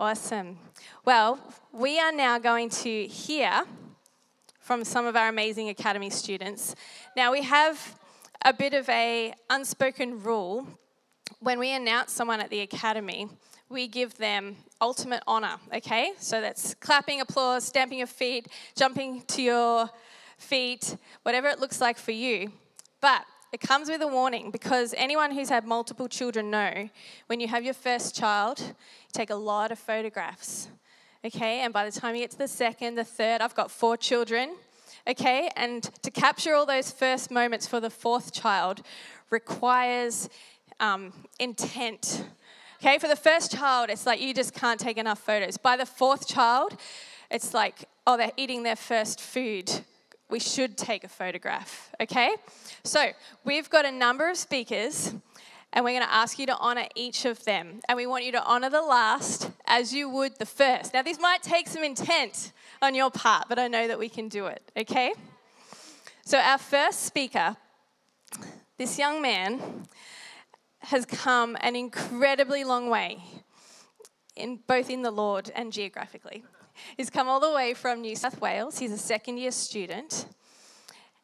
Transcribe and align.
Awesome. 0.00 0.56
Well, 1.04 1.38
we 1.74 2.00
are 2.00 2.10
now 2.10 2.38
going 2.38 2.70
to 2.70 3.06
hear 3.06 3.64
from 4.58 4.82
some 4.82 5.04
of 5.04 5.14
our 5.14 5.28
amazing 5.28 5.68
academy 5.68 6.08
students. 6.08 6.74
Now, 7.18 7.30
we 7.30 7.42
have 7.42 7.96
a 8.42 8.54
bit 8.54 8.72
of 8.72 8.88
a 8.88 9.34
unspoken 9.50 10.22
rule 10.22 10.66
when 11.40 11.58
we 11.58 11.74
announce 11.74 12.12
someone 12.12 12.40
at 12.40 12.48
the 12.48 12.60
academy, 12.60 13.28
we 13.68 13.88
give 13.88 14.16
them 14.16 14.56
ultimate 14.80 15.22
honor, 15.26 15.56
okay? 15.74 16.12
So 16.18 16.40
that's 16.40 16.72
clapping, 16.76 17.20
applause, 17.20 17.64
stamping 17.64 17.98
your 17.98 18.06
feet, 18.06 18.48
jumping 18.74 19.20
to 19.26 19.42
your 19.42 19.90
feet, 20.38 20.96
whatever 21.24 21.48
it 21.48 21.60
looks 21.60 21.78
like 21.78 21.98
for 21.98 22.12
you. 22.12 22.52
But 23.02 23.26
it 23.52 23.60
comes 23.60 23.88
with 23.88 24.00
a 24.00 24.06
warning 24.06 24.50
because 24.50 24.94
anyone 24.96 25.32
who's 25.32 25.48
had 25.48 25.64
multiple 25.66 26.08
children 26.08 26.50
know 26.50 26.88
when 27.26 27.40
you 27.40 27.48
have 27.48 27.64
your 27.64 27.74
first 27.74 28.14
child, 28.14 28.60
you 28.60 28.74
take 29.12 29.30
a 29.30 29.34
lot 29.34 29.72
of 29.72 29.78
photographs. 29.78 30.68
Okay, 31.24 31.60
and 31.60 31.72
by 31.72 31.84
the 31.84 31.90
time 31.90 32.14
you 32.14 32.22
get 32.22 32.30
to 32.30 32.38
the 32.38 32.48
second, 32.48 32.94
the 32.94 33.04
third, 33.04 33.40
I've 33.40 33.54
got 33.54 33.70
four 33.70 33.96
children. 33.96 34.54
Okay, 35.06 35.50
and 35.56 35.82
to 36.02 36.10
capture 36.10 36.54
all 36.54 36.64
those 36.64 36.90
first 36.90 37.30
moments 37.30 37.66
for 37.66 37.80
the 37.80 37.90
fourth 37.90 38.32
child 38.32 38.82
requires 39.30 40.28
um, 40.78 41.12
intent. 41.38 42.24
Okay, 42.80 42.98
for 42.98 43.08
the 43.08 43.16
first 43.16 43.52
child, 43.52 43.90
it's 43.90 44.06
like 44.06 44.20
you 44.20 44.32
just 44.32 44.54
can't 44.54 44.80
take 44.80 44.96
enough 44.96 45.18
photos. 45.18 45.56
By 45.56 45.76
the 45.76 45.86
fourth 45.86 46.26
child, 46.26 46.76
it's 47.30 47.52
like, 47.52 47.84
oh, 48.06 48.16
they're 48.16 48.32
eating 48.36 48.62
their 48.62 48.76
first 48.76 49.20
food 49.20 49.84
we 50.30 50.38
should 50.38 50.76
take 50.76 51.04
a 51.04 51.08
photograph, 51.08 51.90
okay? 52.00 52.34
So 52.84 53.10
we've 53.44 53.68
got 53.68 53.84
a 53.84 53.90
number 53.90 54.28
of 54.28 54.36
speakers, 54.36 55.14
and 55.72 55.84
we're 55.84 55.92
going 55.92 56.06
to 56.06 56.12
ask 56.12 56.38
you 56.38 56.46
to 56.46 56.56
honor 56.56 56.86
each 56.94 57.24
of 57.24 57.44
them. 57.44 57.80
And 57.88 57.96
we 57.96 58.06
want 58.06 58.24
you 58.24 58.32
to 58.32 58.44
honor 58.44 58.70
the 58.70 58.82
last 58.82 59.50
as 59.66 59.94
you 59.94 60.08
would 60.08 60.38
the 60.38 60.46
first. 60.46 60.92
Now, 60.94 61.02
this 61.02 61.20
might 61.20 61.42
take 61.42 61.68
some 61.68 61.84
intent 61.84 62.52
on 62.82 62.94
your 62.94 63.10
part, 63.10 63.48
but 63.48 63.58
I 63.58 63.68
know 63.68 63.86
that 63.86 63.98
we 63.98 64.08
can 64.08 64.28
do 64.28 64.46
it, 64.46 64.62
okay? 64.76 65.12
So, 66.24 66.38
our 66.38 66.58
first 66.58 67.04
speaker, 67.04 67.56
this 68.78 68.98
young 68.98 69.22
man, 69.22 69.86
has 70.80 71.04
come 71.04 71.56
an 71.60 71.76
incredibly 71.76 72.64
long 72.64 72.88
way, 72.88 73.22
in 74.34 74.60
both 74.66 74.88
in 74.90 75.02
the 75.02 75.10
Lord 75.10 75.50
and 75.54 75.72
geographically. 75.72 76.42
He's 76.96 77.10
come 77.10 77.28
all 77.28 77.40
the 77.40 77.52
way 77.52 77.74
from 77.74 78.00
New 78.00 78.16
South 78.16 78.40
Wales. 78.40 78.78
He's 78.78 78.92
a 78.92 78.98
second 78.98 79.38
year 79.38 79.50
student. 79.50 80.26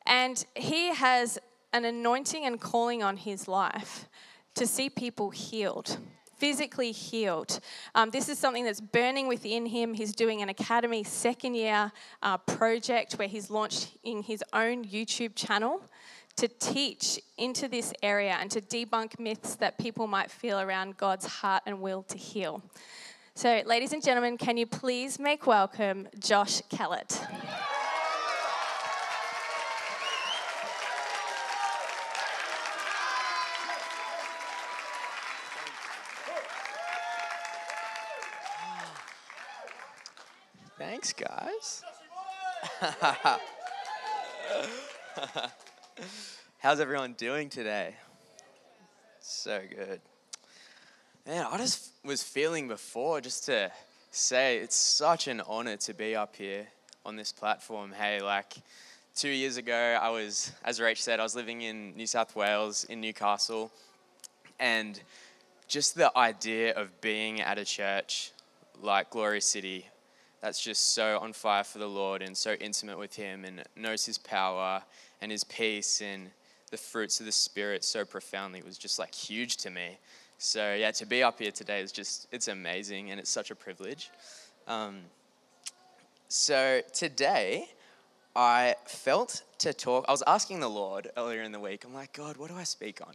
And 0.06 0.44
he 0.54 0.94
has 0.94 1.38
an 1.72 1.84
anointing 1.84 2.44
and 2.44 2.60
calling 2.60 3.02
on 3.02 3.16
his 3.16 3.48
life 3.48 4.08
to 4.54 4.66
see 4.66 4.88
people 4.88 5.30
healed, 5.30 5.98
physically 6.38 6.92
healed. 6.92 7.60
Um, 7.94 8.10
this 8.10 8.28
is 8.28 8.38
something 8.38 8.64
that's 8.64 8.80
burning 8.80 9.28
within 9.28 9.66
him. 9.66 9.94
He's 9.94 10.14
doing 10.14 10.42
an 10.42 10.48
academy 10.48 11.04
second 11.04 11.54
year 11.54 11.92
uh, 12.22 12.38
project 12.38 13.14
where 13.14 13.28
he's 13.28 13.50
launching 13.50 14.22
his 14.22 14.42
own 14.52 14.84
YouTube 14.84 15.34
channel 15.34 15.82
to 16.36 16.48
teach 16.48 17.18
into 17.38 17.66
this 17.66 17.92
area 18.02 18.36
and 18.40 18.50
to 18.50 18.60
debunk 18.60 19.18
myths 19.18 19.56
that 19.56 19.78
people 19.78 20.06
might 20.06 20.30
feel 20.30 20.60
around 20.60 20.96
God's 20.96 21.26
heart 21.26 21.62
and 21.66 21.80
will 21.80 22.02
to 22.04 22.18
heal. 22.18 22.62
So, 23.36 23.62
ladies 23.66 23.92
and 23.92 24.02
gentlemen, 24.02 24.38
can 24.38 24.56
you 24.56 24.64
please 24.66 25.18
make 25.18 25.46
welcome 25.46 26.08
Josh 26.18 26.62
Kellett? 26.70 27.20
Thanks, 40.78 41.12
guys. 41.12 41.82
How's 46.60 46.80
everyone 46.80 47.12
doing 47.12 47.50
today? 47.50 47.96
So 49.20 49.60
good. 49.68 50.00
Man, 51.26 51.44
I 51.50 51.58
just 51.58 51.90
was 52.04 52.22
feeling 52.22 52.68
before 52.68 53.20
just 53.20 53.46
to 53.46 53.72
say 54.12 54.58
it's 54.58 54.76
such 54.76 55.26
an 55.26 55.42
honor 55.48 55.76
to 55.78 55.92
be 55.92 56.14
up 56.14 56.36
here 56.36 56.68
on 57.04 57.16
this 57.16 57.32
platform. 57.32 57.90
Hey, 57.90 58.22
like 58.22 58.54
two 59.16 59.30
years 59.30 59.56
ago, 59.56 59.98
I 60.00 60.08
was, 60.10 60.52
as 60.64 60.78
Rach 60.78 60.98
said, 60.98 61.18
I 61.18 61.24
was 61.24 61.34
living 61.34 61.62
in 61.62 61.96
New 61.96 62.06
South 62.06 62.36
Wales, 62.36 62.84
in 62.84 63.00
Newcastle, 63.00 63.72
and 64.60 65.00
just 65.66 65.96
the 65.96 66.16
idea 66.16 66.72
of 66.74 67.00
being 67.00 67.40
at 67.40 67.58
a 67.58 67.64
church 67.64 68.30
like 68.80 69.10
Glory 69.10 69.40
City 69.40 69.84
that's 70.40 70.62
just 70.62 70.94
so 70.94 71.18
on 71.18 71.32
fire 71.32 71.64
for 71.64 71.78
the 71.78 71.88
Lord 71.88 72.22
and 72.22 72.36
so 72.36 72.52
intimate 72.52 73.00
with 73.00 73.16
Him 73.16 73.44
and 73.44 73.64
knows 73.74 74.06
His 74.06 74.16
power 74.16 74.80
and 75.20 75.32
His 75.32 75.42
peace 75.42 76.00
and 76.00 76.30
the 76.70 76.76
fruits 76.76 77.18
of 77.18 77.26
the 77.26 77.32
Spirit 77.32 77.82
so 77.82 78.04
profoundly 78.04 78.62
was 78.62 78.78
just 78.78 79.00
like 79.00 79.12
huge 79.12 79.56
to 79.56 79.70
me. 79.70 79.98
So 80.38 80.74
yeah, 80.74 80.90
to 80.92 81.06
be 81.06 81.22
up 81.22 81.38
here 81.38 81.50
today 81.50 81.80
is 81.80 81.92
just 81.92 82.28
it's 82.30 82.48
amazing 82.48 83.10
and 83.10 83.18
it's 83.18 83.30
such 83.30 83.50
a 83.50 83.54
privilege. 83.54 84.10
Um, 84.66 84.98
so 86.28 86.82
today, 86.92 87.68
I 88.34 88.74
felt 88.84 89.42
to 89.58 89.72
talk. 89.72 90.04
I 90.08 90.12
was 90.12 90.22
asking 90.26 90.60
the 90.60 90.68
Lord 90.68 91.10
earlier 91.16 91.42
in 91.42 91.52
the 91.52 91.60
week. 91.60 91.84
I'm 91.84 91.94
like, 91.94 92.12
God, 92.12 92.36
what 92.36 92.50
do 92.50 92.56
I 92.56 92.64
speak 92.64 93.00
on? 93.00 93.14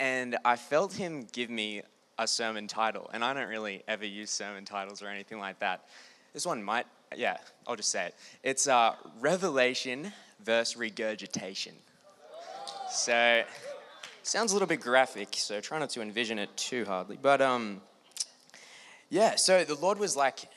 And 0.00 0.36
I 0.44 0.56
felt 0.56 0.94
Him 0.94 1.26
give 1.30 1.48
me 1.48 1.82
a 2.18 2.26
sermon 2.26 2.66
title, 2.66 3.08
and 3.12 3.24
I 3.24 3.34
don't 3.34 3.48
really 3.48 3.84
ever 3.86 4.04
use 4.04 4.30
sermon 4.30 4.64
titles 4.64 5.02
or 5.02 5.08
anything 5.08 5.38
like 5.38 5.60
that. 5.60 5.84
This 6.32 6.44
one 6.44 6.62
might, 6.62 6.86
yeah, 7.14 7.36
I'll 7.66 7.76
just 7.76 7.90
say 7.90 8.06
it. 8.06 8.14
It's 8.42 8.66
uh, 8.66 8.94
Revelation 9.20 10.12
versus 10.44 10.76
regurgitation. 10.76 11.74
So 12.90 13.44
Sounds 14.24 14.52
a 14.52 14.54
little 14.54 14.68
bit 14.68 14.80
graphic, 14.80 15.30
so 15.32 15.60
try 15.60 15.80
not 15.80 15.90
to 15.90 16.00
envision 16.00 16.38
it 16.38 16.56
too 16.56 16.84
hardly. 16.84 17.18
But 17.20 17.42
um, 17.42 17.80
yeah, 19.10 19.34
so 19.34 19.64
the 19.64 19.74
Lord 19.74 19.98
was 19.98 20.16
like, 20.16 20.48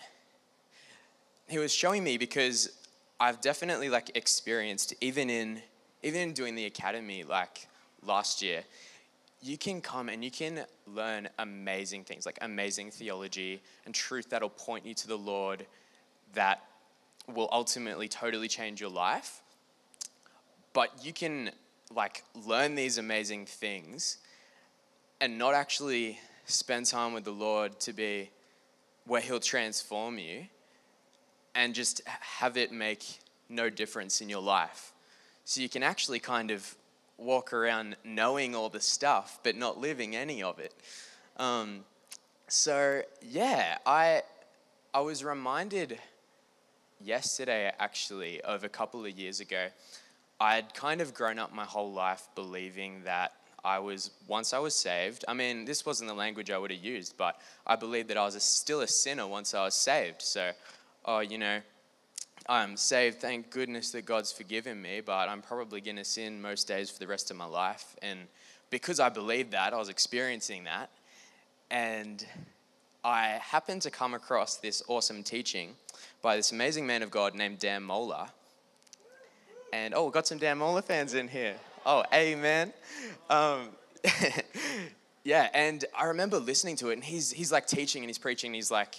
He 1.48 1.58
was 1.58 1.74
showing 1.74 2.04
me 2.04 2.18
because 2.18 2.70
I've 3.20 3.42
definitely 3.42 3.90
like 3.90 4.16
experienced 4.16 4.94
even 5.02 5.32
in 5.32 5.62
even 6.04 6.22
in 6.22 6.34
doing 6.34 6.54
the 6.54 6.66
academy 6.66 7.24
like 7.24 7.68
last 8.04 8.44
year, 8.44 8.64
you 9.42 9.58
can 9.58 9.82
come 9.82 10.10
and 10.10 10.24
you 10.24 10.30
can 10.30 10.66
learn 10.86 11.28
amazing 11.40 12.04
things 12.04 12.28
like 12.28 12.38
amazing 12.42 12.92
theology 12.92 13.62
and 13.86 13.96
truth 13.96 14.30
that'll 14.30 14.50
point 14.50 14.86
you 14.86 14.94
to 14.94 15.08
the 15.08 15.18
Lord 15.18 15.66
that 16.36 16.62
will 17.34 17.50
ultimately 17.52 18.08
totally 18.08 18.48
change 18.48 18.80
your 18.80 18.92
life. 18.92 19.42
But 20.74 21.04
you 21.04 21.14
can 21.14 21.50
like 21.94 22.24
learn 22.46 22.76
these 22.76 22.98
amazing 22.98 23.46
things 23.46 24.18
and 25.22 25.38
not 25.38 25.54
actually 25.54 26.20
spend 26.46 26.86
time 26.86 27.14
with 27.14 27.24
the 27.24 27.32
Lord 27.32 27.80
to 27.82 27.94
be 27.94 28.30
where 29.06 29.22
He'll 29.22 29.40
transform 29.40 30.18
you 30.18 30.46
and 31.54 31.74
just 31.74 32.02
have 32.08 32.58
it 32.58 32.72
make 32.72 33.20
no 33.50 33.70
difference 33.70 34.22
in 34.22 34.30
your 34.30 34.42
life. 34.42 34.92
So 35.46 35.62
you 35.62 35.70
can 35.70 35.84
actually 35.84 36.20
kind 36.20 36.52
of 36.52 36.76
walk 37.18 37.54
around 37.54 37.96
knowing 38.04 38.56
all 38.56 38.70
the 38.70 38.82
stuff 38.82 39.40
but 39.44 39.56
not 39.56 39.80
living 39.80 40.16
any 40.16 40.44
of 40.44 40.60
it. 40.60 40.74
Um, 41.38 41.86
so 42.48 43.02
yeah, 43.22 43.78
I 43.86 44.24
I 44.94 45.02
was 45.02 45.24
reminded 45.24 46.00
yesterday 47.02 47.72
actually 47.80 48.42
of 48.42 48.64
a 48.64 48.70
couple 48.70 49.06
of 49.06 49.12
years 49.12 49.40
ago. 49.40 49.68
I'd 50.40 50.74
kind 50.74 51.02
of 51.02 51.14
grown 51.14 51.40
up 51.40 51.54
my 51.54 51.64
whole 51.64 51.92
life 51.92 52.28
believing 52.36 53.04
that 53.06 53.34
I 53.64 53.80
was, 53.80 54.12
once 54.28 54.54
I 54.54 54.60
was 54.60 54.76
saved, 54.76 55.26
I 55.28 55.34
mean, 55.34 55.66
this 55.66 55.86
wasn't 55.86 56.10
the 56.10 56.14
language 56.16 56.52
I 56.52 56.58
would 56.58 56.72
have 56.72 56.84
used, 56.84 57.18
but 57.18 57.40
I 57.66 57.76
believed 57.76 58.10
that 58.10 58.18
I 58.18 58.26
was 58.26 58.36
a, 58.36 58.40
still 58.40 58.82
a 58.82 58.88
sinner 58.88 59.26
once 59.26 59.54
I 59.54 59.64
was 59.64 59.76
saved. 59.76 60.22
So, 60.22 60.52
oh, 61.06 61.20
you 61.20 61.38
know, 61.38 61.62
I'm 62.48 62.78
saved, 62.78 63.22
thank 63.22 63.50
goodness 63.50 63.92
that 63.92 64.06
God's 64.06 64.32
forgiven 64.32 64.82
me, 64.82 65.02
but 65.02 65.30
I'm 65.30 65.42
probably 65.42 65.82
going 65.82 65.96
to 65.96 66.06
sin 66.06 66.42
most 66.42 66.68
days 66.68 66.92
for 66.92 67.00
the 67.00 67.08
rest 67.08 67.32
of 67.32 67.38
my 67.38 67.46
life. 67.46 67.96
And 68.02 68.20
because 68.70 69.00
I 69.00 69.10
believed 69.10 69.52
that, 69.52 69.74
I 69.74 69.78
was 69.78 69.90
experiencing 69.90 70.66
that. 70.66 70.92
And 71.72 72.24
I 73.04 73.40
happened 73.42 73.82
to 73.84 73.90
come 73.90 74.14
across 74.14 74.58
this 74.58 74.84
awesome 74.88 75.24
teaching 75.24 75.76
by 76.22 76.36
this 76.36 76.52
amazing 76.52 76.86
man 76.86 77.02
of 77.02 77.10
God 77.10 77.34
named 77.34 77.60
Dan 77.60 77.82
Mohler 77.82 78.30
and 79.76 79.94
oh, 79.94 80.10
got 80.10 80.26
some 80.26 80.38
Dan 80.38 80.60
Mohler 80.60 80.84
fans 80.84 81.14
in 81.14 81.28
here. 81.28 81.56
Oh, 81.86 82.04
amen. 82.14 82.72
Um, 83.30 83.70
yeah, 85.24 85.50
and 85.54 85.84
I 85.98 86.06
remember 86.06 86.40
listening 86.40 86.78
to 86.78 86.90
it, 86.90 86.94
and 86.94 87.04
he's, 87.04 87.32
he's 87.32 87.52
like 87.52 87.68
teaching 87.68 88.02
and 88.02 88.10
he's 88.10 88.18
preaching, 88.18 88.50
and 88.50 88.56
he's 88.56 88.72
like, 88.72 88.96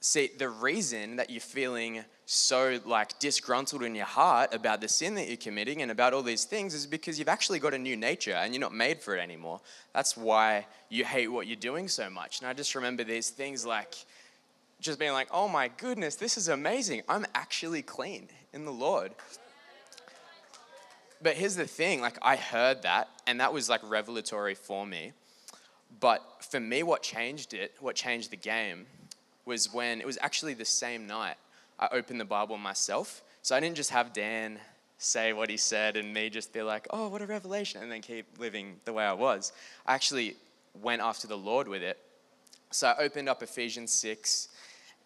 see, 0.00 0.30
the 0.38 0.48
reason 0.48 1.16
that 1.16 1.28
you're 1.28 1.40
feeling 1.40 2.04
so 2.24 2.78
like 2.86 3.18
disgruntled 3.18 3.82
in 3.82 3.96
your 3.96 4.06
heart 4.06 4.54
about 4.54 4.80
the 4.80 4.86
sin 4.86 5.16
that 5.16 5.26
you're 5.26 5.36
committing 5.36 5.82
and 5.82 5.90
about 5.90 6.14
all 6.14 6.22
these 6.22 6.44
things 6.44 6.72
is 6.72 6.86
because 6.86 7.18
you've 7.18 7.28
actually 7.28 7.58
got 7.58 7.74
a 7.74 7.78
new 7.78 7.96
nature 7.96 8.34
and 8.34 8.54
you're 8.54 8.60
not 8.60 8.72
made 8.72 9.00
for 9.00 9.16
it 9.16 9.20
anymore. 9.20 9.60
That's 9.92 10.16
why 10.16 10.66
you 10.88 11.04
hate 11.04 11.26
what 11.26 11.48
you're 11.48 11.56
doing 11.56 11.88
so 11.88 12.08
much. 12.08 12.38
And 12.38 12.48
I 12.48 12.52
just 12.52 12.76
remember 12.76 13.02
these 13.02 13.30
things 13.30 13.66
like 13.66 13.96
just 14.80 15.00
being 15.00 15.12
like, 15.12 15.26
oh 15.32 15.48
my 15.48 15.68
goodness, 15.76 16.14
this 16.14 16.36
is 16.36 16.46
amazing. 16.46 17.02
I'm 17.08 17.26
actually 17.34 17.82
clean 17.82 18.28
in 18.52 18.64
the 18.64 18.72
Lord. 18.72 19.12
But 21.22 21.36
here's 21.36 21.56
the 21.56 21.66
thing 21.66 22.00
like, 22.00 22.18
I 22.22 22.36
heard 22.36 22.82
that, 22.82 23.08
and 23.26 23.40
that 23.40 23.52
was 23.52 23.68
like 23.68 23.80
revelatory 23.88 24.54
for 24.54 24.86
me. 24.86 25.12
But 25.98 26.22
for 26.40 26.60
me, 26.60 26.82
what 26.82 27.02
changed 27.02 27.52
it, 27.52 27.74
what 27.80 27.94
changed 27.94 28.30
the 28.30 28.36
game, 28.36 28.86
was 29.44 29.72
when 29.72 30.00
it 30.00 30.06
was 30.06 30.18
actually 30.20 30.54
the 30.54 30.64
same 30.64 31.06
night 31.06 31.36
I 31.78 31.88
opened 31.92 32.20
the 32.20 32.24
Bible 32.24 32.56
myself. 32.58 33.22
So 33.42 33.56
I 33.56 33.60
didn't 33.60 33.76
just 33.76 33.90
have 33.90 34.12
Dan 34.12 34.58
say 34.98 35.32
what 35.32 35.48
he 35.48 35.56
said 35.56 35.96
and 35.96 36.12
me 36.12 36.28
just 36.28 36.52
be 36.52 36.62
like, 36.62 36.86
oh, 36.90 37.08
what 37.08 37.22
a 37.22 37.26
revelation, 37.26 37.82
and 37.82 37.90
then 37.90 38.02
keep 38.02 38.26
living 38.38 38.76
the 38.84 38.92
way 38.92 39.04
I 39.04 39.14
was. 39.14 39.52
I 39.86 39.94
actually 39.94 40.36
went 40.80 41.02
after 41.02 41.26
the 41.26 41.38
Lord 41.38 41.68
with 41.68 41.82
it. 41.82 41.98
So 42.70 42.88
I 42.88 42.96
opened 43.02 43.28
up 43.28 43.42
Ephesians 43.42 43.92
6, 43.92 44.48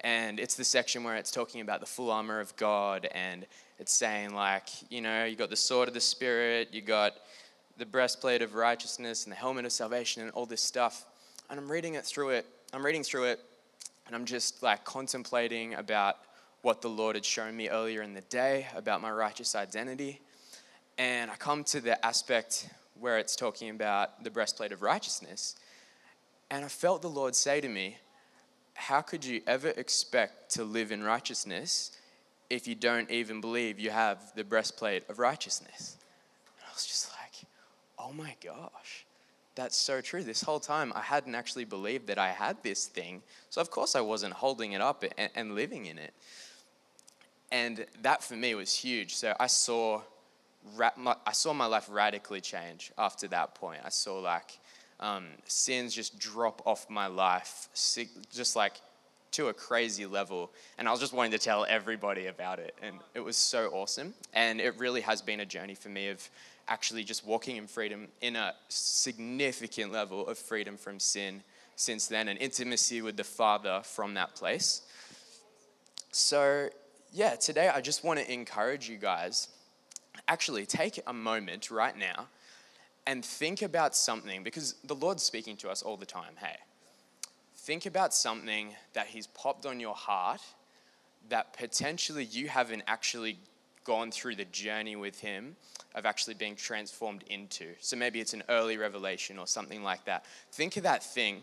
and 0.01 0.39
it's 0.39 0.57
the 0.57 0.65
section 0.65 1.05
where 1.05 1.17
it's 1.17 1.31
talking 1.31 1.61
about 1.61 1.81
the 1.81 1.87
full 1.87 2.11
armor 2.11 2.41
of 2.41 2.55
God, 2.57 3.09
and 3.13 3.47
it's 3.79 3.93
saying, 3.93 4.35
like, 4.35 4.69
you 4.91 5.01
know, 5.01 5.25
you 5.25 5.37
got 5.37 5.51
the 5.51 5.57
sword 5.57 5.89
of 5.89 5.95
the 5.95 6.01
Spirit, 6.01 6.69
you 6.73 6.81
got 6.81 7.15
the 7.77 7.87
breastplate 7.87 8.41
of 8.41 8.55
righteousness, 8.55 9.25
and 9.25 9.33
the 9.33 9.37
helmet 9.37 9.65
of 9.65 9.73
salvation, 9.73 10.23
and 10.23 10.31
all 10.33 10.47
this 10.47 10.63
stuff. 10.63 11.05
And 11.51 11.59
I'm 11.59 11.71
reading 11.71 11.95
it 11.95 12.05
through 12.05 12.31
it, 12.31 12.47
I'm 12.73 12.85
reading 12.85 13.03
through 13.03 13.25
it, 13.25 13.41
and 14.07 14.15
I'm 14.15 14.25
just 14.25 14.63
like 14.63 14.85
contemplating 14.85 15.75
about 15.75 16.17
what 16.63 16.81
the 16.81 16.89
Lord 16.89 17.17
had 17.17 17.25
shown 17.25 17.57
me 17.57 17.69
earlier 17.69 18.03
in 18.03 18.15
the 18.15 18.23
day 18.23 18.67
about 18.75 19.03
my 19.03 19.11
righteous 19.11 19.55
identity. 19.55 20.21
And 20.97 21.31
I 21.31 21.35
come 21.37 21.65
to 21.65 21.81
the 21.81 22.05
aspect 22.05 22.69
where 22.99 23.19
it's 23.19 23.37
talking 23.37 23.71
about 23.71 24.23
the 24.23 24.31
breastplate 24.31 24.73
of 24.73 24.81
righteousness. 24.81 25.57
And 26.51 26.65
I 26.65 26.69
felt 26.69 27.03
the 27.03 27.09
Lord 27.09 27.35
say 27.35 27.61
to 27.61 27.69
me, 27.69 27.99
How 28.75 29.01
could 29.01 29.25
you 29.25 29.43
ever 29.47 29.69
expect 29.71 30.53
to 30.53 30.65
live 30.65 30.93
in 30.93 31.03
righteousness 31.03 31.91
if 32.51 32.67
you 32.67 32.75
don't 32.75 33.11
even 33.11 33.41
believe 33.41 33.79
you 33.79 33.91
have 33.91 34.33
the 34.35 34.45
breastplate 34.45 35.09
of 35.09 35.19
righteousness? 35.19 35.97
And 36.59 36.67
I 36.69 36.73
was 36.73 36.87
just 36.87 37.11
like, 37.11 37.25
Oh 37.99 38.13
my 38.13 38.37
gosh, 38.45 39.07
that's 39.55 39.77
so 39.77 40.01
true. 40.01 40.23
This 40.23 40.43
whole 40.43 40.61
time 40.61 40.93
I 40.95 41.01
hadn't 41.01 41.35
actually 41.35 41.65
believed 41.65 42.09
that 42.09 42.19
I 42.19 42.33
had 42.33 42.63
this 42.63 42.87
thing. 42.87 43.23
So, 43.51 43.61
of 43.61 43.71
course, 43.71 43.95
I 43.95 44.01
wasn't 44.01 44.35
holding 44.35 44.73
it 44.73 44.81
up 44.81 45.05
and, 45.17 45.31
and 45.35 45.55
living 45.55 45.87
in 45.87 45.99
it. 45.99 46.13
And 47.53 47.87
that 48.03 48.23
for 48.23 48.35
me 48.35 48.55
was 48.55 48.75
huge. 48.75 49.15
So 49.15 49.35
I 49.39 49.47
saw, 49.47 50.03
I 50.79 51.33
saw 51.33 51.53
my 51.53 51.67
life 51.67 51.87
radically 51.89 52.41
change 52.41 52.91
after 52.99 53.29
that 53.29 53.55
point. 53.55 53.81
I 53.85 53.91
saw 53.91 54.19
like 54.19 54.59
um, 54.99 55.27
sins 55.47 55.95
just 55.95 56.19
drop 56.19 56.63
off 56.67 56.91
my 56.91 57.07
life, 57.07 57.69
just 58.33 58.57
like 58.57 58.81
to 59.35 59.49
a 59.49 59.53
crazy 59.53 60.07
level. 60.07 60.51
And 60.79 60.89
I 60.89 60.91
was 60.91 61.01
just 61.01 61.13
wanting 61.13 61.33
to 61.33 61.39
tell 61.39 61.67
everybody 61.69 62.27
about 62.27 62.59
it. 62.59 62.75
And 62.83 62.97
it 63.15 63.21
was 63.21 63.37
so 63.37 63.69
awesome. 63.69 64.15
And 64.33 64.61
it 64.61 64.79
really 64.79 65.01
has 65.03 65.23
been 65.23 65.41
a 65.41 65.47
journey 65.47 65.75
for 65.75 65.89
me 65.89 66.09
of 66.09 66.29
actually 66.69 67.05
just 67.05 67.27
walking 67.27 67.57
in 67.57 67.67
freedom 67.67 68.09
in 68.21 68.37
a 68.37 68.55
significant 68.69 69.93
level 69.93 70.27
of 70.27 70.39
freedom 70.39 70.77
from 70.77 70.99
sin 70.99 71.43
since 71.77 72.07
then 72.07 72.29
and 72.29 72.39
intimacy 72.39 73.03
with 73.03 73.17
the 73.17 73.25
Father 73.25 73.81
from 73.85 74.15
that 74.15 74.35
place. 74.35 74.83
So 76.13 76.69
yeah, 77.13 77.35
today 77.35 77.69
I 77.69 77.81
just 77.81 78.05
want 78.05 78.21
to 78.21 78.33
encourage 78.33 78.89
you 78.89 78.97
guys. 78.97 79.49
Actually, 80.29 80.65
take 80.65 81.01
a 81.07 81.13
moment 81.13 81.71
right 81.71 81.97
now 81.97 82.29
and 83.07 83.25
think 83.25 83.63
about 83.63 83.95
something 83.95 84.43
because 84.43 84.77
the 84.85 84.95
Lord's 84.95 85.23
speaking 85.23 85.57
to 85.59 85.69
us 85.69 85.83
all 85.83 85.97
the 85.97 86.07
time. 86.07 86.35
Hey, 86.37 86.57
think 87.65 87.87
about 87.87 88.13
something 88.13 88.75
that 88.93 89.07
He's 89.07 89.27
popped 89.29 89.65
on 89.65 89.81
your 89.81 89.95
heart 89.95 90.41
that 91.31 91.57
potentially 91.57 92.25
you 92.25 92.49
haven't 92.49 92.83
actually 92.87 93.39
gone 93.85 94.11
through 94.11 94.37
the 94.37 94.45
journey 94.47 94.97
with 94.97 95.21
Him 95.21 95.57
of 95.95 96.05
actually 96.05 96.35
being 96.35 96.57
transformed 96.57 97.25
into. 97.29 97.67
So 97.81 97.97
maybe 97.97 98.21
it's 98.21 98.35
an 98.35 98.43
early 98.49 98.77
revelation 98.77 99.39
or 99.39 99.47
something 99.47 99.83
like 99.83 100.05
that. 100.05 100.25
Think 100.53 100.77
of 100.77 100.83
that 100.83 101.03
thing. 101.03 101.41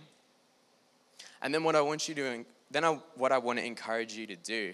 And 1.41 1.53
then 1.53 1.63
what 1.63 1.75
I 1.75 1.81
want 1.81 2.07
you 2.07 2.15
to 2.15 2.45
then 2.69 2.85
I, 2.85 2.99
what 3.15 3.31
I 3.31 3.37
want 3.37 3.59
to 3.59 3.65
encourage 3.65 4.13
you 4.13 4.25
to 4.27 4.35
do 4.35 4.73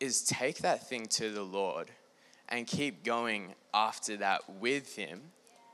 is 0.00 0.22
take 0.22 0.58
that 0.58 0.88
thing 0.88 1.06
to 1.06 1.30
the 1.30 1.42
Lord 1.42 1.90
and 2.48 2.66
keep 2.66 3.04
going 3.04 3.54
after 3.72 4.16
that 4.16 4.40
with 4.60 4.96
Him 4.96 5.20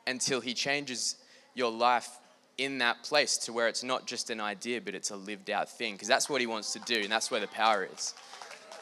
until 0.06 0.40
He 0.40 0.52
changes 0.52 1.16
your 1.54 1.70
life 1.70 2.18
in 2.58 2.78
that 2.78 3.02
place 3.02 3.36
to 3.38 3.52
where 3.52 3.68
it's 3.68 3.82
not 3.82 4.06
just 4.06 4.30
an 4.30 4.40
idea, 4.40 4.80
but 4.80 4.94
it's 4.94 5.10
a 5.10 5.16
lived 5.16 5.50
out 5.50 5.68
thing. 5.68 5.94
Because 5.94 6.08
that's 6.08 6.28
what 6.28 6.40
He 6.40 6.46
wants 6.46 6.72
to 6.74 6.78
do, 6.80 7.00
and 7.00 7.10
that's 7.10 7.30
where 7.30 7.40
the 7.40 7.48
power 7.48 7.88
is. 7.92 8.14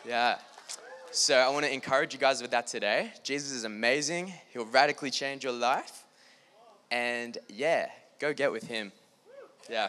Yeah. 0.07 0.39
So 1.13 1.37
I 1.37 1.49
want 1.49 1.65
to 1.65 1.73
encourage 1.73 2.13
you 2.13 2.21
guys 2.21 2.41
with 2.41 2.53
that 2.53 2.67
today. 2.67 3.13
Jesus 3.25 3.53
is 3.53 3.65
amazing, 3.65 4.33
He'll 4.53 4.67
radically 4.67 5.11
change 5.11 5.45
your 5.45 5.53
life. 5.53 6.05
And 6.91 7.37
yeah, 7.49 7.89
go 8.19 8.33
get 8.33 8.53
with 8.53 8.67
Him. 8.67 8.93
Yeah. 9.69 9.89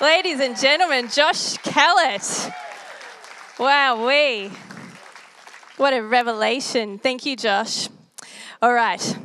Ladies 0.00 0.40
and 0.40 0.58
gentlemen, 0.58 1.08
Josh 1.08 1.56
Kellett. 1.58 2.52
Wow, 3.58 4.06
we. 4.06 4.50
What 5.76 5.92
a 5.92 6.00
revelation. 6.00 6.98
Thank 6.98 7.26
you, 7.26 7.34
Josh. 7.34 7.88
All 8.62 8.72
right. 8.72 9.18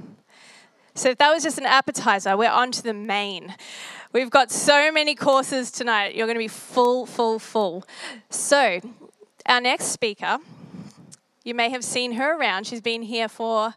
So, 0.96 1.10
if 1.10 1.20
that 1.20 1.32
was 1.32 1.44
just 1.44 1.60
an 1.60 1.68
appetizer, 1.68 2.36
we're 2.36 2.50
on 2.50 2.72
to 2.72 2.82
the 2.82 2.94
main. 2.94 3.56
We've 4.14 4.32
got 4.32 4.50
so 4.50 4.92
many 4.92 5.14
courses 5.14 5.70
tonight. 5.70 6.16
You're 6.16 6.26
going 6.26 6.38
to 6.38 6.44
be 6.44 6.48
full, 6.48 7.06
full, 7.06 7.38
full. 7.38 7.84
So, 8.32 8.82
our 9.46 9.62
next 9.62 9.86
speaker, 9.90 10.40
you 11.44 11.54
may 11.54 11.70
have 11.70 11.84
seen 11.84 12.14
her 12.14 12.36
around. 12.36 12.66
She's 12.66 12.82
been 12.82 13.04
here 13.04 13.30
for 13.30 13.76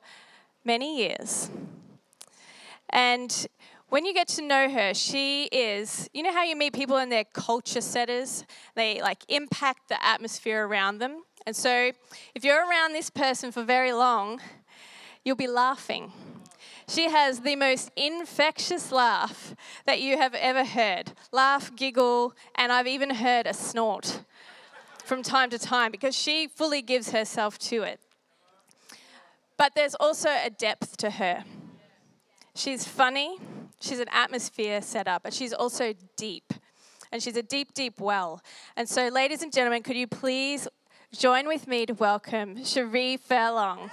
many 0.64 0.96
years. 0.96 1.50
And 2.88 3.46
when 3.90 4.06
you 4.06 4.14
get 4.14 4.28
to 4.28 4.42
know 4.42 4.70
her, 4.70 4.94
she 4.94 5.44
is, 5.52 6.08
you 6.14 6.22
know 6.22 6.32
how 6.32 6.44
you 6.44 6.56
meet 6.56 6.72
people 6.72 6.96
and 6.96 7.12
they're 7.12 7.24
culture 7.24 7.82
setters? 7.82 8.46
They 8.74 9.02
like 9.02 9.18
impact 9.28 9.90
the 9.90 10.02
atmosphere 10.02 10.66
around 10.66 11.00
them. 11.00 11.24
And 11.46 11.56
so 11.56 11.92
if 12.34 12.44
you're 12.44 12.68
around 12.68 12.92
this 12.92 13.10
person 13.10 13.52
for 13.52 13.62
very 13.62 13.92
long, 13.92 14.40
you'll 15.24 15.36
be 15.36 15.46
laughing. 15.48 16.12
She 16.88 17.08
has 17.08 17.40
the 17.40 17.56
most 17.56 17.90
infectious 17.96 18.92
laugh 18.92 19.54
that 19.86 20.00
you 20.00 20.18
have 20.18 20.34
ever 20.34 20.64
heard 20.64 21.12
laugh, 21.32 21.74
giggle, 21.74 22.34
and 22.54 22.72
I've 22.72 22.86
even 22.86 23.10
heard 23.10 23.46
a 23.46 23.54
snort 23.54 24.22
from 25.04 25.22
time 25.22 25.50
to 25.50 25.58
time 25.58 25.90
because 25.90 26.16
she 26.16 26.46
fully 26.46 26.82
gives 26.82 27.10
herself 27.10 27.58
to 27.58 27.82
it. 27.82 28.00
But 29.56 29.74
there's 29.74 29.94
also 29.94 30.28
a 30.28 30.50
depth 30.50 30.96
to 30.98 31.10
her. 31.10 31.44
She's 32.54 32.86
funny, 32.86 33.38
she's 33.80 34.00
an 34.00 34.08
atmosphere 34.12 34.82
setter, 34.82 35.18
but 35.22 35.32
she's 35.32 35.52
also 35.52 35.94
deep. 36.16 36.52
And 37.10 37.22
she's 37.22 37.36
a 37.36 37.42
deep, 37.42 37.74
deep 37.74 38.00
well. 38.00 38.40
And 38.76 38.88
so, 38.88 39.08
ladies 39.08 39.42
and 39.42 39.52
gentlemen, 39.52 39.82
could 39.82 39.96
you 39.96 40.06
please 40.06 40.66
join 41.16 41.46
with 41.46 41.68
me 41.68 41.84
to 41.84 41.92
welcome 41.92 42.64
Cherie 42.64 43.18
Furlong? 43.18 43.90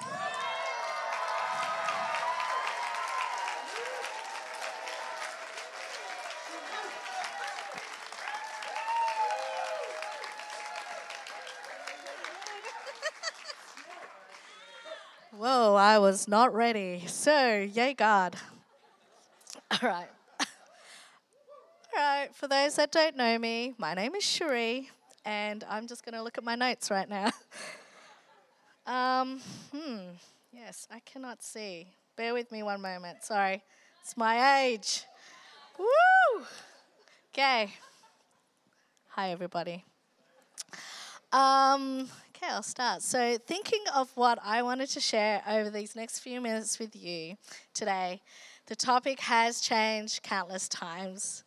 Whoa, 15.31 15.75
I 15.75 15.99
was 15.99 16.27
not 16.27 16.53
ready. 16.53 17.03
So, 17.07 17.59
yay, 17.59 17.93
God. 17.93 18.35
All 19.71 19.79
right. 19.89 20.09
All 20.39 20.45
right, 21.95 22.29
for 22.33 22.47
those 22.47 22.75
that 22.75 22.91
don't 22.91 23.15
know 23.15 23.37
me, 23.37 23.73
my 23.77 23.93
name 23.93 24.15
is 24.15 24.23
Cherie, 24.23 24.89
and 25.25 25.63
I'm 25.69 25.87
just 25.87 26.03
going 26.03 26.13
to 26.13 26.23
look 26.23 26.37
at 26.37 26.43
my 26.43 26.55
notes 26.55 26.89
right 26.89 27.09
now. 27.09 27.31
um, 28.85 29.39
hmm, 29.73 29.99
yes, 30.51 30.87
I 30.91 30.99
cannot 30.99 31.43
see. 31.43 31.87
Bear 32.15 32.33
with 32.33 32.51
me 32.51 32.63
one 32.63 32.81
moment. 32.81 33.23
Sorry, 33.23 33.63
it's 34.01 34.17
my 34.17 34.61
age. 34.61 35.03
Woo! 35.77 36.43
Okay. 37.33 37.73
Hi, 39.09 39.31
everybody. 39.31 39.83
Um, 41.31 42.09
Okay, 42.41 42.53
I'll 42.53 42.63
start. 42.63 43.01
So, 43.01 43.37
thinking 43.37 43.83
of 43.93 44.15
what 44.15 44.39
I 44.41 44.61
wanted 44.61 44.87
to 44.91 45.01
share 45.01 45.43
over 45.45 45.69
these 45.69 45.93
next 45.93 46.19
few 46.19 46.39
minutes 46.39 46.79
with 46.79 46.95
you 46.95 47.35
today, 47.73 48.21
the 48.67 48.77
topic 48.77 49.19
has 49.19 49.59
changed 49.59 50.23
countless 50.23 50.69
times. 50.69 51.43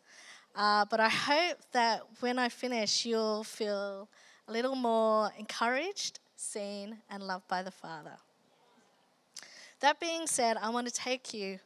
Uh, 0.54 0.84
but 0.84 1.00
I 1.00 1.08
hope 1.08 1.58
that 1.72 2.02
when 2.20 2.38
I 2.38 2.48
finish, 2.48 3.06
you'll 3.06 3.44
feel 3.44 4.08
a 4.48 4.52
little 4.52 4.74
more 4.74 5.30
encouraged, 5.38 6.20
seen, 6.36 6.98
and 7.08 7.22
loved 7.22 7.48
by 7.48 7.62
the 7.62 7.70
Father. 7.70 8.16
That 9.80 9.98
being 9.98 10.26
said, 10.26 10.56
I 10.58 10.68
want 10.68 10.86
to 10.88 10.92
take 10.92 11.32
you 11.32 11.58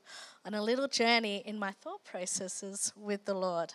on 0.44 0.54
a 0.54 0.62
little 0.62 0.88
journey 0.88 1.42
in 1.44 1.58
my 1.58 1.72
thought 1.72 2.04
processes 2.04 2.92
with 2.96 3.24
the 3.24 3.34
Lord. 3.34 3.74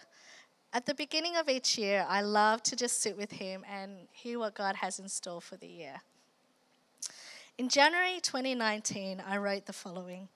At 0.73 0.85
the 0.85 0.95
beginning 0.95 1.35
of 1.35 1.49
each 1.49 1.77
year, 1.77 2.05
I 2.07 2.21
love 2.21 2.63
to 2.63 2.77
just 2.77 3.01
sit 3.01 3.17
with 3.17 3.33
Him 3.33 3.65
and 3.69 4.07
hear 4.13 4.39
what 4.39 4.55
God 4.55 4.77
has 4.77 4.99
in 4.99 5.09
store 5.09 5.41
for 5.41 5.57
the 5.57 5.67
year. 5.67 6.01
In 7.57 7.67
January 7.67 8.19
2019, 8.21 9.21
I 9.27 9.37
wrote 9.37 9.65
the 9.65 9.73
following 9.73 10.29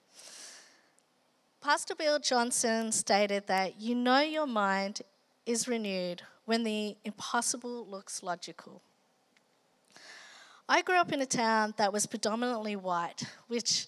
Pastor 1.65 1.95
Bill 1.95 2.19
Johnson 2.19 2.91
stated 2.91 3.47
that 3.47 3.81
you 3.81 3.95
know 3.95 4.19
your 4.19 4.45
mind 4.45 5.01
is 5.47 5.67
renewed 5.67 6.21
when 6.45 6.61
the 6.61 6.95
impossible 7.03 7.87
looks 7.87 8.21
logical. 8.21 8.83
I 10.69 10.83
grew 10.83 10.97
up 10.97 11.11
in 11.11 11.23
a 11.23 11.25
town 11.25 11.73
that 11.77 11.91
was 11.91 12.05
predominantly 12.05 12.75
white, 12.75 13.23
which, 13.47 13.87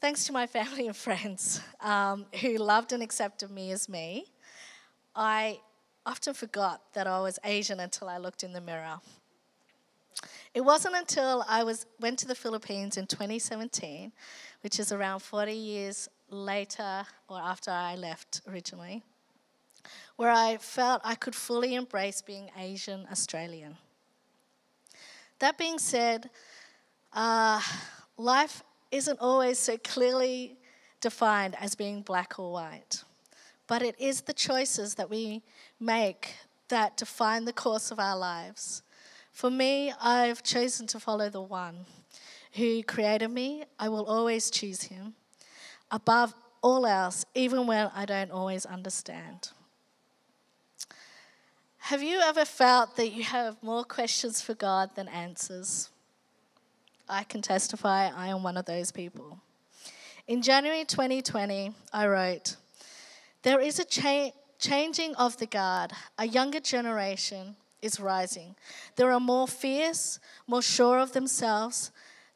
thanks 0.00 0.24
to 0.26 0.32
my 0.32 0.46
family 0.56 0.86
and 0.86 0.94
friends 0.94 1.60
um, 1.80 2.26
who 2.40 2.58
loved 2.58 2.92
and 2.92 3.02
accepted 3.02 3.50
me 3.50 3.72
as 3.72 3.88
me, 3.88 4.26
I 5.16 5.58
often 6.06 6.32
forgot 6.32 6.80
that 6.92 7.08
I 7.08 7.20
was 7.22 7.40
Asian 7.42 7.80
until 7.80 8.08
I 8.08 8.18
looked 8.18 8.44
in 8.44 8.52
the 8.52 8.60
mirror. 8.60 9.00
It 10.54 10.60
wasn't 10.60 10.94
until 10.94 11.44
I 11.48 11.64
was, 11.64 11.86
went 11.98 12.20
to 12.20 12.28
the 12.28 12.36
Philippines 12.36 12.96
in 12.96 13.08
2017, 13.08 14.12
which 14.60 14.78
is 14.78 14.92
around 14.92 15.18
40 15.18 15.52
years 15.52 16.08
later 16.28 17.04
or 17.28 17.38
after 17.38 17.70
I 17.70 17.96
left 17.96 18.40
originally, 18.48 19.02
where 20.16 20.30
I 20.30 20.56
felt 20.56 21.00
I 21.04 21.14
could 21.14 21.34
fully 21.34 21.74
embrace 21.74 22.22
being 22.22 22.50
Asian 22.58 23.06
Australian. 23.10 23.76
That 25.38 25.58
being 25.58 25.78
said, 25.78 26.30
uh, 27.12 27.60
life 28.16 28.62
isn't 28.90 29.18
always 29.20 29.58
so 29.58 29.76
clearly 29.78 30.56
defined 31.00 31.56
as 31.60 31.74
being 31.74 32.02
black 32.02 32.38
or 32.38 32.52
white, 32.52 33.02
but 33.66 33.82
it 33.82 33.94
is 33.98 34.22
the 34.22 34.32
choices 34.32 34.94
that 34.94 35.10
we 35.10 35.42
make 35.80 36.34
that 36.68 36.96
define 36.96 37.44
the 37.44 37.52
course 37.52 37.90
of 37.90 37.98
our 37.98 38.16
lives. 38.16 38.82
For 39.32 39.50
me, 39.50 39.92
I've 40.00 40.42
chosen 40.42 40.86
to 40.88 41.00
follow 41.00 41.28
the 41.28 41.42
one 41.42 41.84
who 42.52 42.82
created 42.84 43.28
me. 43.28 43.64
I 43.78 43.88
will 43.88 44.06
always 44.06 44.48
choose 44.48 44.84
him 44.84 45.14
above 45.90 46.34
all 46.62 46.86
else, 46.86 47.24
even 47.34 47.66
when 47.66 47.90
I 47.94 48.04
don't 48.04 48.30
always 48.30 48.64
understand. 48.64 49.50
Have 51.78 52.02
you 52.02 52.20
ever 52.20 52.46
felt 52.46 52.96
that 52.96 53.10
you 53.10 53.24
have 53.24 53.62
more 53.62 53.84
questions 53.84 54.40
for 54.40 54.54
God 54.54 54.90
than 54.94 55.06
answers? 55.08 55.90
I 57.06 57.24
can 57.24 57.42
testify 57.42 58.08
I 58.08 58.28
am 58.28 58.42
one 58.42 58.56
of 58.56 58.64
those 58.64 58.90
people. 58.90 59.38
In 60.26 60.40
January 60.40 60.86
2020, 60.86 61.74
I 61.92 62.06
wrote, 62.06 62.56
There 63.42 63.60
is 63.60 63.78
a 63.78 63.84
cha- 63.84 64.32
changing 64.58 65.14
of 65.16 65.36
the 65.36 65.44
guard. 65.44 65.92
A 66.18 66.26
younger 66.26 66.60
generation 66.60 67.56
is 67.82 68.00
rising. 68.00 68.56
There 68.96 69.12
are 69.12 69.20
more 69.20 69.46
fierce, 69.46 70.18
more 70.46 70.62
sure 70.62 70.98
of 70.98 71.12
themselves. 71.12 71.90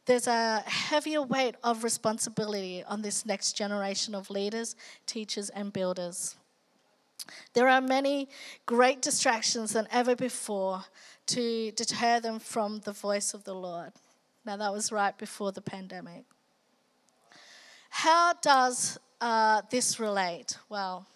There's 0.08 0.26
a 0.26 0.62
heavier 0.64 1.20
weight 1.20 1.56
of 1.62 1.84
responsibility 1.84 2.82
on 2.82 3.02
this 3.02 3.26
next 3.26 3.52
generation 3.52 4.14
of 4.14 4.30
leaders, 4.30 4.74
teachers, 5.04 5.50
and 5.50 5.70
builders. 5.70 6.34
There 7.52 7.68
are 7.68 7.82
many 7.82 8.30
great 8.64 9.02
distractions 9.02 9.74
than 9.74 9.86
ever 9.90 10.16
before 10.16 10.82
to 11.26 11.72
deter 11.72 12.20
them 12.20 12.38
from 12.38 12.80
the 12.86 12.92
voice 12.92 13.34
of 13.34 13.44
the 13.44 13.54
Lord. 13.54 13.92
Now, 14.46 14.56
that 14.56 14.72
was 14.72 14.90
right 14.90 15.16
before 15.18 15.52
the 15.52 15.60
pandemic. 15.60 16.24
How 17.90 18.32
does 18.32 18.96
uh, 19.20 19.60
this 19.70 20.00
relate? 20.00 20.56
Well, 20.70 21.06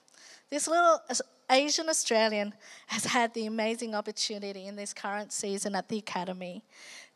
this 0.50 0.68
little 0.68 1.00
Asian 1.48 1.88
Australian 1.88 2.52
has 2.88 3.06
had 3.06 3.32
the 3.32 3.46
amazing 3.46 3.94
opportunity 3.94 4.66
in 4.66 4.76
this 4.76 4.92
current 4.92 5.32
season 5.32 5.74
at 5.74 5.88
the 5.88 5.96
Academy 5.96 6.62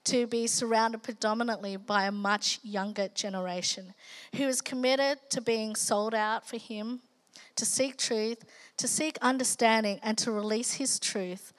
to 0.07 0.27
be 0.27 0.47
surrounded 0.47 1.03
predominantly 1.03 1.77
by 1.77 2.05
a 2.05 2.13
much 2.13 2.61
younger 2.63 3.09
generation 3.09 3.93
who 4.37 4.45
is 4.45 4.61
committed 4.61 5.19
to 5.31 5.41
being 5.41 5.75
sold 5.75 6.15
out 6.15 6.49
for 6.49 6.57
Him, 6.57 7.01
to 7.57 7.65
seek 7.65 7.97
truth, 7.97 8.45
to 8.77 8.87
seek 8.87 9.19
understanding, 9.21 9.99
and 10.05 10.17
to 10.19 10.31
release 10.31 10.75
His 10.75 11.01
truth 11.01 11.53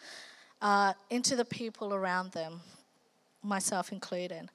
uh, 0.61 0.93
into 1.09 1.35
the 1.35 1.43
people 1.43 1.93
around 1.93 2.31
them, 2.31 2.61
myself 3.43 3.91
included. 3.91 4.49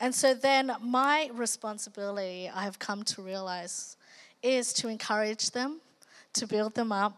And 0.00 0.12
so 0.12 0.34
then 0.34 0.72
my 0.82 1.30
responsibility, 1.32 2.50
I 2.52 2.64
have 2.64 2.80
come 2.80 3.04
to 3.04 3.22
realize, 3.22 3.96
is 4.42 4.72
to 4.74 4.88
encourage 4.88 5.52
them, 5.52 5.80
to 6.32 6.48
build 6.48 6.74
them 6.74 6.90
up. 6.90 7.16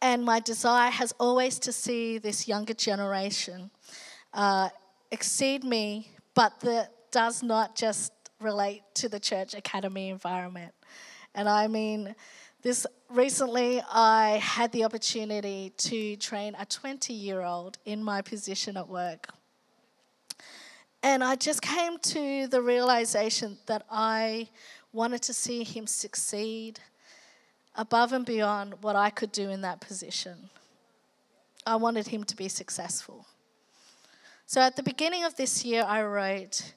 And 0.00 0.24
my 0.24 0.40
desire 0.40 0.90
has 0.90 1.14
always 1.20 1.60
to 1.60 1.72
see 1.72 2.18
this 2.18 2.48
younger 2.48 2.74
generation 2.74 3.70
uh, 4.34 4.68
exceed 5.10 5.64
me, 5.64 6.08
but 6.34 6.58
that 6.60 6.92
does 7.10 7.42
not 7.42 7.76
just 7.76 8.12
relate 8.40 8.82
to 8.94 9.08
the 9.08 9.20
church 9.20 9.54
academy 9.54 10.08
environment. 10.08 10.72
And 11.34 11.48
I 11.48 11.68
mean, 11.68 12.14
this 12.62 12.86
recently 13.10 13.82
I 13.90 14.38
had 14.42 14.72
the 14.72 14.84
opportunity 14.84 15.72
to 15.76 16.16
train 16.16 16.54
a 16.58 16.64
20 16.64 17.12
year 17.12 17.42
old 17.42 17.78
in 17.84 18.02
my 18.02 18.22
position 18.22 18.76
at 18.76 18.88
work. 18.88 19.28
And 21.02 21.24
I 21.24 21.34
just 21.34 21.62
came 21.62 21.98
to 21.98 22.46
the 22.46 22.62
realization 22.62 23.58
that 23.66 23.84
I 23.90 24.48
wanted 24.92 25.22
to 25.22 25.34
see 25.34 25.64
him 25.64 25.86
succeed 25.86 26.78
above 27.74 28.12
and 28.12 28.24
beyond 28.24 28.74
what 28.82 28.94
I 28.94 29.10
could 29.10 29.32
do 29.32 29.50
in 29.50 29.62
that 29.62 29.80
position. 29.80 30.50
I 31.66 31.76
wanted 31.76 32.06
him 32.08 32.22
to 32.24 32.36
be 32.36 32.48
successful. 32.48 33.26
So 34.52 34.60
at 34.60 34.76
the 34.76 34.82
beginning 34.82 35.24
of 35.24 35.34
this 35.36 35.64
year, 35.64 35.82
I 35.82 36.02
wrote, 36.02 36.74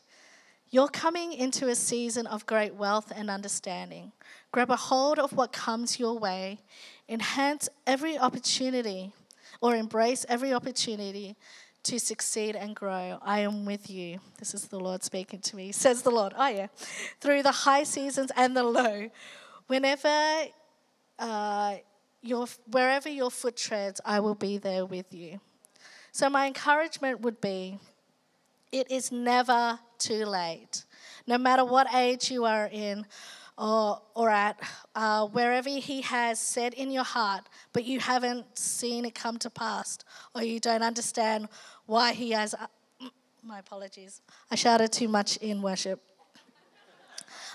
You're 0.70 0.88
coming 0.88 1.34
into 1.34 1.68
a 1.68 1.76
season 1.76 2.26
of 2.26 2.46
great 2.46 2.74
wealth 2.74 3.12
and 3.14 3.30
understanding. 3.30 4.14
Grab 4.54 4.72
a 4.72 4.78
hold 4.78 5.20
of 5.20 5.34
what 5.34 5.52
comes 5.52 6.00
your 6.00 6.18
way, 6.18 6.60
enhance 7.10 7.68
every 7.86 8.18
opportunity 8.18 9.12
or 9.60 9.76
embrace 9.76 10.26
every 10.30 10.54
opportunity 10.54 11.36
to 11.84 12.00
succeed 12.00 12.56
and 12.56 12.78
grow. 12.78 13.20
I 13.22 13.40
am 13.40 13.66
with 13.66 13.90
you. 13.90 14.20
This 14.40 14.54
is 14.54 14.70
the 14.70 14.80
Lord 14.80 15.04
speaking 15.04 15.42
to 15.42 15.58
me, 15.58 15.72
says 15.74 16.02
the 16.02 16.12
Lord. 16.12 16.32
Oh, 16.38 16.48
yeah. 16.48 16.68
Through 17.20 17.44
the 17.44 17.52
high 17.52 17.84
seasons 17.84 18.32
and 18.38 18.56
the 18.56 18.64
low. 18.64 19.10
Whenever 19.68 20.46
uh, 21.20 21.76
your, 22.22 22.48
wherever 22.72 23.10
your 23.10 23.30
foot 23.30 23.58
treads, 23.58 24.00
I 24.06 24.22
will 24.22 24.36
be 24.36 24.60
there 24.60 24.86
with 24.86 25.14
you. 25.14 25.42
So, 26.16 26.30
my 26.30 26.48
encouragement 26.48 27.20
would 27.20 27.42
be 27.42 27.78
it 28.72 28.90
is 28.90 29.12
never 29.12 29.78
too 29.98 30.26
late. 30.26 30.86
No 31.28 31.38
matter 31.38 31.66
what 31.66 31.94
age 31.94 32.32
you 32.32 32.46
are 32.46 32.70
in 32.72 33.06
or, 33.58 34.02
or 34.14 34.30
at, 34.30 34.58
uh, 34.96 35.28
wherever 35.28 35.68
He 35.68 36.00
has 36.04 36.40
said 36.40 36.74
in 36.74 36.90
your 36.90 37.04
heart, 37.04 37.50
but 37.74 37.84
you 37.84 38.00
haven't 38.00 38.58
seen 38.58 39.04
it 39.04 39.14
come 39.14 39.38
to 39.40 39.50
pass, 39.50 39.98
or 40.34 40.42
you 40.42 40.62
don't 40.62 40.84
understand 40.84 41.50
why 41.86 42.14
He 42.14 42.32
has. 42.32 42.54
Uh, 42.54 42.68
my 43.44 43.60
apologies. 43.60 44.22
I 44.50 44.56
shouted 44.56 44.94
too 44.94 45.10
much 45.10 45.36
in 45.36 45.62
worship 45.62 46.02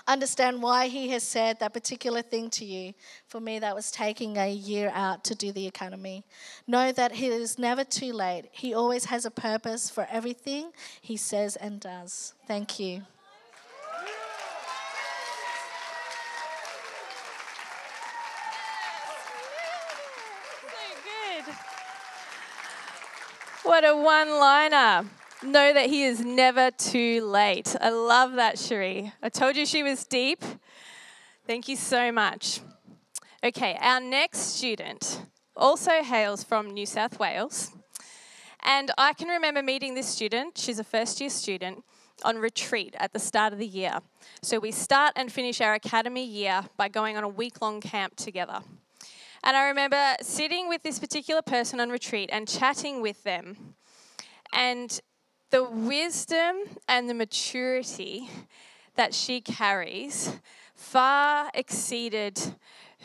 understand 0.07 0.61
why 0.61 0.87
He 0.87 1.09
has 1.09 1.23
said 1.23 1.59
that 1.59 1.73
particular 1.73 2.21
thing 2.21 2.49
to 2.51 2.65
you. 2.65 2.93
For 3.27 3.39
me, 3.39 3.59
that 3.59 3.75
was 3.75 3.91
taking 3.91 4.37
a 4.37 4.51
year 4.51 4.91
out 4.93 5.23
to 5.25 5.35
do 5.35 5.51
the 5.51 5.67
academy. 5.67 6.23
Know 6.67 6.91
that 6.91 7.11
it 7.11 7.19
is 7.19 7.57
never 7.57 7.83
too 7.83 8.13
late. 8.13 8.45
He 8.51 8.73
always 8.73 9.05
has 9.05 9.25
a 9.25 9.31
purpose 9.31 9.89
for 9.89 10.07
everything 10.11 10.71
He 11.01 11.17
says 11.17 11.55
and 11.55 11.79
does. 11.79 12.33
Thank 12.47 12.79
you. 12.79 13.03
What 23.63 23.85
a 23.85 23.95
one 23.95 24.29
liner 24.39 25.05
know 25.43 25.73
that 25.73 25.89
He 25.89 26.03
is 26.03 26.19
never 26.19 26.71
too 26.71 27.25
late. 27.25 27.75
I 27.79 27.89
love 27.89 28.33
that, 28.33 28.57
Cherie. 28.59 29.11
I 29.21 29.29
told 29.29 29.55
you 29.55 29.65
she 29.65 29.83
was 29.83 30.05
deep. 30.05 30.43
Thank 31.47 31.67
you 31.67 31.75
so 31.75 32.11
much. 32.11 32.61
Okay, 33.43 33.77
our 33.81 33.99
next 33.99 34.39
student 34.57 35.25
also 35.55 36.03
hails 36.03 36.43
from 36.43 36.71
New 36.71 36.85
South 36.85 37.19
Wales. 37.19 37.71
And 38.63 38.91
I 38.97 39.13
can 39.13 39.27
remember 39.27 39.63
meeting 39.63 39.95
this 39.95 40.07
student, 40.07 40.57
she's 40.57 40.77
a 40.77 40.83
first 40.83 41.19
year 41.19 41.29
student, 41.29 41.83
on 42.23 42.37
retreat 42.37 42.95
at 42.99 43.13
the 43.13 43.19
start 43.19 43.51
of 43.51 43.59
the 43.59 43.67
year. 43.67 43.99
So 44.43 44.59
we 44.59 44.71
start 44.71 45.13
and 45.15 45.31
finish 45.31 45.59
our 45.61 45.73
academy 45.73 46.25
year 46.25 46.65
by 46.77 46.87
going 46.87 47.17
on 47.17 47.23
a 47.23 47.27
week 47.27 47.61
long 47.61 47.81
camp 47.81 48.15
together. 48.15 48.59
And 49.43 49.57
I 49.57 49.69
remember 49.69 50.15
sitting 50.21 50.69
with 50.69 50.83
this 50.83 50.99
particular 50.99 51.41
person 51.41 51.79
on 51.79 51.89
retreat 51.89 52.29
and 52.31 52.47
chatting 52.47 53.01
with 53.01 53.23
them. 53.23 53.73
And 54.53 54.99
the 55.51 55.63
wisdom 55.63 56.61
and 56.87 57.09
the 57.09 57.13
maturity 57.13 58.29
that 58.95 59.13
she 59.13 59.41
carries 59.41 60.39
far 60.75 61.51
exceeded 61.53 62.39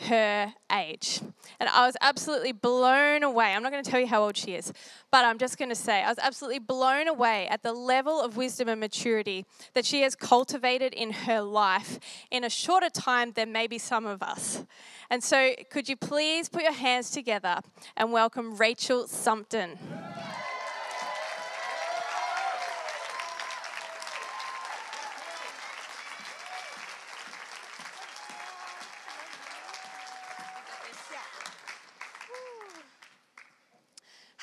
her 0.05 0.53
age. 0.71 1.21
And 1.59 1.67
I 1.69 1.85
was 1.85 1.97
absolutely 2.01 2.51
blown 2.51 3.23
away. 3.23 3.53
I'm 3.53 3.63
not 3.63 3.71
going 3.71 3.83
to 3.83 3.89
tell 3.89 3.99
you 3.99 4.07
how 4.07 4.23
old 4.23 4.37
she 4.37 4.53
is, 4.53 4.71
but 5.11 5.25
I'm 5.25 5.37
just 5.39 5.57
going 5.57 5.69
to 5.69 5.75
say 5.75 6.03
I 6.03 6.09
was 6.09 6.19
absolutely 6.21 6.59
blown 6.59 7.07
away 7.07 7.47
at 7.47 7.63
the 7.63 7.73
level 7.73 8.21
of 8.21 8.37
wisdom 8.37 8.69
and 8.69 8.79
maturity 8.79 9.45
that 9.73 9.85
she 9.85 10.01
has 10.03 10.15
cultivated 10.15 10.93
in 10.93 11.11
her 11.11 11.41
life 11.41 11.99
in 12.31 12.43
a 12.43 12.49
shorter 12.49 12.89
time 12.89 13.31
than 13.31 13.51
maybe 13.51 13.77
some 13.77 14.05
of 14.05 14.21
us. 14.21 14.63
And 15.09 15.23
so, 15.23 15.53
could 15.71 15.89
you 15.89 15.95
please 15.95 16.47
put 16.47 16.63
your 16.63 16.73
hands 16.73 17.09
together 17.09 17.59
and 17.95 18.11
welcome 18.11 18.55
Rachel 18.55 19.05
Sumpton? 19.05 19.77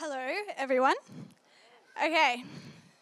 Hello, 0.06 0.28
everyone. 0.84 0.96
Okay, 2.04 2.44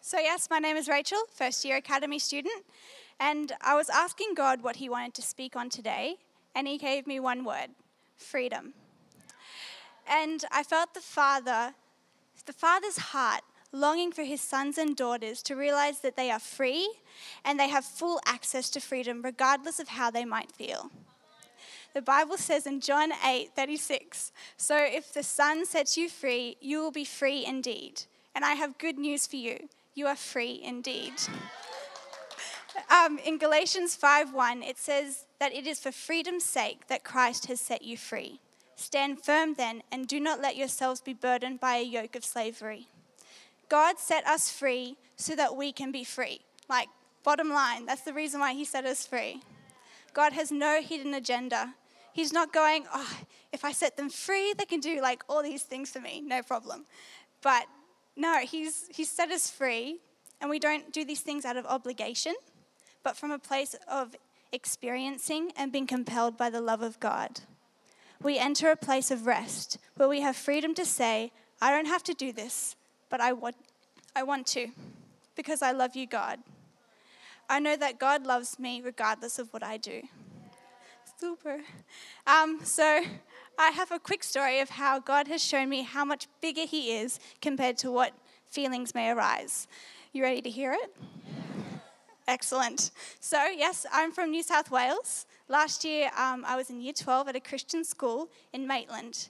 so 0.01 0.19
yes, 0.19 0.49
my 0.49 0.61
name 0.61 0.77
is 0.77 0.89
Rachel, 0.89 1.19
first 1.35 1.65
year 1.65 1.77
Academy 1.77 2.19
student, 2.19 2.65
and 3.19 3.53
I 3.61 3.75
was 3.75 3.89
asking 3.89 4.35
God 4.35 4.63
what 4.63 4.77
He 4.77 4.89
wanted 4.89 5.15
to 5.15 5.23
speak 5.23 5.57
on 5.57 5.69
today, 5.69 6.17
and 6.55 6.69
He 6.69 6.79
gave 6.79 7.09
me 7.09 7.19
one 7.19 7.45
word 7.45 7.71
freedom. 8.17 8.75
And 10.09 10.45
I 10.53 10.63
felt 10.63 10.95
the 10.95 11.01
Father, 11.01 11.75
the 12.47 12.53
Father's 12.53 12.99
heart, 12.99 13.43
longing 13.73 14.13
for 14.13 14.23
His 14.23 14.41
sons 14.41 14.79
and 14.79 14.97
daughters 14.97 15.43
to 15.45 15.57
realize 15.57 16.01
that 16.01 16.17
they 16.17 16.31
are 16.31 16.39
free 16.39 16.89
and 17.45 17.59
they 17.59 17.69
have 17.69 17.85
full 17.85 18.21
access 18.27 18.71
to 18.71 18.81
freedom, 18.81 19.23
regardless 19.23 19.81
of 19.81 19.89
how 19.89 20.09
they 20.09 20.25
might 20.25 20.53
feel. 20.53 20.91
The 21.95 22.03
Bible 22.03 22.39
says 22.39 22.67
in 22.67 22.81
John 22.81 23.13
8 23.25 23.51
36, 23.55 24.33
So 24.57 24.77
if 24.79 25.13
the 25.13 25.23
Son 25.23 25.67
sets 25.67 25.97
you 25.97 26.09
free, 26.09 26.57
you 26.61 26.81
will 26.81 26.91
be 26.91 27.05
free 27.05 27.45
indeed. 27.45 28.05
And 28.35 28.45
I 28.45 28.55
have 28.55 28.79
good 28.79 28.99
news 28.99 29.27
for 29.27 29.37
you 29.37 29.69
you 29.95 30.07
are 30.07 30.17
free 30.17 30.61
indeed. 30.63 31.15
Um, 32.89 33.19
in 33.19 33.37
Galatians 33.37 33.97
5:1, 33.97 34.63
it 34.63 34.79
says 34.79 35.27
that 35.39 35.53
it 35.53 35.67
is 35.67 35.79
for 35.79 35.93
freedom's 35.93 36.45
sake 36.45 36.87
that 36.87 37.05
Christ 37.05 37.47
has 37.47 37.61
set 37.61 37.83
you 37.83 37.99
free. 37.99 38.41
Stand 38.77 39.23
firm 39.23 39.55
then, 39.55 39.83
and 39.93 40.09
do 40.09 40.19
not 40.19 40.41
let 40.41 40.57
yourselves 40.57 41.03
be 41.03 41.13
burdened 41.13 41.61
by 41.61 41.77
a 41.77 41.85
yoke 41.85 42.17
of 42.17 42.25
slavery. 42.25 42.89
God 43.69 43.99
set 43.99 44.27
us 44.27 44.51
free 44.51 44.97
so 45.17 45.37
that 45.37 45.55
we 45.55 45.71
can 45.71 45.93
be 45.93 46.03
free. 46.03 46.41
Like, 46.67 46.89
bottom 47.23 47.51
line, 47.51 47.85
that's 47.85 48.03
the 48.03 48.15
reason 48.15 48.41
why 48.41 48.55
He 48.55 48.65
set 48.65 48.87
us 48.87 49.07
free. 49.07 49.43
God 50.15 50.33
has 50.33 50.51
no 50.51 50.81
hidden 50.81 51.13
agenda. 51.13 51.75
He's 52.13 52.33
not 52.33 52.53
going, 52.53 52.85
oh, 52.93 53.19
if 53.53 53.65
I 53.65 53.73
set 53.73 53.97
them 53.97 54.11
free, 54.11 54.55
they 54.57 54.65
can 54.65 54.81
do 54.81 55.01
like 55.01 55.23
all 55.29 55.43
these 55.43 55.63
things 55.63 55.91
for 55.91 56.01
me, 56.01 56.23
no 56.25 56.43
problem. 56.43 56.85
But 57.43 57.67
no, 58.17 58.39
he's, 58.39 58.89
he's 58.91 59.11
set 59.11 59.31
us 59.31 59.51
free, 59.51 59.99
and 60.41 60.51
we 60.51 60.59
don't 60.59 60.93
do 60.93 61.05
these 61.05 61.21
things 61.21 61.45
out 61.45 61.57
of 61.57 61.67
obligation, 61.67 62.35
but 63.03 63.17
from 63.17 63.31
a 63.31 63.39
place 63.39 63.75
of 63.91 64.15
experiencing 64.53 65.53
and 65.57 65.73
being 65.73 65.87
compelled 65.87 66.37
by 66.37 66.51
the 66.51 66.61
love 66.61 66.83
of 66.83 67.01
God. 67.01 67.41
We 68.23 68.39
enter 68.39 68.71
a 68.71 68.77
place 68.77 69.11
of 69.11 69.27
rest 69.27 69.79
where 69.97 70.09
we 70.09 70.21
have 70.21 70.37
freedom 70.37 70.75
to 70.75 70.85
say, 70.85 71.33
I 71.61 71.71
don't 71.71 71.87
have 71.87 72.05
to 72.05 72.15
do 72.15 72.33
this, 72.33 72.77
but 73.09 73.21
I 73.21 73.33
want, 73.33 73.57
I 74.15 74.23
want 74.23 74.47
to 74.49 74.69
because 75.35 75.63
I 75.63 75.73
love 75.73 75.97
you, 75.97 76.07
God. 76.07 76.41
I 77.49 77.59
know 77.59 77.77
that 77.77 77.99
God 77.99 78.25
loves 78.25 78.59
me 78.59 78.81
regardless 78.81 79.39
of 79.39 79.53
what 79.53 79.63
I 79.63 79.77
do. 79.77 80.03
Super. 81.23 81.61
Um, 82.27 82.59
so, 82.65 83.01
I 83.57 83.69
have 83.69 83.93
a 83.93 84.01
quick 84.01 84.25
story 84.25 84.59
of 84.59 84.71
how 84.71 84.99
God 84.99 85.29
has 85.29 85.41
shown 85.41 85.69
me 85.69 85.83
how 85.83 86.05
much 86.05 86.27
bigger 86.41 86.63
He 86.63 86.97
is 86.97 87.21
compared 87.41 87.79
to 87.79 87.93
what 87.93 88.13
feelings 88.49 88.93
may 88.93 89.09
arise. 89.09 89.69
You 90.13 90.25
ready 90.25 90.43
to 90.43 90.51
hear 90.51 90.73
it? 90.73 90.97
Excellent. 92.27 92.91
So, 93.21 93.39
yes, 93.57 93.87
I'm 93.93 94.11
from 94.11 94.33
New 94.33 94.43
South 94.43 94.73
Wales. 94.73 95.27
Last 95.47 95.85
year, 95.85 96.11
um, 96.19 96.45
I 96.45 96.57
was 96.57 96.71
in 96.71 96.81
year 96.81 96.93
12 96.93 97.29
at 97.29 97.37
a 97.37 97.41
Christian 97.41 97.85
school 97.85 98.29
in 98.53 98.67
Maitland. 98.67 99.29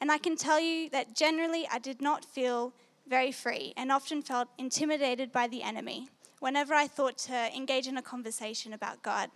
And 0.00 0.10
I 0.10 0.16
can 0.16 0.36
tell 0.36 0.58
you 0.58 0.88
that 0.90 1.14
generally 1.14 1.68
I 1.70 1.78
did 1.78 2.00
not 2.00 2.24
feel 2.24 2.72
very 3.06 3.32
free 3.32 3.74
and 3.76 3.92
often 3.92 4.22
felt 4.22 4.48
intimidated 4.56 5.30
by 5.30 5.48
the 5.48 5.62
enemy 5.62 6.08
whenever 6.40 6.72
I 6.72 6.86
thought 6.86 7.18
to 7.18 7.54
engage 7.54 7.86
in 7.86 7.98
a 7.98 8.02
conversation 8.02 8.72
about 8.72 9.02
God. 9.02 9.28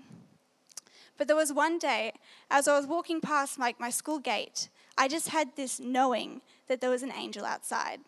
But 1.18 1.26
there 1.26 1.36
was 1.36 1.52
one 1.52 1.78
day, 1.78 2.12
as 2.50 2.68
I 2.68 2.76
was 2.78 2.86
walking 2.86 3.20
past 3.20 3.58
my 3.58 3.90
school 3.90 4.20
gate, 4.20 4.68
I 4.96 5.08
just 5.08 5.28
had 5.28 5.48
this 5.56 5.78
knowing 5.78 6.40
that 6.68 6.80
there 6.80 6.90
was 6.90 7.02
an 7.02 7.12
angel 7.12 7.44
outside. 7.44 8.00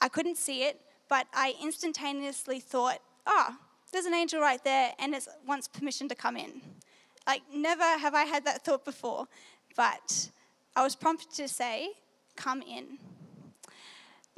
I 0.00 0.08
couldn't 0.08 0.36
see 0.36 0.64
it, 0.64 0.80
but 1.08 1.26
I 1.32 1.54
instantaneously 1.60 2.60
thought, 2.60 2.98
oh, 3.26 3.56
there's 3.92 4.04
an 4.04 4.14
angel 4.14 4.40
right 4.40 4.62
there, 4.64 4.92
and 4.98 5.14
it 5.14 5.26
wants 5.46 5.66
permission 5.66 6.08
to 6.08 6.14
come 6.14 6.36
in. 6.36 6.60
Like, 7.26 7.42
never 7.52 7.84
have 7.84 8.14
I 8.14 8.24
had 8.24 8.44
that 8.44 8.64
thought 8.64 8.84
before, 8.84 9.28
but 9.76 10.30
I 10.76 10.82
was 10.82 10.94
prompted 10.94 11.32
to 11.34 11.48
say, 11.48 11.90
come 12.36 12.62
in. 12.62 12.98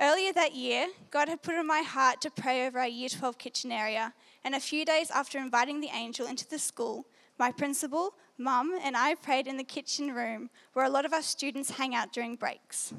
Earlier 0.01 0.33
that 0.33 0.55
year, 0.55 0.89
God 1.11 1.29
had 1.29 1.43
put 1.43 1.55
in 1.55 1.67
my 1.67 1.83
heart 1.83 2.21
to 2.23 2.31
pray 2.31 2.67
over 2.67 2.81
our 2.81 2.89
Year 2.89 3.09
12 3.09 3.39
kitchen 3.39 3.73
area, 3.73 4.13
and 4.45 4.55
a 4.55 4.61
few 4.61 4.85
days 4.85 5.11
after 5.11 5.39
inviting 5.39 5.81
the 5.81 5.91
angel 5.95 6.27
into 6.27 6.47
the 6.49 6.59
school, 6.59 7.07
my 7.39 7.51
principal, 7.53 8.15
mum, 8.39 8.79
and 8.83 8.97
I 8.97 9.15
prayed 9.15 9.47
in 9.47 9.57
the 9.57 9.65
kitchen 9.65 10.15
room 10.15 10.51
where 10.73 10.85
a 10.85 10.91
lot 10.91 11.05
of 11.05 11.13
our 11.13 11.23
students 11.23 11.73
hang 11.73 11.95
out 11.95 12.13
during 12.13 12.37
breaks. 12.37 12.93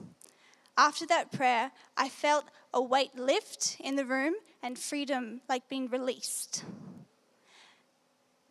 After 0.77 1.05
that 1.07 1.31
prayer, 1.31 1.71
I 1.95 2.09
felt 2.09 2.45
a 2.73 2.81
weight 2.81 3.15
lift 3.15 3.77
in 3.79 3.95
the 3.95 4.05
room 4.05 4.33
and 4.61 4.77
freedom 4.77 5.41
like 5.47 5.69
being 5.69 5.87
released. 5.87 6.65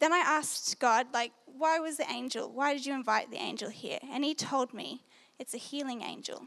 Then 0.01 0.13
I 0.13 0.19
asked 0.19 0.79
God, 0.81 1.09
like, 1.13 1.33
why 1.47 1.79
was 1.79 1.99
the 1.99 2.11
angel? 2.11 2.51
Why 2.51 2.73
did 2.73 2.87
you 2.87 2.95
invite 2.95 3.31
the 3.31 3.37
angel 3.37 3.71
here? 3.71 3.99
And 4.11 4.25
he 4.25 4.35
told 4.35 4.75
me, 4.75 5.03
it's 5.39 5.55
a 5.55 5.59
healing 5.59 6.03
angel. 6.03 6.47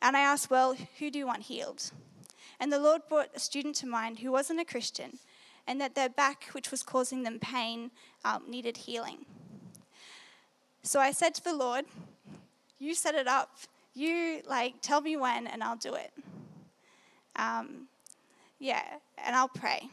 And 0.00 0.16
I 0.16 0.20
asked, 0.20 0.50
well, 0.50 0.76
who 0.98 1.10
do 1.10 1.18
you 1.18 1.26
want 1.26 1.42
healed? 1.42 1.90
And 2.58 2.72
the 2.72 2.78
Lord 2.78 3.02
brought 3.08 3.28
a 3.34 3.40
student 3.40 3.76
to 3.76 3.86
mind 3.86 4.18
who 4.18 4.32
wasn't 4.32 4.60
a 4.60 4.64
Christian, 4.64 5.18
and 5.66 5.80
that 5.80 5.94
their 5.94 6.08
back, 6.08 6.44
which 6.52 6.70
was 6.70 6.82
causing 6.82 7.22
them 7.22 7.38
pain, 7.38 7.90
um, 8.24 8.42
needed 8.48 8.76
healing. 8.76 9.26
So 10.82 11.00
I 11.00 11.10
said 11.10 11.34
to 11.34 11.44
the 11.44 11.54
Lord, 11.54 11.84
You 12.78 12.94
set 12.94 13.14
it 13.14 13.26
up. 13.26 13.50
You, 13.94 14.42
like, 14.46 14.74
tell 14.82 15.00
me 15.00 15.16
when, 15.16 15.46
and 15.46 15.62
I'll 15.64 15.76
do 15.76 15.94
it. 15.94 16.12
Um, 17.34 17.88
yeah, 18.58 18.82
and 19.24 19.34
I'll 19.34 19.48
pray. 19.48 19.88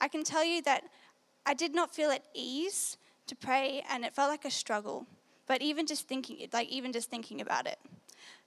I 0.00 0.08
can 0.08 0.24
tell 0.24 0.44
you 0.44 0.60
that 0.62 0.84
I 1.46 1.54
did 1.54 1.74
not 1.74 1.94
feel 1.94 2.10
at 2.10 2.24
ease 2.34 2.98
to 3.26 3.34
pray, 3.34 3.82
and 3.90 4.04
it 4.04 4.14
felt 4.14 4.30
like 4.30 4.44
a 4.44 4.50
struggle. 4.50 5.06
But 5.46 5.62
even 5.62 5.86
just 5.86 6.06
thinking, 6.06 6.48
like 6.52 6.68
even 6.68 6.92
just 6.92 7.10
thinking 7.10 7.40
about 7.40 7.66
it. 7.66 7.78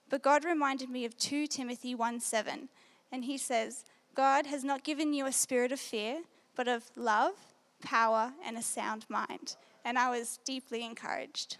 But 0.08 0.22
God 0.22 0.44
reminded 0.44 0.88
me 0.88 1.04
of 1.04 1.16
2 1.18 1.46
Timothy 1.46 1.94
1 1.94 2.20
7, 2.20 2.68
and 3.12 3.24
he 3.24 3.36
says, 3.36 3.84
God 4.14 4.46
has 4.46 4.64
not 4.64 4.84
given 4.84 5.12
you 5.12 5.26
a 5.26 5.32
spirit 5.32 5.70
of 5.70 5.78
fear, 5.78 6.22
but 6.58 6.66
of 6.66 6.90
love, 6.96 7.34
power, 7.80 8.32
and 8.44 8.58
a 8.58 8.62
sound 8.62 9.06
mind. 9.08 9.54
And 9.84 9.96
I 9.96 10.10
was 10.10 10.40
deeply 10.44 10.84
encouraged. 10.84 11.56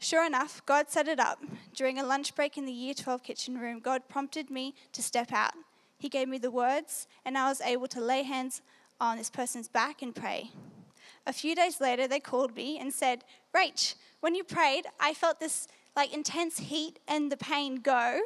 Sure 0.00 0.26
enough, 0.26 0.60
God 0.66 0.90
set 0.90 1.06
it 1.06 1.20
up. 1.20 1.38
During 1.76 2.00
a 2.00 2.04
lunch 2.04 2.34
break 2.34 2.58
in 2.58 2.66
the 2.66 2.72
year 2.72 2.92
12 2.92 3.22
kitchen 3.22 3.56
room, 3.56 3.78
God 3.78 4.08
prompted 4.08 4.50
me 4.50 4.74
to 4.92 5.00
step 5.00 5.32
out. 5.32 5.52
He 5.96 6.08
gave 6.08 6.26
me 6.26 6.38
the 6.38 6.50
words, 6.50 7.06
and 7.24 7.38
I 7.38 7.48
was 7.48 7.60
able 7.60 7.86
to 7.86 8.00
lay 8.00 8.24
hands 8.24 8.62
on 9.00 9.16
this 9.16 9.30
person's 9.30 9.68
back 9.68 10.02
and 10.02 10.12
pray. 10.12 10.50
A 11.24 11.32
few 11.32 11.54
days 11.54 11.80
later, 11.80 12.08
they 12.08 12.18
called 12.18 12.56
me 12.56 12.80
and 12.80 12.92
said, 12.92 13.22
Rach, 13.54 13.94
when 14.18 14.34
you 14.34 14.42
prayed, 14.42 14.86
I 14.98 15.14
felt 15.14 15.38
this 15.38 15.68
like 15.94 16.12
intense 16.12 16.58
heat 16.58 16.98
and 17.06 17.30
the 17.30 17.36
pain 17.36 17.76
go. 17.76 18.22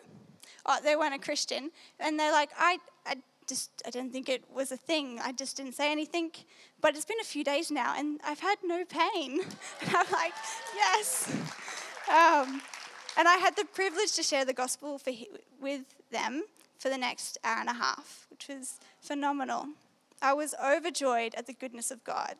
Oh, 0.64 0.78
they 0.82 0.96
weren't 0.96 1.14
a 1.14 1.18
Christian. 1.18 1.70
And 1.98 2.18
they're 2.18 2.32
like, 2.32 2.50
I, 2.58 2.78
just 3.50 3.82
I 3.86 3.90
didn't 3.90 4.12
think 4.12 4.28
it 4.30 4.44
was 4.50 4.72
a 4.72 4.76
thing. 4.76 5.20
I 5.22 5.32
just 5.32 5.56
didn't 5.58 5.74
say 5.74 5.92
anything. 5.92 6.30
But 6.80 6.94
it's 6.96 7.04
been 7.04 7.20
a 7.20 7.30
few 7.34 7.44
days 7.44 7.70
now, 7.70 7.94
and 7.98 8.20
I've 8.24 8.40
had 8.40 8.58
no 8.64 8.84
pain. 8.84 9.40
And 9.82 9.90
I'm 9.94 10.10
like, 10.10 10.32
yes. 10.74 11.28
Um, 12.08 12.62
and 13.18 13.28
I 13.28 13.36
had 13.44 13.56
the 13.56 13.64
privilege 13.64 14.12
to 14.16 14.22
share 14.22 14.44
the 14.44 14.52
gospel 14.52 14.98
for, 14.98 15.12
with 15.60 15.82
them 16.10 16.44
for 16.78 16.88
the 16.88 16.98
next 16.98 17.38
hour 17.44 17.60
and 17.60 17.68
a 17.68 17.74
half, 17.74 18.26
which 18.30 18.48
was 18.48 18.78
phenomenal. 19.00 19.66
I 20.22 20.32
was 20.32 20.54
overjoyed 20.62 21.34
at 21.34 21.46
the 21.46 21.52
goodness 21.52 21.90
of 21.90 22.04
God. 22.04 22.36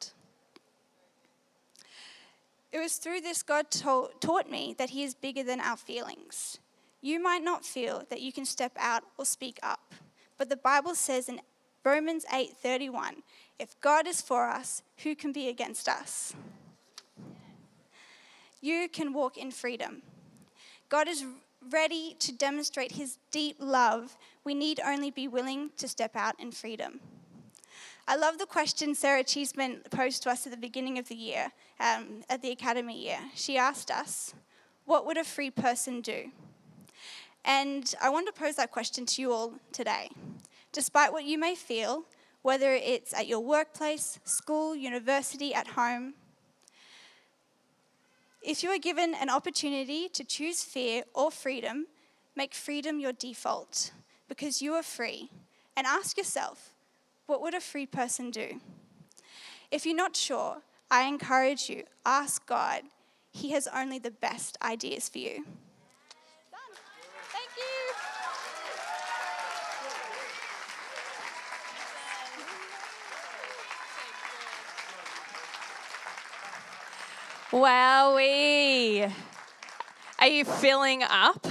It 2.73 2.79
was 2.79 2.97
through 2.97 3.21
this 3.21 3.43
God 3.43 3.67
taught 3.71 4.51
me 4.51 4.75
that 4.79 4.91
He 4.91 5.03
is 5.03 5.15
bigger 5.15 5.43
than 5.43 5.61
our 5.61 5.77
feelings. 5.77 6.59
You 7.03 7.21
might 7.21 7.43
not 7.43 7.65
feel 7.65 8.05
that 8.11 8.21
you 8.21 8.33
can 8.33 8.45
step 8.45 8.73
out 8.79 9.03
or 9.19 9.25
speak 9.25 9.59
up, 9.63 9.95
but 10.41 10.49
the 10.49 10.57
Bible 10.57 10.95
says 10.95 11.29
in 11.29 11.39
Romans 11.85 12.25
8:31. 12.33 13.23
If 13.59 13.79
God 13.83 14.07
is 14.07 14.23
for 14.23 14.49
us, 14.49 14.83
who 15.03 15.15
can 15.15 15.33
be 15.33 15.49
against 15.49 15.87
us? 15.87 16.33
You 18.63 18.89
can 18.89 19.13
walk 19.13 19.37
in 19.37 19.51
freedom. 19.51 20.01
God 20.89 21.09
is 21.09 21.27
ready 21.69 22.17
to 22.21 22.33
demonstrate 22.33 22.93
his 22.93 23.19
deep 23.31 23.57
love. 23.61 24.17
We 24.43 24.55
need 24.55 24.81
only 24.83 25.11
be 25.11 25.29
willing 25.29 25.73
to 25.77 25.87
step 25.87 26.17
out 26.17 26.41
in 26.41 26.53
freedom. 26.53 27.01
I 28.09 28.17
love 28.17 28.39
the 28.39 28.47
question 28.47 28.95
Sarah 28.95 29.23
Cheeseman 29.23 29.83
posed 29.91 30.23
to 30.23 30.31
us 30.31 30.47
at 30.47 30.53
the 30.53 30.67
beginning 30.69 30.99
of 30.99 31.09
the 31.09 31.17
year, 31.17 31.53
um, 31.79 32.25
at 32.31 32.41
the 32.41 32.51
academy 32.51 32.99
year. 32.99 33.21
She 33.35 33.59
asked 33.59 33.91
us, 33.91 34.33
What 34.87 35.05
would 35.05 35.19
a 35.19 35.25
free 35.25 35.51
person 35.51 36.01
do? 36.01 36.33
And 37.45 37.95
I 38.03 38.11
want 38.11 38.27
to 38.27 38.33
pose 38.33 38.57
that 38.57 38.71
question 38.71 39.07
to 39.07 39.23
you 39.23 39.33
all 39.33 39.55
today. 39.73 40.11
Despite 40.73 41.13
what 41.13 41.25
you 41.25 41.39
may 41.39 41.55
feel, 41.55 42.05
whether 42.43 42.73
it's 42.75 43.13
at 43.13 43.27
your 43.27 43.41
workplace, 43.41 44.19
school, 44.25 44.75
university, 44.75 45.53
at 45.53 45.69
home, 45.69 46.15
if 48.43 48.63
you 48.63 48.71
are 48.71 48.79
given 48.79 49.15
an 49.15 49.29
opportunity 49.29 50.09
to 50.09 50.25
choose 50.25 50.63
fear 50.63 51.03
or 51.13 51.31
freedom, 51.31 51.87
make 52.35 52.55
freedom 52.55 52.99
your 52.99 53.13
default 53.13 53.93
because 54.29 54.63
you 54.63 54.73
are 54.75 54.83
free. 54.83 55.31
And 55.77 55.87
ask 55.87 56.17
yourself, 56.17 56.71
what 57.27 57.41
would 57.43 57.55
a 57.55 57.61
free 57.61 57.87
person 57.87 58.31
do? 58.31 58.61
If 59.71 59.87
you're 59.87 59.97
not 59.97 60.17
sure, 60.17 60.59
I 60.91 61.05
encourage 61.05 61.71
you, 61.71 61.85
ask 62.05 62.45
God. 62.47 62.83
He 63.31 63.53
has 63.53 63.69
only 63.75 63.99
the 63.99 64.11
best 64.11 64.59
ideas 64.63 65.09
for 65.09 65.19
you. 65.19 65.45
Done. 66.51 66.61
Thank 67.31 67.51
you. 67.57 67.95
Wowee. 77.51 79.13
Are 80.21 80.29
you 80.29 80.45
filling 80.45 81.03
up? 81.03 81.49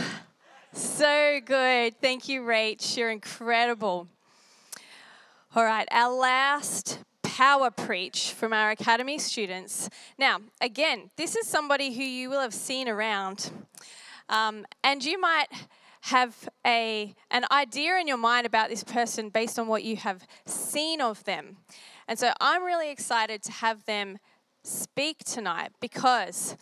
So 0.72 1.42
good. 1.44 2.00
Thank 2.00 2.30
you, 2.30 2.42
Rach. 2.42 2.96
You're 2.96 3.12
incredible. 3.12 4.08
All 5.54 5.66
right, 5.66 5.86
our 5.92 6.14
last 6.14 7.00
power 7.22 7.70
preach 7.70 8.32
from 8.32 8.54
our 8.54 8.72
academy 8.72 9.18
students. 9.18 9.90
Now, 10.18 10.40
again, 10.62 11.10
this 11.18 11.36
is 11.36 11.48
somebody 11.48 11.94
who 11.94 12.04
you 12.04 12.30
will 12.30 12.40
have 12.40 12.54
seen 12.54 12.88
around, 12.88 13.52
um, 14.30 14.66
and 14.82 15.04
you 15.04 15.20
might 15.20 15.48
have 16.02 16.48
a 16.66 17.14
an 17.30 17.44
idea 17.52 17.98
in 17.98 18.08
your 18.08 18.18
mind 18.18 18.46
about 18.46 18.70
this 18.70 18.86
person 18.86 19.28
based 19.28 19.60
on 19.60 19.68
what 19.68 19.84
you 19.84 19.98
have 19.98 20.26
seen 20.46 21.02
of 21.02 21.26
them. 21.26 21.58
And 22.08 22.18
so 22.18 22.32
I'm 22.40 22.64
really 22.64 22.90
excited 22.90 23.44
to 23.44 23.52
have 23.52 23.84
them 23.84 24.18
speak 24.70 25.20
tonight 25.20 25.72
because 25.80 26.56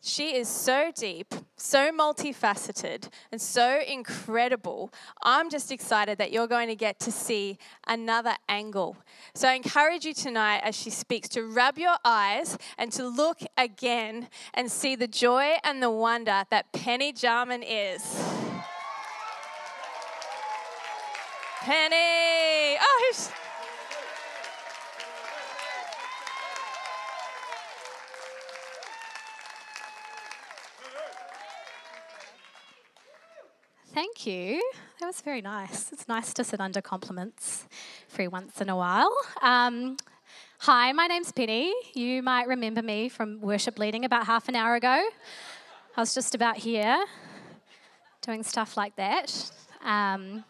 she 0.00 0.36
is 0.36 0.48
so 0.48 0.90
deep, 0.94 1.34
so 1.56 1.90
multifaceted, 1.92 3.08
and 3.30 3.40
so 3.40 3.80
incredible. 3.86 4.92
I'm 5.22 5.50
just 5.50 5.70
excited 5.70 6.18
that 6.18 6.32
you're 6.32 6.46
going 6.46 6.68
to 6.68 6.76
get 6.76 6.98
to 7.00 7.12
see 7.12 7.58
another 7.86 8.34
angle. 8.48 8.96
So 9.34 9.48
I 9.48 9.54
encourage 9.54 10.04
you 10.04 10.14
tonight 10.14 10.60
as 10.64 10.76
she 10.76 10.90
speaks 10.90 11.28
to 11.30 11.42
rub 11.42 11.78
your 11.78 11.96
eyes 12.04 12.56
and 12.78 12.92
to 12.92 13.06
look 13.06 13.40
again 13.56 14.28
and 14.54 14.70
see 14.70 14.94
the 14.94 15.08
joy 15.08 15.56
and 15.64 15.82
the 15.82 15.90
wonder 15.90 16.44
that 16.50 16.72
Penny 16.72 17.12
Jarman 17.12 17.62
is. 17.62 18.02
Penny! 21.60 22.78
Oh, 22.80 23.12
Thank 33.98 34.28
you. 34.28 34.62
That 35.00 35.06
was 35.06 35.20
very 35.22 35.42
nice. 35.42 35.90
It's 35.90 36.06
nice 36.06 36.32
to 36.34 36.44
sit 36.44 36.60
under 36.60 36.80
compliments 36.80 37.66
every 38.12 38.28
once 38.28 38.60
in 38.60 38.68
a 38.68 38.76
while. 38.76 39.12
Um, 39.42 39.96
hi, 40.60 40.92
my 40.92 41.08
name's 41.08 41.32
Penny. 41.32 41.74
You 41.94 42.22
might 42.22 42.46
remember 42.46 42.80
me 42.80 43.08
from 43.08 43.40
worship 43.40 43.76
leading 43.76 44.04
about 44.04 44.24
half 44.24 44.48
an 44.48 44.54
hour 44.54 44.76
ago. 44.76 45.08
I 45.96 46.00
was 46.00 46.14
just 46.14 46.36
about 46.36 46.58
here 46.58 47.04
doing 48.22 48.44
stuff 48.44 48.76
like 48.76 48.94
that. 48.94 49.50
Um, 49.84 50.44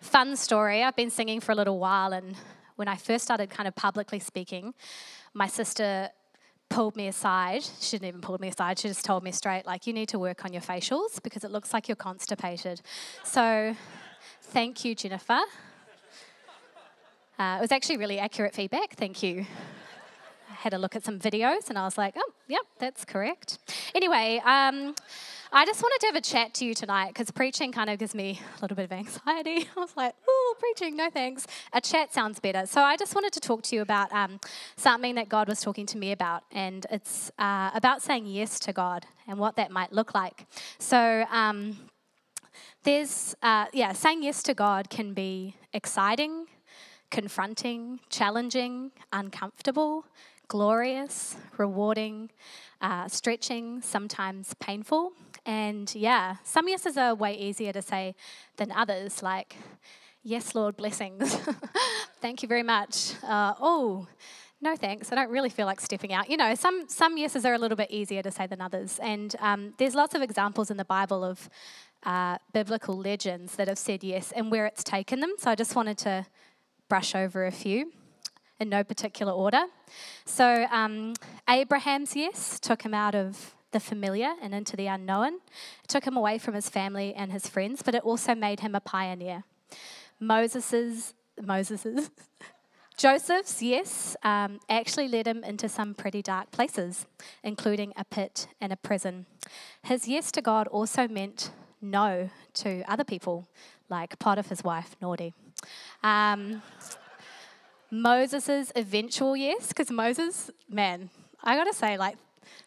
fun 0.00 0.34
story 0.34 0.82
I've 0.82 0.96
been 0.96 1.10
singing 1.10 1.40
for 1.40 1.52
a 1.52 1.54
little 1.54 1.78
while, 1.78 2.14
and 2.14 2.34
when 2.76 2.88
I 2.88 2.96
first 2.96 3.24
started 3.24 3.50
kind 3.50 3.68
of 3.68 3.74
publicly 3.74 4.20
speaking, 4.20 4.72
my 5.34 5.48
sister 5.48 6.08
pulled 6.68 6.96
me 6.96 7.08
aside. 7.08 7.62
She 7.80 7.96
didn't 7.96 8.08
even 8.08 8.20
pull 8.20 8.38
me 8.38 8.48
aside. 8.48 8.78
She 8.78 8.88
just 8.88 9.04
told 9.04 9.22
me 9.22 9.32
straight, 9.32 9.66
like, 9.66 9.86
you 9.86 9.92
need 9.92 10.08
to 10.10 10.18
work 10.18 10.44
on 10.44 10.52
your 10.52 10.62
facials 10.62 11.22
because 11.22 11.44
it 11.44 11.50
looks 11.50 11.72
like 11.72 11.88
you're 11.88 11.96
constipated. 11.96 12.80
So, 13.24 13.76
thank 14.42 14.84
you, 14.84 14.94
Jennifer. 14.94 15.40
Uh, 17.38 17.56
it 17.58 17.60
was 17.60 17.72
actually 17.72 17.98
really 17.98 18.18
accurate 18.18 18.54
feedback. 18.54 18.94
Thank 18.96 19.22
you. 19.22 19.46
I 20.50 20.54
had 20.54 20.72
a 20.72 20.78
look 20.78 20.96
at 20.96 21.04
some 21.04 21.18
videos 21.18 21.68
and 21.68 21.78
I 21.78 21.84
was 21.84 21.98
like, 21.98 22.14
oh, 22.16 22.32
yep, 22.48 22.62
that's 22.78 23.04
correct. 23.04 23.58
Anyway, 23.94 24.40
um, 24.44 24.94
I 25.52 25.64
just 25.64 25.80
wanted 25.80 26.00
to 26.00 26.06
have 26.06 26.16
a 26.16 26.20
chat 26.20 26.54
to 26.54 26.64
you 26.64 26.74
tonight 26.74 27.08
because 27.08 27.30
preaching 27.30 27.70
kind 27.70 27.88
of 27.88 27.98
gives 27.98 28.14
me 28.14 28.40
a 28.58 28.60
little 28.62 28.74
bit 28.74 28.86
of 28.86 28.92
anxiety. 28.92 29.68
I 29.76 29.80
was 29.80 29.96
like, 29.96 30.14
oh, 30.26 30.54
preaching, 30.58 30.96
no 30.96 31.08
thanks. 31.08 31.46
A 31.72 31.80
chat 31.80 32.12
sounds 32.12 32.40
better. 32.40 32.66
So 32.66 32.80
I 32.80 32.96
just 32.96 33.14
wanted 33.14 33.32
to 33.34 33.40
talk 33.40 33.62
to 33.64 33.76
you 33.76 33.82
about 33.82 34.12
um, 34.12 34.40
something 34.76 35.14
that 35.14 35.28
God 35.28 35.48
was 35.48 35.60
talking 35.60 35.86
to 35.86 35.98
me 35.98 36.12
about, 36.12 36.42
and 36.50 36.84
it's 36.90 37.30
uh, 37.38 37.70
about 37.74 38.02
saying 38.02 38.26
yes 38.26 38.58
to 38.60 38.72
God 38.72 39.06
and 39.28 39.38
what 39.38 39.56
that 39.56 39.70
might 39.70 39.92
look 39.92 40.14
like. 40.14 40.46
So, 40.78 41.24
um, 41.30 41.76
there's, 42.82 43.34
uh, 43.42 43.66
yeah, 43.72 43.92
saying 43.92 44.22
yes 44.22 44.42
to 44.44 44.54
God 44.54 44.90
can 44.90 45.12
be 45.12 45.56
exciting, 45.72 46.46
confronting, 47.10 48.00
challenging, 48.10 48.92
uncomfortable, 49.12 50.06
glorious, 50.48 51.36
rewarding, 51.56 52.30
uh, 52.80 53.08
stretching, 53.08 53.82
sometimes 53.82 54.54
painful. 54.60 55.12
And 55.46 55.94
yeah, 55.94 56.36
some 56.42 56.68
yeses 56.68 56.96
are 56.96 57.14
way 57.14 57.38
easier 57.38 57.72
to 57.72 57.80
say 57.80 58.16
than 58.56 58.72
others, 58.72 59.22
like, 59.22 59.56
yes, 60.24 60.56
Lord, 60.56 60.76
blessings. 60.76 61.38
Thank 62.20 62.42
you 62.42 62.48
very 62.48 62.64
much. 62.64 63.14
Uh, 63.22 63.54
oh, 63.60 64.08
no 64.60 64.74
thanks. 64.74 65.12
I 65.12 65.14
don't 65.14 65.30
really 65.30 65.50
feel 65.50 65.66
like 65.66 65.80
stepping 65.80 66.12
out. 66.12 66.30
You 66.30 66.36
know, 66.38 66.54
some 66.54 66.88
some 66.88 67.18
yeses 67.18 67.44
are 67.44 67.52
a 67.52 67.58
little 67.58 67.76
bit 67.76 67.90
easier 67.90 68.22
to 68.22 68.30
say 68.30 68.46
than 68.46 68.60
others, 68.60 68.98
and 69.02 69.36
um, 69.40 69.74
there's 69.76 69.94
lots 69.94 70.14
of 70.14 70.22
examples 70.22 70.70
in 70.70 70.78
the 70.78 70.84
Bible 70.84 71.22
of 71.22 71.50
uh, 72.04 72.38
biblical 72.52 72.96
legends 72.96 73.56
that 73.56 73.68
have 73.68 73.78
said 73.78 74.02
yes 74.02 74.32
and 74.32 74.50
where 74.50 74.64
it's 74.64 74.82
taken 74.82 75.20
them. 75.20 75.34
So 75.38 75.50
I 75.50 75.54
just 75.56 75.76
wanted 75.76 75.98
to 75.98 76.26
brush 76.88 77.14
over 77.14 77.44
a 77.46 77.52
few 77.52 77.92
in 78.58 78.70
no 78.70 78.82
particular 78.82 79.32
order. 79.32 79.64
So, 80.24 80.66
um, 80.70 81.14
Abraham's 81.48 82.16
yes 82.16 82.58
took 82.58 82.82
him 82.82 82.94
out 82.94 83.14
of 83.14 83.55
the 83.72 83.80
familiar 83.80 84.34
and 84.42 84.54
into 84.54 84.76
the 84.76 84.86
unknown. 84.86 85.34
It 85.82 85.88
took 85.88 86.06
him 86.06 86.16
away 86.16 86.38
from 86.38 86.54
his 86.54 86.68
family 86.68 87.14
and 87.14 87.32
his 87.32 87.48
friends, 87.48 87.82
but 87.82 87.94
it 87.94 88.02
also 88.02 88.34
made 88.34 88.60
him 88.60 88.74
a 88.74 88.80
pioneer. 88.80 89.44
Moses's, 90.20 91.14
Moses's, 91.40 92.10
Joseph's 92.96 93.62
yes 93.62 94.16
um, 94.22 94.58
actually 94.70 95.08
led 95.08 95.26
him 95.26 95.44
into 95.44 95.68
some 95.68 95.94
pretty 95.94 96.22
dark 96.22 96.50
places, 96.50 97.06
including 97.42 97.92
a 97.94 98.04
pit 98.04 98.48
and 98.58 98.72
a 98.72 98.76
prison. 98.76 99.26
His 99.82 100.08
yes 100.08 100.32
to 100.32 100.40
God 100.40 100.66
also 100.68 101.06
meant 101.06 101.50
no 101.82 102.30
to 102.54 102.82
other 102.88 103.04
people, 103.04 103.46
like 103.90 104.18
Potiphar's 104.18 104.64
wife, 104.64 104.96
Naughty. 105.02 105.34
Um, 106.02 106.62
eventual 107.92 109.36
yes, 109.36 109.68
because 109.68 109.90
Moses, 109.90 110.50
man, 110.68 111.10
I 111.44 111.54
gotta 111.54 111.74
say, 111.74 111.98
like, 111.98 112.16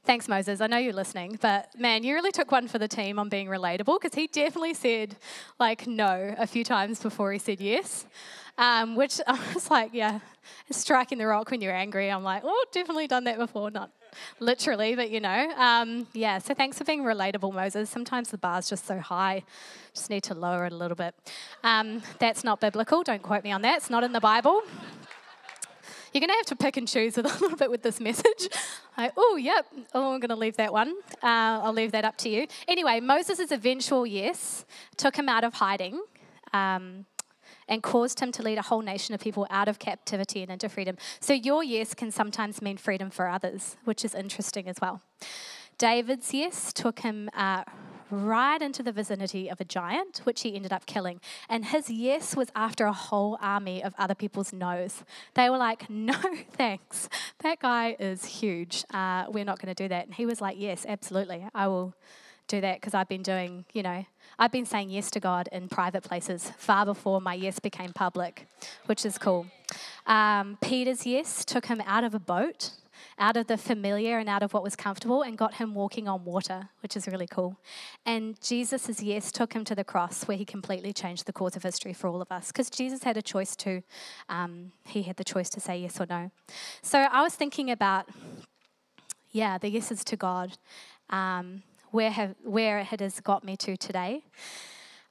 thanks, 0.04 0.28
Moses. 0.28 0.62
I 0.62 0.68
know 0.68 0.78
you're 0.78 0.94
listening, 0.94 1.38
but 1.42 1.70
man, 1.78 2.04
you 2.04 2.14
really 2.14 2.32
took 2.32 2.52
one 2.52 2.68
for 2.68 2.80
the 2.80 2.88
team 2.88 3.20
on 3.20 3.30
being 3.30 3.48
relatable 3.48 4.00
because 4.00 4.16
he 4.16 4.28
definitely 4.28 4.74
said, 4.74 5.16
like, 5.60 5.88
no 5.88 6.34
a 6.38 6.48
few 6.48 6.64
times 6.64 7.02
before 7.02 7.32
he 7.32 7.40
said 7.40 7.60
yes. 7.60 8.06
Um, 8.58 8.96
which 8.96 9.22
I 9.28 9.40
was 9.54 9.72
like, 9.72 9.92
yeah, 9.94 10.20
striking 10.70 11.18
the 11.18 11.28
rock 11.28 11.52
when 11.52 11.62
you're 11.62 11.76
angry. 11.76 12.10
I'm 12.10 12.24
like, 12.24 12.44
oh, 12.46 12.66
definitely 12.72 13.08
done 13.08 13.24
that 13.26 13.38
before. 13.38 13.72
Not 13.72 13.92
literally, 14.40 14.96
but 14.96 15.10
you 15.10 15.20
know. 15.20 15.52
Um, 15.56 16.08
yeah, 16.14 16.40
so 16.40 16.54
thanks 16.54 16.78
for 16.78 16.84
being 16.84 17.04
relatable, 17.04 17.54
Moses. 17.54 17.90
Sometimes 17.90 18.30
the 18.30 18.38
bar's 18.38 18.70
just 18.70 18.86
so 18.86 19.00
high, 19.00 19.44
just 19.94 20.10
need 20.10 20.24
to 20.24 20.34
lower 20.34 20.66
it 20.66 20.74
a 20.74 20.76
little 20.76 20.96
bit. 20.96 21.16
Um, 21.64 22.02
that's 22.20 22.44
not 22.44 22.60
biblical. 22.60 23.04
Don't 23.04 23.22
quote 23.22 23.44
me 23.44 23.52
on 23.52 23.62
that. 23.62 23.78
It's 23.78 23.90
not 23.90 24.04
in 24.04 24.12
the 24.12 24.20
Bible 24.22 24.62
you're 26.14 26.22
going 26.22 26.30
to 26.30 26.36
have 26.36 26.46
to 26.48 26.56
pick 26.56 26.78
and 26.78 26.88
choose 26.88 27.18
a 27.18 27.22
little 27.42 27.56
bit 27.56 27.70
with 27.70 27.84
this 27.84 28.00
message. 28.00 28.50
Oh, 29.16 29.38
yep, 29.38 29.66
oh, 29.94 30.14
I'm 30.14 30.20
going 30.20 30.30
to 30.30 30.36
leave 30.36 30.58
that 30.58 30.74
one. 30.74 30.96
Uh, 31.24 31.62
I'll 31.64 31.74
leave 31.74 31.92
that 31.94 32.06
up 32.06 32.18
to 32.18 32.30
you. 32.30 32.48
Anyway, 32.68 33.00
Moses' 33.00 33.52
eventual 33.52 34.06
yes 34.06 34.66
took 34.98 35.16
him 35.16 35.30
out 35.30 35.44
of 35.44 35.56
hiding. 35.56 36.02
Um, 36.52 37.06
and 37.70 37.84
caused 37.84 38.20
him 38.20 38.32
to 38.32 38.42
lead 38.42 38.58
a 38.58 38.64
whole 38.64 38.82
nation 38.82 39.14
of 39.14 39.22
people 39.22 39.46
out 39.52 39.68
of 39.68 39.80
captivity 39.80 40.42
and 40.42 40.52
into 40.52 40.68
freedom. 40.68 40.98
So 41.20 41.34
your 41.34 41.64
yes 41.64 41.94
can 41.94 42.12
sometimes 42.12 42.62
mean 42.62 42.78
freedom 42.78 43.12
for 43.12 43.28
others, 43.28 43.78
which 43.86 44.04
is 44.04 44.16
interesting 44.16 44.68
as 44.68 44.78
well. 44.82 45.02
David's 45.78 46.34
yes 46.34 46.74
took 46.74 47.00
him 47.00 47.30
uh, 47.34 47.64
right 48.12 48.62
into 48.62 48.84
the 48.84 48.92
vicinity 48.92 49.50
of 49.50 49.60
a 49.60 49.66
giant, 49.66 50.20
which 50.24 50.42
he 50.42 50.56
ended 50.56 50.74
up 50.74 50.86
killing. 50.86 51.20
And 51.48 51.66
his 51.66 51.90
yes 51.90 52.36
was 52.36 52.50
after 52.56 52.86
a 52.86 52.94
whole 52.94 53.38
army 53.42 53.84
of 53.84 53.94
other 53.98 54.16
people's 54.16 54.54
no's. 54.54 55.04
They 55.34 55.50
were 55.50 55.58
like, 55.58 55.90
no 55.90 56.20
thanks. 56.52 57.10
That 57.40 57.60
guy 57.60 57.96
is 58.00 58.26
huge. 58.26 58.86
Uh, 58.94 59.26
we're 59.30 59.46
not 59.46 59.60
going 59.62 59.74
to 59.74 59.84
do 59.84 59.88
that. 59.90 60.06
And 60.06 60.16
he 60.16 60.26
was 60.26 60.42
like, 60.42 60.58
yes, 60.60 60.86
absolutely. 60.88 61.48
I 61.54 61.68
will 61.68 61.94
do 62.48 62.62
that 62.62 62.82
because 62.82 62.94
I've 62.94 63.08
been 63.08 63.24
doing, 63.24 63.66
you 63.74 63.84
know, 63.84 64.06
I've 64.38 64.52
been 64.52 64.66
saying 64.66 64.90
yes 64.90 65.12
to 65.12 65.20
God 65.20 65.48
in 65.52 65.70
private 65.70 66.04
places 66.04 66.52
far 66.58 66.86
before 66.86 67.22
my 67.22 67.34
yes 67.36 67.60
became 67.60 67.94
public, 67.94 68.48
which 68.88 69.06
is 69.06 69.18
cool. 69.18 69.46
Um, 70.08 70.58
Peter's 70.62 71.06
yes 71.06 71.46
took 71.46 71.68
him 71.68 71.82
out 71.86 72.04
of 72.04 72.16
a 72.16 72.20
boat 72.20 72.72
out 73.20 73.36
of 73.36 73.48
the 73.48 73.58
familiar 73.58 74.18
and 74.18 74.30
out 74.30 74.42
of 74.42 74.54
what 74.54 74.64
was 74.64 74.76
comfortable 74.76 75.22
and 75.22 75.38
got 75.38 75.56
him 75.56 75.76
walking 75.76 76.08
on 76.08 76.24
water, 76.24 76.70
which 76.82 76.96
is 76.96 77.06
really 77.08 77.28
cool. 77.28 77.58
And 78.06 78.40
Jesus' 78.42 79.02
yes 79.02 79.32
took 79.32 79.54
him 79.54 79.66
to 79.66 79.76
the 79.76 79.84
cross 79.84 80.24
where 80.24 80.38
he 80.38 80.46
completely 80.46 80.94
changed 80.94 81.26
the 81.26 81.34
course 81.34 81.56
of 81.56 81.64
history 81.64 81.94
for 81.94 82.08
all 82.08 82.22
of 82.22 82.32
us 82.32 82.48
because 82.48 82.70
Jesus 82.70 83.04
had 83.04 83.18
a 83.18 83.22
choice 83.22 83.56
too. 83.56 83.84
Um, 84.30 84.72
he 84.86 85.04
had 85.04 85.18
the 85.18 85.26
choice 85.26 85.50
to 85.52 85.60
say 85.60 85.80
yes 85.80 86.00
or 86.00 86.06
no. 86.10 86.32
So 86.82 87.00
I 87.00 87.22
was 87.22 87.36
thinking 87.36 87.70
about, 87.70 88.08
yeah, 89.32 89.58
the 89.58 89.70
yeses 89.70 90.04
to 90.06 90.16
God, 90.16 90.58
um, 91.10 91.64
where, 91.92 92.12
have, 92.12 92.36
where 92.44 92.80
it 92.80 93.00
has 93.02 93.20
got 93.20 93.44
me 93.44 93.58
to 93.58 93.76
today. 93.76 94.24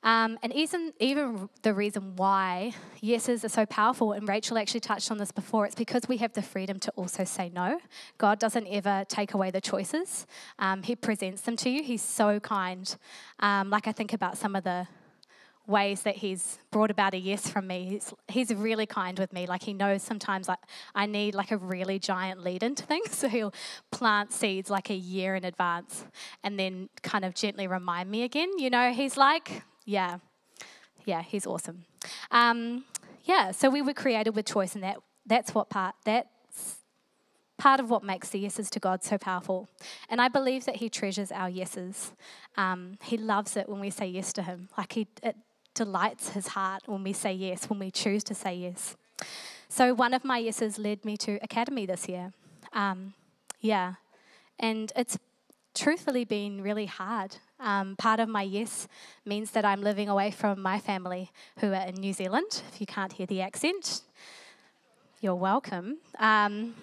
Um, 0.03 0.39
and 0.43 0.53
even, 0.55 0.93
even 1.01 1.49
the 1.63 1.75
reason 1.75 2.15
why 2.17 2.73
yeses 3.01 3.45
are 3.45 3.49
so 3.49 3.67
powerful, 3.67 4.13
and 4.13 4.29
Rachel 4.29 4.57
actually 4.57 4.81
touched 4.81 5.11
on 5.11 5.19
this 5.19 5.33
before, 5.33 5.67
it's 5.67 5.75
because 5.75 6.03
we 6.09 6.19
have 6.19 6.33
the 6.33 6.43
freedom 6.43 6.79
to 6.81 6.93
also 6.93 7.25
say 7.25 7.51
no. 7.53 7.81
God 8.17 8.39
doesn't 8.39 8.67
ever 8.69 9.05
take 9.09 9.35
away 9.35 9.51
the 9.51 9.61
choices, 9.61 10.27
um, 10.59 10.83
He 10.83 10.95
presents 10.95 11.43
them 11.43 11.57
to 11.57 11.71
you. 11.71 11.83
He's 11.83 12.03
so 12.03 12.39
kind. 12.41 12.97
Um, 13.41 13.71
like 13.71 13.87
I 13.87 13.93
think 13.93 14.13
about 14.13 14.39
some 14.39 14.55
of 14.55 14.65
the 14.65 14.87
ways 15.69 16.03
that 16.03 16.17
he's 16.17 16.59
brought 16.71 16.91
about 16.91 17.13
a 17.13 17.19
yes 17.19 17.49
from 17.49 17.67
me. 17.67 17.85
He's, 17.85 18.15
he's 18.27 18.55
really 18.55 18.87
kind 18.87 19.19
with 19.19 19.33
me. 19.33 19.47
Like 19.47 19.63
he 19.63 19.75
knows 19.75 20.03
sometimes 20.03 20.49
like 20.49 20.59
I 20.95 21.05
need 21.05 21.35
like 21.35 21.51
a 21.51 21.59
really 21.59 21.99
giant 21.99 22.43
lead 22.43 22.63
into 22.63 22.85
things. 22.85 23.09
So 23.19 23.29
he'll 23.29 23.53
plant 23.91 24.33
seeds 24.33 24.71
like 24.71 24.91
a 24.91 24.95
year 24.95 25.35
in 25.35 25.45
advance 25.45 26.05
and 26.43 26.59
then 26.59 26.89
kind 27.03 27.25
of 27.25 27.35
gently 27.35 27.67
remind 27.67 28.11
me 28.11 28.23
again. 28.23 28.59
You 28.59 28.71
know, 28.71 28.93
he's 28.93 29.17
like, 29.17 29.65
yeah, 29.89 30.19
yeah, 31.07 31.23
he's 31.23 31.47
awesome. 31.47 31.85
Um, 32.31 32.85
yeah, 33.25 33.53
so 33.53 33.71
we 33.71 33.81
were 33.81 33.95
created 33.95 34.37
with 34.37 34.45
choice, 34.45 34.75
and 34.75 34.85
that 34.85 34.99
that's 35.27 35.55
what 35.55 35.71
part 35.71 35.95
that's 36.05 36.77
part 37.57 37.81
of 37.81 37.91
what 37.91 38.05
makes 38.05 38.29
the 38.29 38.39
yeses 38.39 38.69
to 38.71 38.79
God 38.79 39.03
so 39.03 39.17
powerful. 39.17 39.69
And 40.11 40.21
I 40.21 40.29
believe 40.29 40.67
that 40.67 40.77
He 40.77 40.91
treasures 40.91 41.33
our 41.33 41.49
yeses. 41.49 42.13
Um, 42.57 42.99
he 43.03 43.17
loves 43.17 43.57
it 43.57 43.69
when 43.69 43.81
we 43.81 43.91
say 43.91 44.07
yes 44.07 44.33
to 44.35 44.43
Him. 44.43 44.69
Like 44.77 44.93
He 44.93 45.09
it 45.23 45.37
delights 45.75 46.31
His 46.31 46.49
heart 46.49 46.83
when 46.87 47.03
we 47.03 47.15
say 47.15 47.33
yes, 47.33 47.71
when 47.71 47.79
we 47.79 47.91
choose 47.91 48.23
to 48.25 48.35
say 48.35 48.55
yes. 48.55 48.95
So 49.71 49.95
one 49.95 50.13
of 50.13 50.23
my 50.23 50.39
yeses 50.39 50.79
led 50.79 51.05
me 51.05 51.17
to 51.19 51.39
Academy 51.43 51.87
this 51.87 52.09
year. 52.09 52.33
Um, 52.75 53.15
yeah, 53.61 53.95
and 54.59 54.93
it's 54.95 55.19
truthfully 55.75 56.27
been 56.27 56.61
really 56.61 56.87
hard. 56.87 57.37
Um, 57.61 57.97
part 57.97 58.21
of 58.21 58.29
my 58.29 58.43
yes 58.43 58.87
means 59.25 59.51
that 59.51 59.65
I'm 59.65 59.83
living 59.83 60.09
away 60.09 60.31
from 60.31 60.63
my 60.63 60.79
family 60.79 61.31
who 61.59 61.73
are 61.73 61.87
in 61.87 61.97
New 61.97 62.13
Zealand. 62.13 62.63
If 62.73 62.81
you 62.81 62.87
can't 62.87 63.13
hear 63.13 63.27
the 63.27 63.41
accent, 63.41 64.03
you're 65.21 65.35
welcome. 65.35 65.99
Um, 66.19 66.75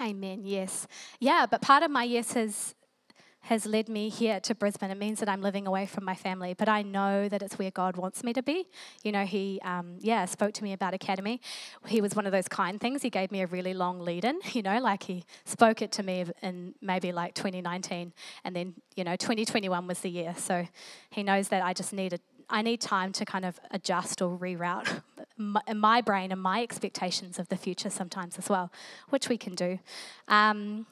amen, 0.00 0.40
yes. 0.44 0.86
Yeah, 1.20 1.46
but 1.50 1.60
part 1.60 1.82
of 1.82 1.90
my 1.90 2.04
yes 2.04 2.32
has 2.32 2.74
has 3.46 3.64
led 3.64 3.88
me 3.88 4.08
here 4.08 4.40
to 4.40 4.56
Brisbane. 4.56 4.90
It 4.90 4.98
means 4.98 5.20
that 5.20 5.28
I'm 5.28 5.40
living 5.40 5.68
away 5.68 5.86
from 5.86 6.04
my 6.04 6.16
family, 6.16 6.52
but 6.52 6.68
I 6.68 6.82
know 6.82 7.28
that 7.28 7.42
it's 7.42 7.56
where 7.58 7.70
God 7.70 7.96
wants 7.96 8.24
me 8.24 8.32
to 8.32 8.42
be. 8.42 8.66
You 9.04 9.12
know, 9.12 9.24
He, 9.24 9.60
um, 9.64 9.98
yeah, 10.00 10.24
spoke 10.24 10.52
to 10.54 10.64
me 10.64 10.72
about 10.72 10.94
Academy. 10.94 11.40
He 11.86 12.00
was 12.00 12.16
one 12.16 12.26
of 12.26 12.32
those 12.32 12.48
kind 12.48 12.80
things. 12.80 13.02
He 13.02 13.10
gave 13.10 13.30
me 13.30 13.42
a 13.42 13.46
really 13.46 13.72
long 13.72 14.00
lead 14.00 14.24
in, 14.24 14.40
you 14.52 14.62
know, 14.62 14.80
like 14.80 15.04
He 15.04 15.24
spoke 15.44 15.80
it 15.80 15.92
to 15.92 16.02
me 16.02 16.24
in 16.42 16.74
maybe 16.82 17.12
like 17.12 17.34
2019, 17.34 18.12
and 18.42 18.56
then, 18.56 18.74
you 18.96 19.04
know, 19.04 19.14
2021 19.14 19.86
was 19.86 20.00
the 20.00 20.10
year. 20.10 20.34
So 20.36 20.66
He 21.10 21.22
knows 21.22 21.48
that 21.48 21.62
I 21.64 21.72
just 21.72 21.92
need 21.92 22.14
a 22.14 22.18
I 22.48 22.62
need 22.62 22.80
time 22.80 23.10
to 23.14 23.24
kind 23.24 23.44
of 23.44 23.58
adjust 23.72 24.22
or 24.22 24.38
reroute 24.38 25.02
my, 25.36 25.60
my, 25.74 26.00
brain 26.00 26.30
and 26.30 26.40
my 26.40 26.62
expectations 26.62 27.40
of 27.40 27.48
the 27.48 27.56
future 27.56 27.90
sometimes 27.90 28.38
as 28.38 28.48
well, 28.48 28.70
which 29.08 29.28
we 29.28 29.36
can 29.36 29.56
do. 29.56 29.80
Um, 30.28 30.86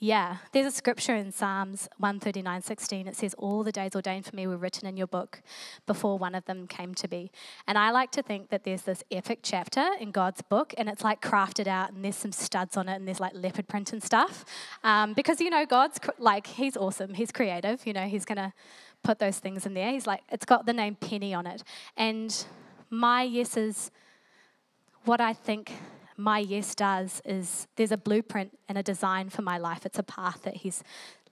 yeah, 0.00 0.36
there's 0.52 0.66
a 0.66 0.70
scripture 0.70 1.14
in 1.14 1.32
Psalms 1.32 1.88
139 1.98 2.62
16. 2.62 3.08
It 3.08 3.16
says, 3.16 3.34
All 3.34 3.64
the 3.64 3.72
days 3.72 3.96
ordained 3.96 4.26
for 4.26 4.36
me 4.36 4.46
were 4.46 4.56
written 4.56 4.86
in 4.86 4.96
your 4.96 5.08
book 5.08 5.42
before 5.86 6.18
one 6.18 6.36
of 6.36 6.44
them 6.44 6.68
came 6.68 6.94
to 6.94 7.08
be. 7.08 7.32
And 7.66 7.76
I 7.76 7.90
like 7.90 8.12
to 8.12 8.22
think 8.22 8.50
that 8.50 8.62
there's 8.62 8.82
this 8.82 9.02
epic 9.10 9.40
chapter 9.42 9.84
in 9.98 10.12
God's 10.12 10.40
book, 10.42 10.72
and 10.78 10.88
it's 10.88 11.02
like 11.02 11.20
crafted 11.20 11.66
out, 11.66 11.92
and 11.92 12.04
there's 12.04 12.16
some 12.16 12.30
studs 12.30 12.76
on 12.76 12.88
it, 12.88 12.94
and 12.94 13.08
there's 13.08 13.18
like 13.18 13.32
leopard 13.34 13.66
print 13.66 13.92
and 13.92 14.02
stuff. 14.02 14.44
Um, 14.84 15.14
because, 15.14 15.40
you 15.40 15.50
know, 15.50 15.66
God's 15.66 15.98
like, 16.18 16.46
He's 16.46 16.76
awesome, 16.76 17.14
He's 17.14 17.32
creative, 17.32 17.84
you 17.84 17.92
know, 17.92 18.06
He's 18.06 18.24
going 18.24 18.38
to 18.38 18.52
put 19.02 19.18
those 19.18 19.38
things 19.38 19.66
in 19.66 19.74
there. 19.74 19.90
He's 19.90 20.06
like, 20.06 20.22
it's 20.30 20.44
got 20.44 20.66
the 20.66 20.72
name 20.72 20.94
Penny 20.94 21.34
on 21.34 21.46
it. 21.46 21.64
And 21.96 22.44
my 22.88 23.24
yes 23.24 23.56
is 23.56 23.90
what 25.04 25.20
I 25.20 25.32
think 25.32 25.72
my 26.18 26.40
yes 26.40 26.74
does 26.74 27.22
is 27.24 27.68
there's 27.76 27.92
a 27.92 27.96
blueprint 27.96 28.58
and 28.68 28.76
a 28.76 28.82
design 28.82 29.30
for 29.30 29.42
my 29.42 29.56
life. 29.56 29.86
It's 29.86 29.98
a 29.98 30.02
path 30.02 30.42
that 30.42 30.56
He's 30.56 30.82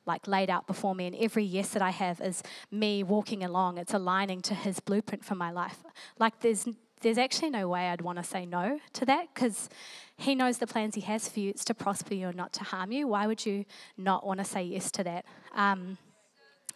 like 0.07 0.29
laid 0.29 0.49
out 0.49 0.67
before 0.69 0.95
me. 0.95 1.07
And 1.07 1.17
every 1.17 1.45
yes 1.45 1.71
that 1.71 1.83
i 1.83 1.91
have 1.91 2.21
is 2.21 2.43
me 2.71 3.03
walking 3.03 3.43
along. 3.43 3.77
It's 3.79 3.93
aligning 3.93 4.41
to 4.43 4.55
his 4.55 4.79
blueprint 4.79 5.25
for 5.25 5.35
my 5.35 5.51
life. 5.51 5.79
Like 6.19 6.41
there's 6.41 6.69
there's 7.03 7.19
actually 7.19 7.51
no 7.51 7.69
way 7.69 7.89
i'd 7.91 8.01
want 8.01 8.17
to 8.17 8.25
say 8.25 8.47
no 8.47 8.81
to 8.95 9.05
that 9.05 9.27
because 9.35 9.69
he 10.17 10.35
knows 10.35 10.57
the 10.57 10.67
plans 10.67 10.95
he 10.95 11.03
has 11.03 11.29
for 11.29 11.41
you. 11.41 11.51
It's 11.51 11.65
to 11.67 11.75
prosper 11.75 12.15
you 12.15 12.29
and 12.29 12.37
not 12.37 12.53
to 12.55 12.65
harm 12.65 12.91
you. 12.91 13.09
Why 13.09 13.27
would 13.27 13.45
you 13.45 13.67
not 13.99 14.25
want 14.25 14.39
to 14.39 14.45
say 14.45 14.63
yes 14.63 14.91
to 14.93 15.05
that? 15.05 15.27
Um, 15.55 15.99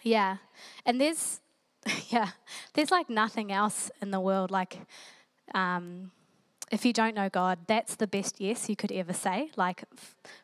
yeah. 0.03 0.37
And 0.85 1.01
there's 1.01 1.40
yeah 2.09 2.31
there's 2.75 2.90
like 2.90 3.09
nothing 3.09 3.53
else 3.53 3.90
in 4.03 4.11
the 4.11 4.20
world 4.20 4.51
like 4.51 4.79
um, 5.55 6.11
if 6.70 6.85
you 6.85 6.92
don't 6.92 7.16
know 7.16 7.28
God, 7.28 7.59
that's 7.66 7.96
the 7.96 8.06
best 8.06 8.40
yes 8.40 8.68
you 8.68 8.76
could 8.76 8.92
ever 8.92 9.12
say. 9.12 9.50
Like, 9.56 9.83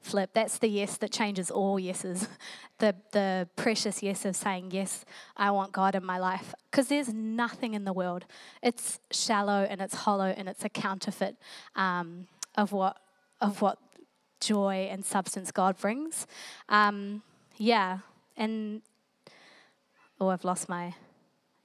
flip, 0.03 0.31
that's 0.35 0.59
the 0.59 0.67
yes 0.67 0.97
that 0.99 1.13
changes 1.13 1.51
all 1.51 1.79
yeses. 1.79 2.29
The, 2.79 2.95
the 3.13 3.49
precious 3.57 4.03
yes 4.03 4.27
of 4.27 4.37
saying, 4.37 4.71
Yes, 4.71 5.07
I 5.35 5.51
want 5.51 5.73
God 5.73 5.95
in 5.95 6.05
my 6.05 6.19
life. 6.19 6.55
Because 6.71 6.89
there's 6.89 7.11
nothing 7.11 7.73
in 7.73 7.87
the 7.87 7.93
world. 7.95 8.27
It's 8.63 9.01
shallow 9.11 9.67
and 9.71 9.81
it's 9.81 9.95
hollow 9.95 10.35
and 10.37 10.47
it's 10.47 10.63
a 10.63 10.69
counterfeit 10.69 11.37
um, 11.75 12.27
of, 12.55 12.73
what, 12.73 12.99
of 13.41 13.63
what 13.63 13.79
joy 14.43 14.89
and 14.91 15.07
substance 15.07 15.51
God 15.51 15.79
brings. 15.79 16.27
Um, 16.69 17.23
yeah. 17.57 18.01
And, 18.37 18.83
oh, 20.21 20.29
I've 20.29 20.45
lost 20.45 20.69
my, 20.69 20.95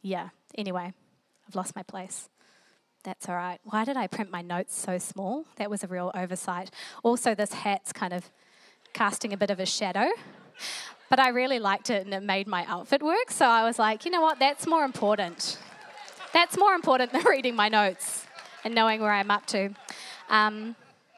yeah. 0.01 0.29
Anyway, 0.57 0.93
I've 1.45 1.55
lost 1.55 1.75
my 1.75 1.83
place. 1.83 2.29
That's 3.03 3.27
all 3.27 3.35
right. 3.35 3.59
Why 3.63 3.83
did 3.83 3.97
I 3.97 4.05
print 4.05 4.31
my 4.31 4.41
notes 4.41 4.79
so 4.79 4.99
small? 4.99 5.45
That 5.55 5.69
was 5.69 5.83
a 5.83 5.87
real 5.87 6.11
oversight. 6.13 6.69
Also, 7.03 7.33
this 7.33 7.53
hat's 7.53 7.91
kind 7.91 8.13
of 8.13 8.29
casting 8.93 9.33
a 9.33 9.37
bit 9.37 9.49
of 9.49 9.59
a 9.59 9.65
shadow. 9.65 10.09
But 11.09 11.19
I 11.19 11.29
really 11.29 11.57
liked 11.57 11.89
it 11.89 12.05
and 12.05 12.13
it 12.13 12.21
made 12.21 12.47
my 12.47 12.63
outfit 12.67 13.01
work. 13.01 13.31
So 13.31 13.45
I 13.45 13.63
was 13.63 13.79
like, 13.79 14.05
you 14.05 14.11
know 14.11 14.21
what? 14.21 14.37
That's 14.37 14.67
more 14.67 14.85
important. 14.85 15.57
That's 16.31 16.57
more 16.57 16.73
important 16.73 17.11
than 17.11 17.23
reading 17.29 17.55
my 17.55 17.69
notes 17.69 18.27
and 18.63 18.75
knowing 18.75 19.01
where 19.01 19.11
I'm 19.11 19.31
up 19.31 19.47
to. 19.47 19.73
Um, 20.29 20.75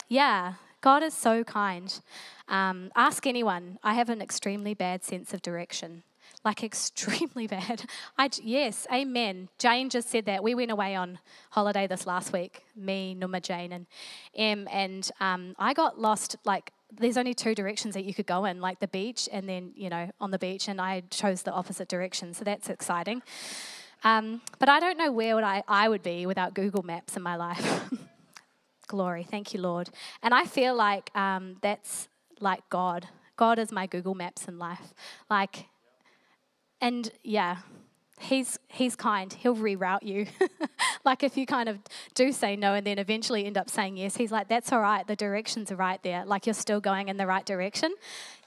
yeah, 0.08 0.54
God 0.82 1.04
is 1.04 1.13
so 1.13 1.43
kind. 1.43 2.00
Um, 2.48 2.91
ask 2.96 3.28
anyone. 3.28 3.78
I 3.84 3.96
have 3.96 4.10
an 4.10 4.22
extremely 4.22 4.74
bad 4.74 5.04
sense 5.04 5.34
of 5.34 5.41
direction 5.41 6.04
like 6.43 6.63
extremely 6.63 7.47
bad. 7.58 7.86
I, 8.17 8.29
yes, 8.41 8.88
amen. 8.91 9.49
Jane 9.58 9.89
just 9.89 10.10
said 10.10 10.25
that. 10.25 10.43
We 10.43 10.56
went 10.56 10.71
away 10.71 10.95
on 10.95 11.19
holiday 11.51 11.88
this 11.88 12.06
last 12.06 12.34
week, 12.34 12.63
me, 12.75 13.13
Numa, 13.13 13.39
Jane, 13.39 13.71
and 13.71 13.88
Em, 14.36 14.67
and 14.71 15.10
um, 15.19 15.56
I 15.58 15.73
got 15.73 15.99
lost 15.99 16.36
like 16.45 16.71
there's 16.91 17.17
only 17.17 17.34
two 17.34 17.56
directions 17.56 17.95
that 17.95 18.03
you 18.03 18.13
could 18.13 18.27
go 18.27 18.45
in, 18.45 18.62
like 18.62 18.79
the 18.79 18.88
beach 18.88 19.27
and 19.32 19.49
then, 19.49 19.71
you 19.75 19.89
know, 19.89 20.12
on 20.19 20.32
the 20.32 20.39
beach, 20.39 20.67
and 20.67 20.79
I 20.79 21.03
chose 21.10 21.43
the 21.43 21.51
opposite 21.51 21.88
direction, 21.88 22.34
so 22.34 22.43
that's 22.43 22.69
exciting. 22.69 23.23
Um, 24.03 24.41
but 24.60 24.69
I 24.69 24.79
don't 24.79 24.97
know 24.97 25.12
where 25.12 25.36
would 25.36 25.43
I, 25.43 25.63
I 25.67 25.88
would 25.88 26.03
be 26.03 26.25
without 26.25 26.53
Google 26.53 26.84
Maps 26.84 27.15
in 27.15 27.23
my 27.23 27.36
life. 27.36 27.89
Glory, 28.88 29.23
thank 29.23 29.53
you, 29.53 29.62
Lord. 29.62 29.89
And 30.21 30.34
I 30.34 30.45
feel 30.45 30.75
like 30.75 31.10
um, 31.15 31.56
that's 31.62 32.10
like 32.39 32.67
God. 32.69 33.08
God 33.38 33.58
is 33.58 33.71
my 33.71 33.88
Google 33.88 34.13
Maps 34.13 34.47
in 34.47 34.60
life. 34.60 34.93
Like 35.29 35.67
and 36.84 37.10
yeah, 37.24 37.60
he's 38.19 38.60
he's 38.67 38.96
kind. 38.96 39.32
He'll 39.32 39.56
reroute 39.56 40.04
you. 40.04 40.28
like 41.06 41.24
if 41.24 41.38
you 41.38 41.46
kind 41.46 41.69
of 41.69 41.80
do 42.13 42.34
say 42.34 42.58
no 42.58 42.74
and 42.74 42.86
then 42.86 43.00
eventually 43.00 43.46
end 43.46 43.58
up 43.58 43.69
saying 43.69 43.96
yes, 43.96 44.17
he's 44.17 44.34
like, 44.34 44.50
that's 44.50 44.74
all 44.74 44.82
right. 44.82 45.08
The 45.08 45.15
directions 45.15 45.72
are 45.72 45.78
right 45.78 46.04
there. 46.04 46.26
Like 46.26 46.46
you're 46.46 46.54
still 46.54 46.82
going 46.82 47.08
in 47.08 47.15
the 47.15 47.26
right 47.26 47.46
direction. 47.46 47.96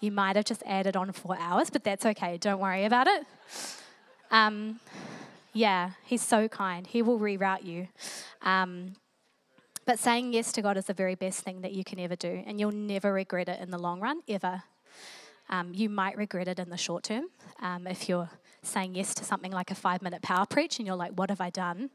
You 0.00 0.12
might 0.12 0.36
have 0.36 0.44
just 0.44 0.62
added 0.66 0.96
on 0.96 1.10
four 1.12 1.38
hours, 1.40 1.70
but 1.70 1.82
that's 1.82 2.04
okay. 2.04 2.36
Don't 2.36 2.60
worry 2.60 2.84
about 2.84 3.06
it. 3.06 3.24
Um, 4.30 4.80
yeah, 5.54 5.92
he's 6.04 6.22
so 6.22 6.46
kind. 6.46 6.86
He 6.86 7.00
will 7.00 7.18
reroute 7.18 7.64
you. 7.64 7.88
Um, 8.42 8.96
but 9.86 9.98
saying 9.98 10.34
yes 10.34 10.52
to 10.52 10.62
God 10.62 10.76
is 10.76 10.84
the 10.84 10.94
very 10.94 11.14
best 11.14 11.40
thing 11.40 11.62
that 11.62 11.72
you 11.72 11.84
can 11.84 11.98
ever 12.00 12.16
do, 12.16 12.42
and 12.44 12.60
you'll 12.60 12.72
never 12.72 13.14
regret 13.14 13.48
it 13.48 13.60
in 13.62 13.70
the 13.70 13.78
long 13.78 14.00
run, 14.00 14.20
ever. 14.28 14.62
Um, 15.48 15.72
you 15.74 15.88
might 15.88 16.16
regret 16.16 16.48
it 16.48 16.58
in 16.58 16.70
the 16.70 16.76
short 16.76 17.04
term 17.04 17.26
um, 17.62 17.86
if 17.86 18.08
you're 18.08 18.30
saying 18.62 18.94
yes 18.94 19.14
to 19.14 19.24
something 19.24 19.52
like 19.52 19.70
a 19.70 19.74
five 19.74 20.02
minute 20.02 20.22
power 20.22 20.44
preach 20.44 20.78
and 20.78 20.86
you're 20.86 20.96
like, 20.96 21.12
what 21.12 21.30
have 21.30 21.40
I 21.40 21.50
done? 21.50 21.90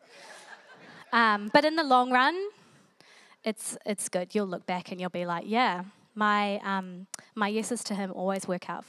Um, 1.11 1.49
but 1.53 1.65
in 1.65 1.75
the 1.75 1.83
long 1.83 2.11
run, 2.11 2.35
it's, 3.43 3.77
it's 3.85 4.07
good. 4.07 4.33
You'll 4.33 4.47
look 4.47 4.65
back 4.65 4.91
and 4.91 5.01
you'll 5.01 5.09
be 5.09 5.25
like, 5.25 5.43
yeah, 5.45 5.83
my, 6.15 6.59
um, 6.59 7.07
my 7.35 7.47
yeses 7.47 7.83
to 7.85 7.95
him 7.95 8.11
always 8.13 8.47
work 8.47 8.69
out 8.69 8.85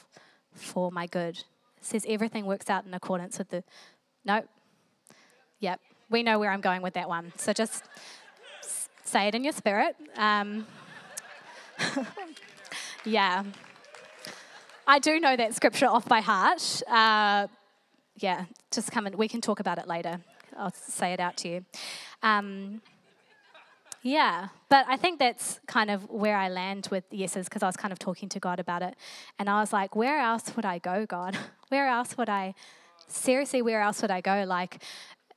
for 0.54 0.90
my 0.92 1.06
good. 1.06 1.38
It 1.38 1.84
says 1.84 2.04
everything 2.08 2.46
works 2.46 2.70
out 2.70 2.86
in 2.86 2.94
accordance 2.94 3.38
with 3.38 3.50
the. 3.50 3.64
Nope. 4.24 4.48
Yep. 5.58 5.80
We 6.10 6.22
know 6.22 6.38
where 6.38 6.50
I'm 6.50 6.60
going 6.60 6.82
with 6.82 6.94
that 6.94 7.08
one. 7.08 7.32
So 7.36 7.52
just 7.52 7.84
say 9.04 9.26
it 9.28 9.34
in 9.34 9.42
your 9.42 9.52
spirit. 9.52 9.96
Um, 10.16 10.66
yeah. 13.04 13.42
I 14.92 14.98
do 14.98 15.18
know 15.18 15.34
that 15.36 15.54
scripture 15.54 15.86
off 15.86 16.06
by 16.06 16.20
heart. 16.20 16.82
Uh, 16.86 17.46
yeah, 18.18 18.44
just 18.70 18.92
come 18.92 19.06
and 19.06 19.14
we 19.14 19.26
can 19.26 19.40
talk 19.40 19.58
about 19.58 19.78
it 19.78 19.88
later. 19.88 20.20
I'll 20.54 20.74
say 20.74 21.14
it 21.14 21.18
out 21.18 21.38
to 21.38 21.48
you. 21.48 21.64
Um, 22.22 22.82
yeah, 24.02 24.48
but 24.68 24.84
I 24.86 24.98
think 24.98 25.18
that's 25.18 25.60
kind 25.66 25.90
of 25.90 26.10
where 26.10 26.36
I 26.36 26.50
land 26.50 26.88
with 26.90 27.04
yeses 27.10 27.48
because 27.48 27.62
I 27.62 27.66
was 27.68 27.76
kind 27.78 27.90
of 27.90 27.98
talking 27.98 28.28
to 28.28 28.38
God 28.38 28.60
about 28.60 28.82
it. 28.82 28.94
And 29.38 29.48
I 29.48 29.60
was 29.60 29.72
like, 29.72 29.96
where 29.96 30.20
else 30.20 30.54
would 30.56 30.66
I 30.66 30.76
go, 30.76 31.06
God? 31.06 31.38
Where 31.70 31.88
else 31.88 32.18
would 32.18 32.28
I, 32.28 32.54
seriously, 33.08 33.62
where 33.62 33.80
else 33.80 34.02
would 34.02 34.10
I 34.10 34.20
go? 34.20 34.44
Like, 34.46 34.82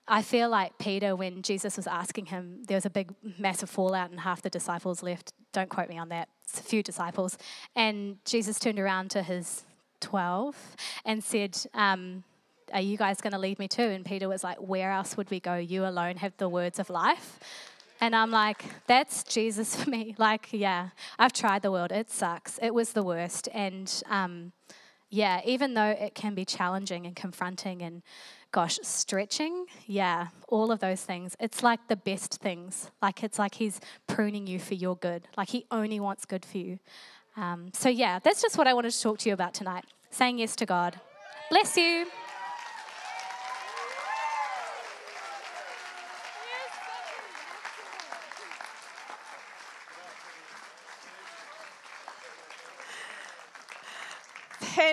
I 0.07 0.21
feel 0.21 0.49
like 0.49 0.77
Peter, 0.77 1.15
when 1.15 1.41
Jesus 1.41 1.77
was 1.77 1.87
asking 1.87 2.27
him, 2.27 2.63
there 2.67 2.77
was 2.77 2.85
a 2.85 2.89
big, 2.89 3.13
massive 3.39 3.69
fallout, 3.69 4.11
and 4.11 4.19
half 4.19 4.41
the 4.41 4.49
disciples 4.49 5.01
left. 5.01 5.33
Don't 5.51 5.69
quote 5.69 5.89
me 5.89 5.97
on 5.97 6.09
that. 6.09 6.29
It's 6.43 6.59
a 6.59 6.63
few 6.63 6.83
disciples. 6.83 7.37
And 7.75 8.17
Jesus 8.23 8.59
turned 8.59 8.79
around 8.79 9.09
to 9.11 9.23
his 9.23 9.63
12 10.01 10.75
and 11.05 11.23
said, 11.23 11.57
um, 11.73 12.23
Are 12.71 12.81
you 12.81 12.97
guys 12.97 13.19
going 13.19 13.33
to 13.33 13.39
leave 13.39 13.57
me 13.57 13.67
too? 13.67 13.81
And 13.81 14.05
Peter 14.05 14.29
was 14.29 14.43
like, 14.43 14.57
Where 14.57 14.91
else 14.91 15.17
would 15.17 15.31
we 15.31 15.39
go? 15.39 15.55
You 15.55 15.85
alone 15.85 16.17
have 16.17 16.37
the 16.37 16.49
words 16.49 16.77
of 16.77 16.91
life. 16.91 17.39
And 17.99 18.15
I'm 18.15 18.29
like, 18.29 18.63
That's 18.85 19.23
Jesus 19.23 19.75
for 19.75 19.89
me. 19.89 20.15
Like, 20.19 20.49
yeah, 20.51 20.89
I've 21.17 21.33
tried 21.33 21.63
the 21.63 21.71
world. 21.71 21.91
It 21.91 22.11
sucks. 22.11 22.59
It 22.61 22.75
was 22.75 22.93
the 22.93 23.03
worst. 23.03 23.49
And, 23.53 23.91
um, 24.07 24.51
yeah, 25.09 25.41
even 25.45 25.73
though 25.73 25.95
it 25.99 26.13
can 26.13 26.35
be 26.35 26.45
challenging 26.45 27.05
and 27.05 27.15
confronting 27.15 27.81
and 27.81 28.03
gosh, 28.51 28.79
stretching, 28.83 29.65
yeah, 29.85 30.27
all 30.47 30.71
of 30.71 30.79
those 30.79 31.01
things. 31.01 31.35
It's 31.39 31.63
like 31.63 31.87
the 31.87 31.95
best 31.95 32.39
things. 32.41 32.91
Like 33.01 33.23
it's 33.23 33.39
like 33.39 33.55
He's 33.55 33.79
pruning 34.07 34.47
you 34.47 34.59
for 34.59 34.73
your 34.73 34.95
good. 34.95 35.27
Like 35.37 35.49
He 35.49 35.65
only 35.71 35.99
wants 35.99 36.25
good 36.25 36.45
for 36.45 36.57
you. 36.57 36.79
Um, 37.37 37.69
so, 37.73 37.89
yeah, 37.89 38.19
that's 38.19 38.41
just 38.41 38.57
what 38.57 38.67
I 38.67 38.73
wanted 38.73 38.91
to 38.91 39.01
talk 39.01 39.19
to 39.19 39.29
you 39.29 39.33
about 39.33 39.53
tonight 39.53 39.85
saying 40.09 40.39
yes 40.39 40.55
to 40.55 40.65
God. 40.65 40.99
Bless 41.49 41.75
you. 41.75 42.05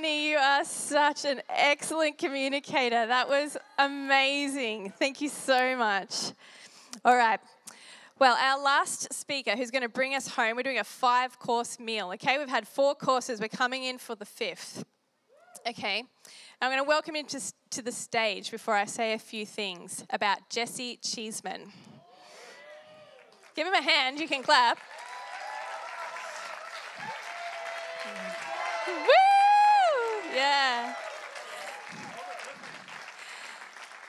You 0.05 0.37
are 0.37 0.65
such 0.65 1.25
an 1.25 1.43
excellent 1.49 2.19
communicator. 2.19 3.07
That 3.07 3.29
was 3.29 3.57
amazing. 3.79 4.93
Thank 4.99 5.21
you 5.21 5.29
so 5.29 5.77
much. 5.77 6.33
All 7.05 7.17
right. 7.17 7.39
Well, 8.19 8.37
our 8.37 8.61
last 8.61 9.13
speaker 9.13 9.53
who's 9.53 9.71
going 9.71 9.83
to 9.83 9.89
bring 9.89 10.17
us 10.17 10.27
home, 10.27 10.57
we're 10.57 10.65
doing 10.65 10.81
a 10.81 10.85
five 10.85 11.39
course 11.39 11.79
meal. 11.79 12.11
Okay, 12.15 12.37
we've 12.39 12.49
had 12.49 12.67
four 12.67 12.97
courses, 12.97 13.41
we're 13.41 13.49
coming 13.49 13.85
in 13.85 13.99
for 13.99 14.17
the 14.17 14.25
fifth. 14.25 14.85
Okay, 15.69 16.03
I'm 16.61 16.71
going 16.71 16.83
to 16.83 16.89
welcome 16.89 17.15
him 17.15 17.27
to, 17.27 17.41
to 17.71 17.83
the 17.83 17.93
stage 17.93 18.51
before 18.51 18.75
I 18.75 18.87
say 18.87 19.13
a 19.13 19.19
few 19.19 19.47
things 19.47 20.05
about 20.11 20.51
Jesse 20.51 20.99
Cheeseman. 21.03 21.73
Give 23.55 23.69
him 23.69 23.75
a 23.75 23.83
hand, 23.83 24.19
you 24.19 24.27
can 24.27 24.43
clap. 24.43 24.79
Yeah. 30.35 30.95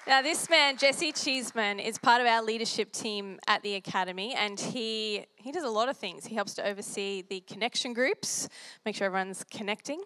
Now, 0.05 0.21
this 0.21 0.49
man, 0.49 0.77
Jesse 0.77 1.12
Cheeseman, 1.12 1.79
is 1.79 1.97
part 1.97 2.21
of 2.21 2.27
our 2.27 2.41
leadership 2.43 2.91
team 2.91 3.39
at 3.47 3.62
the 3.63 3.75
Academy, 3.75 4.33
and 4.33 4.59
he, 4.59 5.25
he 5.36 5.51
does 5.51 5.63
a 5.63 5.69
lot 5.69 5.89
of 5.89 5.97
things. 5.97 6.25
He 6.25 6.36
helps 6.36 6.53
to 6.55 6.67
oversee 6.67 7.23
the 7.29 7.41
connection 7.41 7.93
groups, 7.93 8.47
make 8.86 8.95
sure 8.95 9.07
everyone's 9.07 9.43
connecting, 9.45 10.01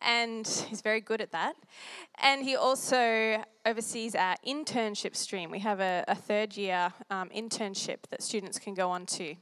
and 0.00 0.46
he's 0.68 0.80
very 0.80 1.00
good 1.00 1.20
at 1.20 1.32
that. 1.32 1.54
And 2.22 2.42
he 2.42 2.56
also 2.56 3.42
oversees 3.64 4.14
our 4.14 4.36
internship 4.46 5.14
stream. 5.14 5.50
We 5.50 5.60
have 5.60 5.80
a, 5.80 6.04
a 6.08 6.14
third 6.14 6.56
year 6.56 6.92
um, 7.10 7.28
internship 7.28 7.98
that 8.10 8.22
students 8.22 8.58
can 8.58 8.74
go 8.74 8.90
on 8.90 9.06
to. 9.06 9.36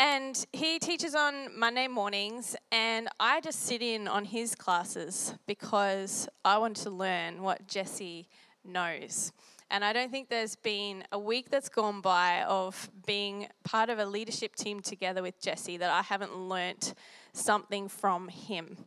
And 0.00 0.46
he 0.54 0.78
teaches 0.78 1.14
on 1.14 1.54
Monday 1.54 1.86
mornings, 1.86 2.56
and 2.72 3.06
I 3.20 3.42
just 3.42 3.66
sit 3.66 3.82
in 3.82 4.08
on 4.08 4.24
his 4.24 4.54
classes 4.54 5.34
because 5.46 6.26
I 6.42 6.56
want 6.56 6.78
to 6.78 6.90
learn 6.90 7.42
what 7.42 7.66
Jesse 7.68 8.26
knows. 8.64 9.30
And 9.70 9.84
I 9.84 9.92
don't 9.92 10.10
think 10.10 10.30
there's 10.30 10.56
been 10.56 11.04
a 11.12 11.18
week 11.18 11.50
that's 11.50 11.68
gone 11.68 12.00
by 12.00 12.44
of 12.44 12.90
being 13.04 13.48
part 13.62 13.90
of 13.90 13.98
a 13.98 14.06
leadership 14.06 14.56
team 14.56 14.80
together 14.80 15.20
with 15.20 15.38
Jesse 15.38 15.76
that 15.76 15.90
I 15.90 16.00
haven't 16.00 16.34
learnt 16.34 16.94
something 17.34 17.86
from 17.86 18.28
him. 18.28 18.78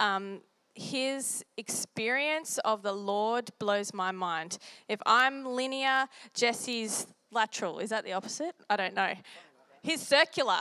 Um, 0.00 0.40
his 0.74 1.44
experience 1.56 2.58
of 2.64 2.82
the 2.82 2.92
Lord 2.92 3.48
blows 3.60 3.94
my 3.94 4.10
mind. 4.10 4.58
If 4.88 4.98
I'm 5.06 5.44
linear, 5.44 6.08
Jesse's 6.34 7.06
lateral. 7.30 7.78
Is 7.78 7.90
that 7.90 8.04
the 8.04 8.12
opposite? 8.12 8.56
I 8.68 8.76
don't 8.76 8.94
know. 8.94 9.14
He's 9.82 10.06
circular. 10.06 10.60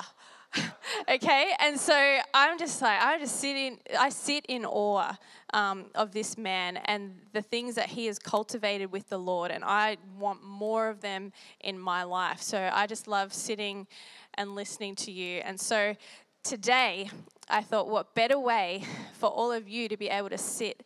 okay, 1.10 1.52
and 1.60 1.80
so 1.80 2.20
I'm 2.34 2.58
just 2.58 2.82
like 2.82 3.02
I 3.02 3.20
just 3.20 3.40
sit 3.40 3.58
in 3.58 3.78
I 4.00 4.10
sit 4.10 4.46
in 4.48 4.66
awe 4.66 5.14
um, 5.54 5.86
of 5.94 6.12
this 6.12 6.38
man 6.38 6.78
and 6.78 7.16
the 7.34 7.42
things 7.42 7.76
that 7.76 7.88
he 7.88 8.06
has 8.06 8.18
cultivated 8.18 8.92
with 8.92 9.10
the 9.10 9.18
Lord, 9.18 9.52
and 9.52 9.64
I 9.64 9.98
want 10.18 10.44
more 10.44 10.90
of 10.90 11.02
them 11.02 11.32
in 11.62 11.78
my 11.78 12.04
life. 12.04 12.42
So 12.42 12.70
I 12.72 12.88
just 12.88 13.08
love 13.08 13.34
sitting 13.34 13.88
and 14.36 14.56
listening 14.56 14.96
to 14.96 15.12
you. 15.12 15.42
And 15.44 15.60
so 15.60 15.96
today, 16.44 17.10
I 17.50 17.62
thought, 17.62 17.90
what 17.90 18.16
better 18.16 18.40
way 18.40 18.84
for 19.14 19.30
all 19.30 19.52
of 19.52 19.68
you 19.68 19.90
to 19.90 19.98
be 19.98 20.08
able 20.08 20.30
to 20.30 20.38
sit 20.38 20.86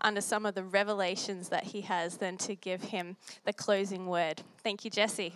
under 0.00 0.20
some 0.20 0.44
of 0.46 0.54
the 0.54 0.64
revelations 0.64 1.48
that 1.48 1.64
he 1.64 1.82
has 1.82 2.16
than 2.16 2.36
to 2.36 2.54
give 2.54 2.82
him 2.82 3.16
the 3.44 3.52
closing 3.52 4.06
word. 4.06 4.42
Thank 4.62 4.84
you, 4.84 4.90
Jesse. 4.90 5.34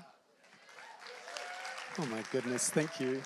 Oh 1.99 2.05
my 2.07 2.23
goodness, 2.31 2.69
thank 2.69 3.01
you. 3.01 3.23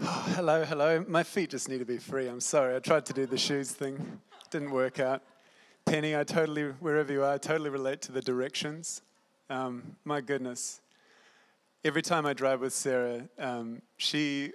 Oh, 0.00 0.24
hello, 0.34 0.64
hello. 0.64 1.04
My 1.06 1.22
feet 1.22 1.50
just 1.50 1.68
need 1.68 1.78
to 1.78 1.84
be 1.84 1.98
free. 1.98 2.26
I'm 2.26 2.40
sorry. 2.40 2.74
I 2.74 2.80
tried 2.80 3.06
to 3.06 3.12
do 3.12 3.24
the 3.24 3.38
shoes 3.38 3.70
thing, 3.70 4.20
didn't 4.50 4.72
work 4.72 4.98
out. 4.98 5.22
Penny, 5.84 6.16
I 6.16 6.24
totally, 6.24 6.64
wherever 6.80 7.12
you 7.12 7.22
are, 7.22 7.34
I 7.34 7.38
totally 7.38 7.70
relate 7.70 8.02
to 8.02 8.12
the 8.12 8.20
directions. 8.20 9.02
Um, 9.48 9.94
my 10.04 10.20
goodness. 10.20 10.80
Every 11.84 12.02
time 12.02 12.26
I 12.26 12.32
drive 12.32 12.62
with 12.62 12.72
Sarah, 12.72 13.28
um, 13.38 13.80
she 13.96 14.50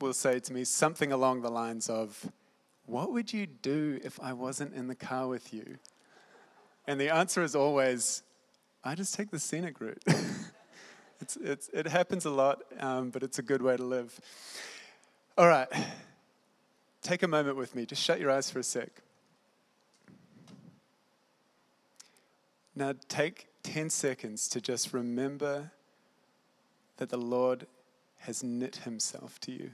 will 0.00 0.12
say 0.12 0.38
to 0.38 0.52
me 0.52 0.62
something 0.62 1.10
along 1.10 1.40
the 1.40 1.50
lines 1.50 1.90
of, 1.90 2.30
What 2.84 3.12
would 3.12 3.32
you 3.32 3.44
do 3.48 3.98
if 4.04 4.20
I 4.20 4.34
wasn't 4.34 4.72
in 4.72 4.86
the 4.86 4.94
car 4.94 5.26
with 5.26 5.52
you? 5.52 5.78
And 6.86 7.00
the 7.00 7.12
answer 7.12 7.42
is 7.42 7.56
always, 7.56 8.22
I 8.84 8.94
just 8.94 9.14
take 9.14 9.32
the 9.32 9.40
scenic 9.40 9.80
route. 9.80 10.04
it's, 11.20 11.36
it's, 11.36 11.68
it 11.72 11.86
happens 11.86 12.24
a 12.24 12.30
lot, 12.30 12.62
um, 12.80 13.10
but 13.10 13.22
it's 13.22 13.38
a 13.38 13.42
good 13.42 13.62
way 13.62 13.76
to 13.76 13.84
live. 13.84 14.18
All 15.38 15.48
right. 15.48 15.68
Take 17.02 17.22
a 17.22 17.28
moment 17.28 17.56
with 17.56 17.74
me. 17.74 17.86
Just 17.86 18.02
shut 18.02 18.20
your 18.20 18.30
eyes 18.30 18.50
for 18.50 18.58
a 18.58 18.64
sec. 18.64 18.90
Now, 22.74 22.94
take 23.08 23.48
10 23.62 23.90
seconds 23.90 24.48
to 24.48 24.60
just 24.60 24.92
remember 24.92 25.70
that 26.98 27.08
the 27.08 27.16
Lord 27.16 27.66
has 28.18 28.42
knit 28.42 28.76
himself 28.76 29.40
to 29.40 29.52
you. 29.52 29.70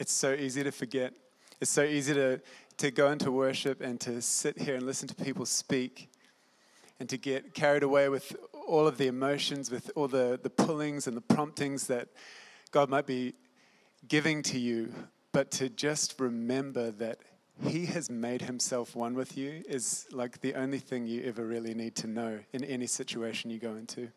It's 0.00 0.14
so 0.14 0.32
easy 0.32 0.64
to 0.64 0.72
forget. 0.72 1.12
It's 1.60 1.70
so 1.70 1.82
easy 1.82 2.14
to, 2.14 2.40
to 2.78 2.90
go 2.90 3.10
into 3.10 3.30
worship 3.30 3.82
and 3.82 4.00
to 4.00 4.22
sit 4.22 4.58
here 4.58 4.74
and 4.74 4.86
listen 4.86 5.06
to 5.08 5.14
people 5.14 5.44
speak 5.44 6.10
and 6.98 7.06
to 7.10 7.18
get 7.18 7.52
carried 7.52 7.82
away 7.82 8.08
with 8.08 8.34
all 8.66 8.86
of 8.86 8.96
the 8.96 9.08
emotions, 9.08 9.70
with 9.70 9.90
all 9.94 10.08
the, 10.08 10.40
the 10.42 10.48
pullings 10.48 11.06
and 11.06 11.14
the 11.14 11.20
promptings 11.20 11.86
that 11.88 12.08
God 12.70 12.88
might 12.88 13.06
be 13.06 13.34
giving 14.08 14.42
to 14.44 14.58
you, 14.58 14.90
but 15.32 15.50
to 15.50 15.68
just 15.68 16.18
remember 16.18 16.90
that 16.92 17.18
He 17.62 17.84
has 17.84 18.08
made 18.08 18.40
Himself 18.40 18.96
one 18.96 19.12
with 19.12 19.36
you 19.36 19.62
is 19.68 20.06
like 20.12 20.40
the 20.40 20.54
only 20.54 20.78
thing 20.78 21.06
you 21.06 21.24
ever 21.24 21.44
really 21.44 21.74
need 21.74 21.94
to 21.96 22.06
know 22.06 22.38
in 22.54 22.64
any 22.64 22.86
situation 22.86 23.50
you 23.50 23.58
go 23.58 23.74
into. 23.74 24.08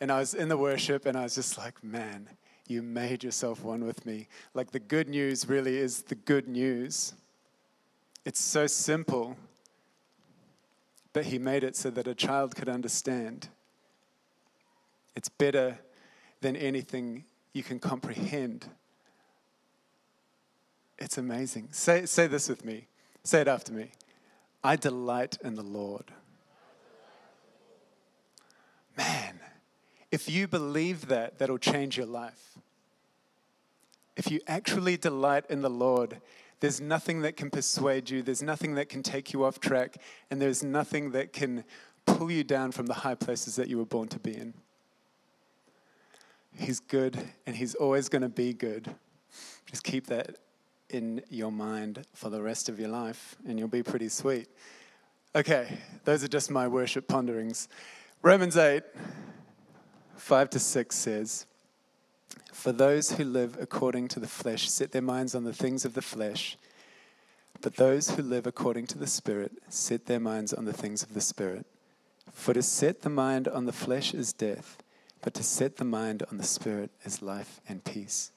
And 0.00 0.10
I 0.10 0.18
was 0.18 0.34
in 0.34 0.48
the 0.48 0.56
worship 0.56 1.06
and 1.06 1.16
I 1.16 1.22
was 1.22 1.36
just 1.36 1.56
like, 1.56 1.84
man, 1.84 2.28
you 2.72 2.82
made 2.82 3.22
yourself 3.22 3.62
one 3.62 3.84
with 3.84 4.04
me. 4.06 4.28
Like 4.54 4.72
the 4.72 4.80
good 4.80 5.08
news 5.08 5.48
really 5.48 5.76
is 5.76 6.02
the 6.02 6.14
good 6.14 6.48
news. 6.48 7.14
It's 8.24 8.40
so 8.40 8.66
simple, 8.66 9.36
but 11.12 11.26
He 11.26 11.38
made 11.38 11.64
it 11.64 11.76
so 11.76 11.90
that 11.90 12.06
a 12.06 12.14
child 12.14 12.56
could 12.56 12.68
understand. 12.68 13.48
It's 15.14 15.28
better 15.28 15.78
than 16.40 16.56
anything 16.56 17.24
you 17.52 17.62
can 17.62 17.78
comprehend. 17.78 18.66
It's 20.98 21.18
amazing. 21.18 21.68
Say, 21.72 22.06
say 22.06 22.26
this 22.26 22.48
with 22.48 22.64
me. 22.64 22.86
Say 23.24 23.40
it 23.42 23.48
after 23.48 23.72
me. 23.72 23.90
I 24.64 24.76
delight 24.76 25.38
in 25.42 25.54
the 25.54 25.62
Lord. 25.62 26.04
Man, 28.96 29.40
if 30.12 30.28
you 30.28 30.46
believe 30.46 31.08
that, 31.08 31.38
that'll 31.38 31.58
change 31.58 31.96
your 31.96 32.06
life. 32.06 32.58
If 34.14 34.30
you 34.30 34.40
actually 34.46 34.98
delight 34.98 35.46
in 35.48 35.62
the 35.62 35.70
Lord, 35.70 36.20
there's 36.60 36.80
nothing 36.80 37.22
that 37.22 37.36
can 37.36 37.50
persuade 37.50 38.10
you, 38.10 38.22
there's 38.22 38.42
nothing 38.42 38.74
that 38.74 38.90
can 38.90 39.02
take 39.02 39.32
you 39.32 39.42
off 39.42 39.58
track, 39.58 39.96
and 40.30 40.40
there's 40.40 40.62
nothing 40.62 41.12
that 41.12 41.32
can 41.32 41.64
pull 42.04 42.30
you 42.30 42.44
down 42.44 42.72
from 42.72 42.86
the 42.86 42.94
high 42.94 43.14
places 43.14 43.56
that 43.56 43.68
you 43.68 43.78
were 43.78 43.86
born 43.86 44.06
to 44.08 44.18
be 44.18 44.36
in. 44.36 44.52
He's 46.54 46.78
good, 46.78 47.18
and 47.46 47.56
He's 47.56 47.74
always 47.74 48.10
going 48.10 48.22
to 48.22 48.28
be 48.28 48.52
good. 48.52 48.94
Just 49.66 49.82
keep 49.82 50.08
that 50.08 50.36
in 50.90 51.22
your 51.30 51.50
mind 51.50 52.06
for 52.12 52.28
the 52.28 52.42
rest 52.42 52.68
of 52.68 52.78
your 52.78 52.90
life, 52.90 53.36
and 53.48 53.58
you'll 53.58 53.68
be 53.68 53.82
pretty 53.82 54.10
sweet. 54.10 54.46
Okay, 55.34 55.78
those 56.04 56.22
are 56.22 56.28
just 56.28 56.50
my 56.50 56.68
worship 56.68 57.08
ponderings. 57.08 57.68
Romans 58.20 58.58
8, 58.58 58.82
5 60.16 60.50
to 60.50 60.58
6 60.58 60.96
says, 60.96 61.46
For 62.52 62.72
those 62.72 63.12
who 63.12 63.24
live 63.24 63.56
according 63.60 64.08
to 64.08 64.20
the 64.20 64.28
flesh 64.28 64.70
set 64.70 64.92
their 64.92 65.02
minds 65.02 65.34
on 65.34 65.44
the 65.44 65.52
things 65.52 65.84
of 65.84 65.94
the 65.94 66.02
flesh, 66.02 66.56
but 67.60 67.76
those 67.76 68.10
who 68.10 68.22
live 68.22 68.46
according 68.46 68.86
to 68.88 68.98
the 68.98 69.06
Spirit 69.06 69.52
set 69.68 70.06
their 70.06 70.20
minds 70.20 70.52
on 70.52 70.64
the 70.64 70.72
things 70.72 71.02
of 71.02 71.14
the 71.14 71.20
Spirit. 71.20 71.66
For 72.32 72.54
to 72.54 72.62
set 72.62 73.02
the 73.02 73.10
mind 73.10 73.48
on 73.48 73.66
the 73.66 73.72
flesh 73.72 74.14
is 74.14 74.32
death 74.32 74.78
but 75.22 75.34
to 75.34 75.42
set 75.42 75.76
the 75.76 75.84
mind 75.84 76.24
on 76.30 76.36
the 76.36 76.44
Spirit 76.44 76.90
is 77.04 77.22
life 77.22 77.60
and 77.68 77.82
peace. 77.82 78.32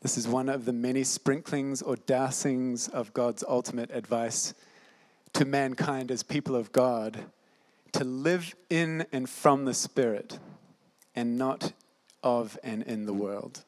This 0.00 0.18
is 0.18 0.26
one 0.26 0.48
of 0.48 0.64
the 0.64 0.72
many 0.72 1.04
sprinklings 1.04 1.80
or 1.80 1.96
dousings 1.96 2.88
of 2.88 3.14
God's 3.14 3.44
ultimate 3.46 3.90
advice 3.92 4.54
to 5.34 5.44
mankind 5.44 6.10
as 6.10 6.22
people 6.22 6.56
of 6.56 6.72
God 6.72 7.24
to 7.94 8.04
live 8.04 8.54
in 8.68 9.06
and 9.12 9.28
from 9.28 9.64
the 9.64 9.74
Spirit 9.74 10.38
and 11.14 11.38
not 11.38 11.72
of 12.22 12.58
and 12.62 12.82
in 12.82 13.06
the 13.06 13.14
world. 13.14 13.64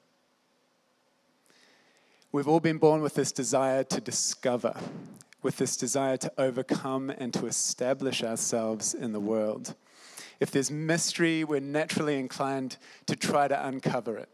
We've 2.32 2.48
all 2.48 2.60
been 2.60 2.78
born 2.78 3.02
with 3.02 3.14
this 3.14 3.30
desire 3.30 3.84
to 3.84 4.00
discover, 4.00 4.76
with 5.42 5.56
this 5.58 5.76
desire 5.76 6.16
to 6.18 6.32
overcome 6.38 7.10
and 7.10 7.32
to 7.34 7.46
establish 7.46 8.24
ourselves 8.24 8.94
in 8.94 9.12
the 9.12 9.20
world. 9.20 9.74
If 10.40 10.50
there's 10.50 10.70
mystery, 10.70 11.44
we're 11.44 11.60
naturally 11.60 12.18
inclined 12.18 12.78
to 13.06 13.14
try 13.14 13.46
to 13.46 13.66
uncover 13.66 14.18
it. 14.18 14.28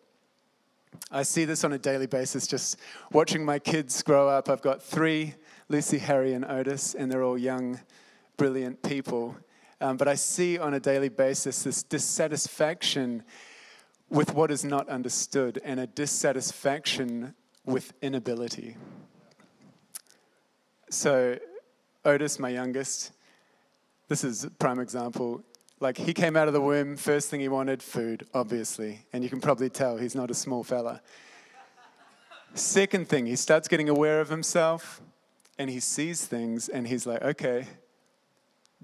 I 1.11 1.23
see 1.23 1.45
this 1.45 1.65
on 1.65 1.73
a 1.75 1.79
daily 1.79 2.07
basis 2.07 2.47
just 2.47 2.79
watching 3.13 3.45
my 3.45 3.59
kids 3.59 4.03
grow 4.03 4.29
up. 4.29 4.49
I've 4.49 4.63
got 4.63 4.83
three 4.83 5.35
Lucy, 5.69 5.99
Harry, 5.99 6.33
and 6.33 6.45
Otis, 6.45 6.95
and 6.95 7.11
they're 7.11 7.23
all 7.23 7.39
young, 7.39 7.81
brilliant 8.37 8.83
people. 8.83 9.37
Um, 9.83 9.97
but 9.97 10.07
I 10.07 10.15
see 10.15 10.61
on 10.61 10.75
a 10.75 10.81
daily 10.81 11.09
basis 11.09 11.65
this 11.65 11.83
dissatisfaction 11.83 13.25
with 14.09 14.33
what 14.33 14.53
is 14.53 14.65
not 14.65 14.89
understood 14.89 15.61
and 15.65 15.81
a 15.81 15.89
dissatisfaction 15.89 17.35
with 17.67 17.93
inability. 18.01 18.77
So, 20.89 21.37
Otis, 22.05 22.39
my 22.39 22.51
youngest, 22.51 23.11
this 24.07 24.23
is 24.23 24.45
a 24.45 24.51
prime 24.51 24.79
example. 24.79 25.43
Like 25.81 25.97
he 25.97 26.15
came 26.15 26.37
out 26.37 26.47
of 26.47 26.55
the 26.55 26.61
womb, 26.61 26.97
first 26.97 27.29
thing 27.29 27.41
he 27.41 27.49
wanted, 27.49 27.83
food, 27.83 28.25
obviously. 28.33 29.05
And 29.13 29.25
you 29.25 29.31
can 29.31 29.41
probably 29.41 29.69
tell 29.69 29.97
he's 29.97 30.15
not 30.15 30.31
a 30.31 30.35
small 30.35 30.63
fella. 30.63 31.03
Second 32.55 33.09
thing, 33.09 33.27
he 33.27 33.35
starts 33.35 33.67
getting 33.67 33.89
aware 33.89 34.21
of 34.21 34.29
himself 34.29 35.01
and 35.59 35.69
he 35.69 35.81
sees 35.81 36.25
things 36.25 36.69
and 36.69 36.87
he's 36.87 37.05
like, 37.05 37.23
okay, 37.23 37.67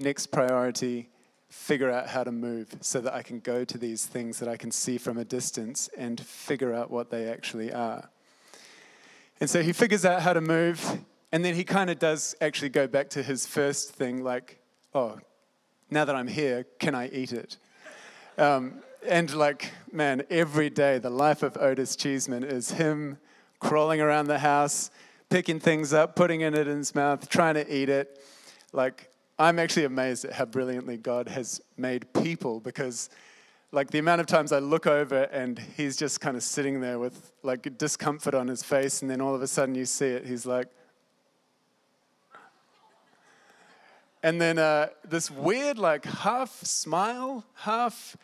next 0.00 0.28
priority, 0.28 1.08
figure 1.48 1.90
out 1.90 2.08
how 2.08 2.24
to 2.24 2.32
move 2.32 2.68
so 2.80 3.00
that 3.00 3.14
I 3.14 3.22
can 3.22 3.40
go 3.40 3.64
to 3.64 3.78
these 3.78 4.04
things 4.04 4.38
that 4.38 4.48
I 4.48 4.56
can 4.56 4.70
see 4.70 4.98
from 4.98 5.16
a 5.16 5.24
distance 5.24 5.88
and 5.96 6.20
figure 6.20 6.74
out 6.74 6.90
what 6.90 7.10
they 7.10 7.28
actually 7.28 7.72
are. 7.72 8.10
And 9.40 9.48
so 9.48 9.62
he 9.62 9.72
figures 9.72 10.04
out 10.04 10.22
how 10.22 10.32
to 10.32 10.40
move, 10.40 10.98
and 11.32 11.44
then 11.44 11.54
he 11.54 11.64
kind 11.64 11.90
of 11.90 11.98
does 11.98 12.34
actually 12.40 12.70
go 12.70 12.86
back 12.86 13.08
to 13.10 13.22
his 13.22 13.46
first 13.46 13.92
thing, 13.92 14.22
like, 14.22 14.58
oh, 14.94 15.18
now 15.90 16.04
that 16.04 16.14
I'm 16.14 16.26
here, 16.26 16.66
can 16.78 16.94
I 16.94 17.08
eat 17.08 17.32
it? 17.32 17.56
Um, 18.36 18.82
and 19.06 19.32
like, 19.34 19.72
man, 19.92 20.24
every 20.28 20.70
day, 20.70 20.98
the 20.98 21.10
life 21.10 21.42
of 21.42 21.56
Otis 21.56 21.96
Cheeseman 21.96 22.44
is 22.44 22.72
him 22.72 23.18
crawling 23.60 24.00
around 24.00 24.26
the 24.26 24.38
house, 24.38 24.90
picking 25.30 25.60
things 25.60 25.92
up, 25.92 26.16
putting 26.16 26.40
it 26.42 26.54
in 26.54 26.66
his 26.66 26.94
mouth, 26.94 27.28
trying 27.28 27.54
to 27.54 27.74
eat 27.74 27.88
it. 27.88 28.20
Like, 28.72 29.07
I'm 29.38 29.58
actually 29.58 29.84
amazed 29.84 30.24
at 30.24 30.32
how 30.32 30.46
brilliantly 30.46 30.96
God 30.96 31.28
has 31.28 31.60
made 31.76 32.12
people 32.12 32.58
because, 32.58 33.08
like, 33.70 33.90
the 33.90 33.98
amount 33.98 34.20
of 34.20 34.26
times 34.26 34.50
I 34.50 34.58
look 34.58 34.86
over 34.86 35.24
and 35.24 35.58
he's 35.58 35.96
just 35.96 36.20
kind 36.20 36.36
of 36.36 36.42
sitting 36.42 36.80
there 36.80 36.98
with 36.98 37.32
like 37.44 37.78
discomfort 37.78 38.34
on 38.34 38.48
his 38.48 38.64
face, 38.64 39.00
and 39.00 39.10
then 39.10 39.20
all 39.20 39.34
of 39.34 39.42
a 39.42 39.46
sudden 39.46 39.76
you 39.76 39.84
see 39.84 40.06
it, 40.06 40.26
he's 40.26 40.44
like, 40.44 40.68
And 44.22 44.40
then 44.40 44.58
uh, 44.58 44.88
this 45.04 45.30
weird, 45.30 45.78
like, 45.78 46.04
half 46.04 46.50
smile, 46.64 47.44
half, 47.54 48.16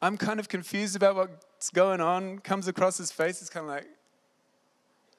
I'm 0.00 0.16
kind 0.16 0.40
of 0.40 0.48
confused 0.48 0.96
about 0.96 1.14
what's 1.14 1.68
going 1.70 2.00
on, 2.00 2.38
comes 2.38 2.68
across 2.68 2.96
his 2.96 3.12
face. 3.12 3.42
It's 3.42 3.50
kind 3.50 3.66
of 3.66 3.70
like, 3.70 3.86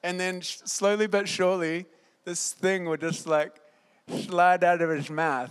and 0.02 0.18
then 0.18 0.42
slowly 0.42 1.06
but 1.06 1.28
surely, 1.28 1.86
this 2.24 2.52
thing 2.52 2.86
would 2.86 3.00
just 3.00 3.26
like 3.26 3.60
slide 4.08 4.64
out 4.64 4.80
of 4.80 4.90
his 4.90 5.10
mouth 5.10 5.50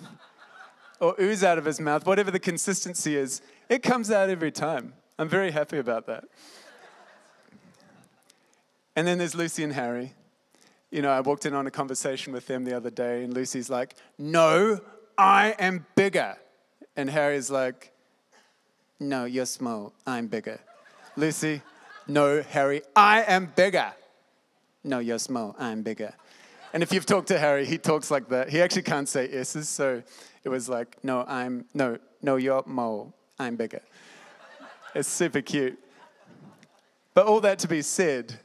or 0.99 1.15
ooze 1.19 1.43
out 1.43 1.57
of 1.57 1.65
his 1.65 1.79
mouth, 1.79 2.05
whatever 2.05 2.31
the 2.31 2.39
consistency 2.39 3.15
is. 3.15 3.41
It 3.69 3.83
comes 3.83 4.11
out 4.11 4.29
every 4.29 4.51
time. 4.51 4.93
I'm 5.17 5.29
very 5.29 5.51
happy 5.51 5.77
about 5.77 6.07
that. 6.07 6.25
And 8.95 9.07
then 9.07 9.17
there's 9.17 9.35
Lucy 9.35 9.63
and 9.63 9.73
Harry 9.73 10.13
you 10.93 11.01
know, 11.01 11.09
I 11.09 11.21
walked 11.21 11.47
in 11.47 11.55
on 11.55 11.65
a 11.65 11.71
conversation 11.71 12.33
with 12.33 12.45
them 12.45 12.65
the 12.65 12.77
other 12.77 12.91
day, 12.91 13.23
and 13.23 13.33
Lucy's 13.33 13.67
like, 13.67 13.95
No, 14.19 14.79
I 15.17 15.55
am 15.57 15.87
bigger. 15.95 16.37
And 16.95 17.09
Harry's 17.09 17.49
like, 17.49 17.91
No, 18.99 19.25
you're 19.25 19.47
small. 19.47 19.93
I'm 20.05 20.27
bigger. 20.27 20.59
Lucy, 21.17 21.63
No, 22.07 22.43
Harry, 22.43 22.83
I 22.95 23.23
am 23.23 23.51
bigger. 23.55 23.91
No, 24.83 24.99
you're 24.99 25.17
small. 25.17 25.55
I'm 25.57 25.81
bigger. 25.81 26.13
And 26.74 26.84
if 26.84 26.91
you've 26.91 27.05
talked 27.05 27.28
to 27.28 27.39
Harry, 27.39 27.65
he 27.65 27.78
talks 27.78 28.09
like 28.09 28.30
that. 28.30 28.49
He 28.49 28.61
actually 28.61 28.82
can't 28.82 29.07
say 29.07 29.30
S's, 29.30 29.69
so 29.69 30.01
it 30.43 30.49
was 30.49 30.67
like, 30.67 30.97
No, 31.03 31.24
I'm, 31.28 31.65
no, 31.74 31.97
no, 32.21 32.36
you're 32.36 32.63
mole. 32.65 33.13
I'm 33.39 33.55
bigger. 33.55 33.82
It's 34.95 35.07
super 35.07 35.41
cute. 35.41 35.80
But 37.13 37.28
all 37.28 37.41
that 37.41 37.59
to 37.59 37.67
be 37.67 37.82
said, 37.82 38.39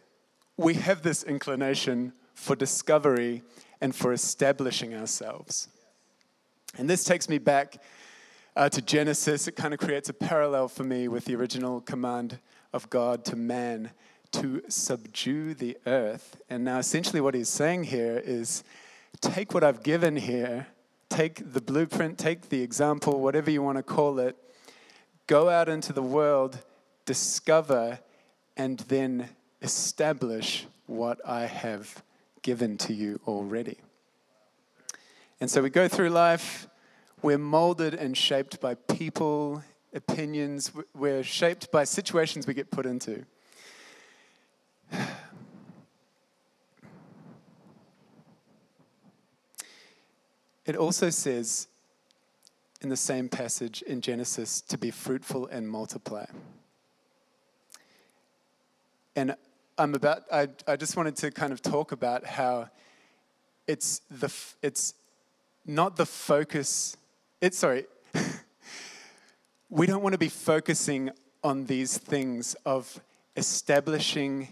we 0.57 0.75
have 0.75 1.03
this 1.03 1.23
inclination 1.23 2.13
for 2.39 2.55
discovery, 2.55 3.43
and 3.81 3.95
for 3.95 4.13
establishing 4.13 4.95
ourselves. 4.95 5.69
And 6.77 6.89
this 6.89 7.05
takes 7.05 7.29
me 7.29 7.39
back 7.39 7.83
uh, 8.57 8.69
to 8.69 8.81
Genesis. 8.81 9.49
It 9.49 9.53
kind 9.53 9.75
of 9.75 9.81
creates 9.81 10.09
a 10.09 10.13
parallel 10.13 10.69
for 10.69 10.85
me 10.85 11.09
with 11.09 11.25
the 11.25 11.35
original 11.35 11.81
command 11.81 12.39
of 12.73 12.89
God 12.91 13.25
to 13.27 13.37
man 13.37 13.91
to 14.33 14.63
subdue 14.69 15.55
the 15.55 15.77
earth. 15.87 16.41
And 16.51 16.65
now, 16.65 16.79
essentially, 16.79 17.21
what 17.21 17.35
he's 17.35 17.49
saying 17.49 17.85
here 17.85 18.23
is 18.25 18.63
take 19.21 19.55
what 19.55 19.65
I've 19.65 19.83
given 19.83 20.17
here, 20.17 20.67
take 21.09 21.53
the 21.53 21.61
blueprint, 21.61 22.19
take 22.19 22.49
the 22.49 22.63
example, 22.63 23.21
whatever 23.21 23.51
you 23.51 23.63
want 23.63 23.79
to 23.79 23.83
call 23.83 24.19
it, 24.19 24.37
go 25.27 25.49
out 25.49 25.69
into 25.69 25.93
the 25.93 26.03
world, 26.03 26.59
discover, 27.05 27.99
and 28.57 28.81
then 28.81 29.29
establish 29.63 30.67
what 30.87 31.21
I 31.27 31.47
have 31.47 32.03
given 32.43 32.79
to 32.79 32.95
you 32.95 33.21
already. 33.27 33.79
And 35.41 35.51
so 35.51 35.63
we 35.63 35.71
go 35.71 35.89
through 35.89 36.11
life, 36.11 36.69
we're 37.23 37.39
molded 37.39 37.95
and 37.95 38.17
shaped 38.17 38.61
by 38.61 38.75
people, 38.75 39.63
opinions, 39.95 40.73
we're 40.95 41.23
shaped 41.23 41.71
by 41.71 41.85
situations 41.85 42.47
we 42.47 42.55
get 42.55 42.71
put 42.71 42.87
into. 42.87 43.25
It 50.69 50.77
also 50.77 51.09
says 51.09 51.67
in 52.83 52.91
the 52.91 52.97
same 52.97 53.31
passage 53.31 53.81
in 53.83 54.03
Genesis 54.03 54.61
to 54.61 54.77
be 54.77 54.91
fruitful 54.91 55.47
and 55.47 55.67
multiply. 55.67 56.27
And 59.17 59.35
I'm 59.79 59.95
about, 59.95 60.25
I, 60.31 60.49
I 60.67 60.77
just 60.77 60.95
wanted 60.95 61.17
to 61.17 61.31
kind 61.31 61.55
of 61.55 61.63
talk 61.63 61.93
about 61.93 62.27
how 62.27 62.69
it's, 63.67 64.03
the, 64.11 64.31
it's 64.63 64.93
not 65.65 65.97
the 65.97 66.05
focus, 66.05 66.99
it's, 67.41 67.57
sorry, 67.57 67.87
we 69.71 69.87
don't 69.87 70.03
want 70.03 70.13
to 70.13 70.19
be 70.19 70.29
focusing 70.29 71.11
on 71.43 71.65
these 71.65 71.97
things 71.97 72.55
of 72.67 73.01
establishing 73.37 74.49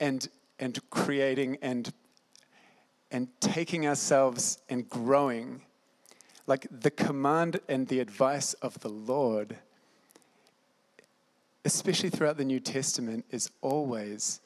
and, 0.00 0.28
and 0.58 0.78
creating 0.90 1.58
and 1.62 1.92
and 3.10 3.28
taking 3.40 3.86
ourselves 3.86 4.58
and 4.68 4.88
growing. 4.88 5.62
Like 6.46 6.66
the 6.70 6.90
command 6.90 7.60
and 7.68 7.88
the 7.88 8.00
advice 8.00 8.54
of 8.54 8.80
the 8.80 8.88
Lord, 8.88 9.56
especially 11.64 12.10
throughout 12.10 12.38
the 12.38 12.44
New 12.44 12.60
Testament, 12.60 13.24
is 13.30 13.50
always 13.60 14.40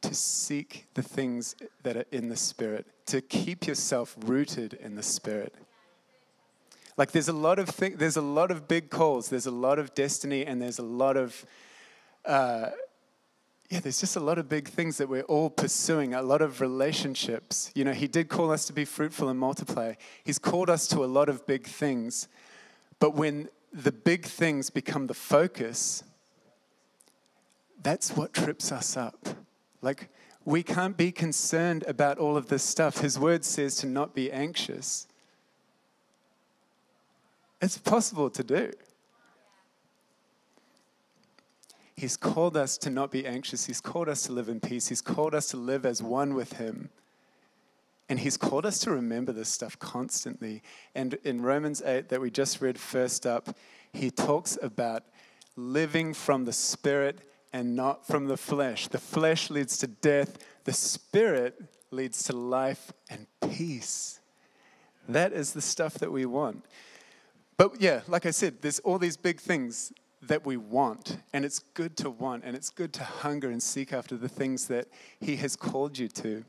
to 0.00 0.14
seek 0.14 0.86
the 0.94 1.02
things 1.02 1.56
that 1.82 1.96
are 1.96 2.04
in 2.12 2.28
the 2.28 2.36
Spirit, 2.36 2.86
to 3.06 3.20
keep 3.20 3.66
yourself 3.66 4.16
rooted 4.24 4.74
in 4.74 4.94
the 4.94 5.02
Spirit. 5.02 5.54
Like 6.96 7.10
there's 7.10 7.28
a 7.28 7.32
lot 7.32 7.58
of 7.58 7.68
thing, 7.68 7.96
there's 7.96 8.16
a 8.16 8.22
lot 8.22 8.52
of 8.52 8.68
big 8.68 8.90
calls, 8.90 9.28
there's 9.28 9.46
a 9.46 9.52
lot 9.52 9.80
of 9.80 9.94
destiny, 9.94 10.46
and 10.46 10.62
there's 10.62 10.78
a 10.78 10.84
lot 10.84 11.16
of 11.16 11.44
uh, 12.24 12.70
yeah, 13.70 13.80
there's 13.80 14.00
just 14.00 14.16
a 14.16 14.20
lot 14.20 14.38
of 14.38 14.48
big 14.48 14.66
things 14.66 14.96
that 14.96 15.08
we're 15.08 15.22
all 15.22 15.50
pursuing, 15.50 16.14
a 16.14 16.22
lot 16.22 16.40
of 16.40 16.62
relationships. 16.62 17.70
You 17.74 17.84
know, 17.84 17.92
He 17.92 18.08
did 18.08 18.28
call 18.28 18.50
us 18.50 18.64
to 18.66 18.72
be 18.72 18.86
fruitful 18.86 19.28
and 19.28 19.38
multiply. 19.38 19.94
He's 20.24 20.38
called 20.38 20.70
us 20.70 20.86
to 20.88 21.04
a 21.04 21.06
lot 21.06 21.28
of 21.28 21.46
big 21.46 21.66
things. 21.66 22.28
But 22.98 23.14
when 23.14 23.48
the 23.72 23.92
big 23.92 24.24
things 24.24 24.70
become 24.70 25.06
the 25.06 25.14
focus, 25.14 26.02
that's 27.82 28.16
what 28.16 28.32
trips 28.32 28.72
us 28.72 28.96
up. 28.96 29.28
Like, 29.82 30.08
we 30.46 30.62
can't 30.62 30.96
be 30.96 31.12
concerned 31.12 31.84
about 31.86 32.16
all 32.16 32.38
of 32.38 32.48
this 32.48 32.62
stuff. 32.62 32.98
His 32.98 33.18
word 33.18 33.44
says 33.44 33.76
to 33.76 33.86
not 33.86 34.14
be 34.14 34.32
anxious. 34.32 35.06
It's 37.60 37.76
possible 37.76 38.30
to 38.30 38.42
do. 38.42 38.72
He's 41.98 42.16
called 42.16 42.56
us 42.56 42.78
to 42.78 42.90
not 42.90 43.10
be 43.10 43.26
anxious. 43.26 43.66
He's 43.66 43.80
called 43.80 44.08
us 44.08 44.22
to 44.22 44.32
live 44.32 44.48
in 44.48 44.60
peace. 44.60 44.86
He's 44.86 45.00
called 45.00 45.34
us 45.34 45.48
to 45.48 45.56
live 45.56 45.84
as 45.84 46.00
one 46.00 46.34
with 46.34 46.52
Him. 46.52 46.90
And 48.08 48.20
He's 48.20 48.36
called 48.36 48.64
us 48.64 48.78
to 48.80 48.92
remember 48.92 49.32
this 49.32 49.48
stuff 49.48 49.76
constantly. 49.80 50.62
And 50.94 51.14
in 51.24 51.42
Romans 51.42 51.82
8, 51.84 52.08
that 52.10 52.20
we 52.20 52.30
just 52.30 52.60
read 52.60 52.78
first 52.78 53.26
up, 53.26 53.48
He 53.92 54.12
talks 54.12 54.56
about 54.62 55.02
living 55.56 56.14
from 56.14 56.44
the 56.44 56.52
Spirit 56.52 57.18
and 57.52 57.74
not 57.74 58.06
from 58.06 58.26
the 58.26 58.36
flesh. 58.36 58.86
The 58.86 58.98
flesh 58.98 59.50
leads 59.50 59.76
to 59.78 59.88
death, 59.88 60.38
the 60.62 60.72
Spirit 60.72 61.60
leads 61.90 62.22
to 62.24 62.32
life 62.32 62.92
and 63.10 63.26
peace. 63.40 64.20
That 65.08 65.32
is 65.32 65.52
the 65.52 65.60
stuff 65.60 65.94
that 65.94 66.12
we 66.12 66.26
want. 66.26 66.64
But 67.56 67.80
yeah, 67.80 68.02
like 68.06 68.24
I 68.24 68.30
said, 68.30 68.62
there's 68.62 68.78
all 68.78 69.00
these 69.00 69.16
big 69.16 69.40
things 69.40 69.92
that 70.22 70.44
we 70.44 70.56
want. 70.56 71.18
And 71.32 71.44
it's 71.44 71.58
good 71.58 71.96
to 71.98 72.10
want, 72.10 72.44
and 72.44 72.56
it's 72.56 72.70
good 72.70 72.92
to 72.94 73.04
hunger 73.04 73.50
and 73.50 73.62
seek 73.62 73.92
after 73.92 74.16
the 74.16 74.28
things 74.28 74.66
that 74.68 74.88
He 75.20 75.36
has 75.36 75.56
called 75.56 75.98
you 75.98 76.08
to. 76.08 76.44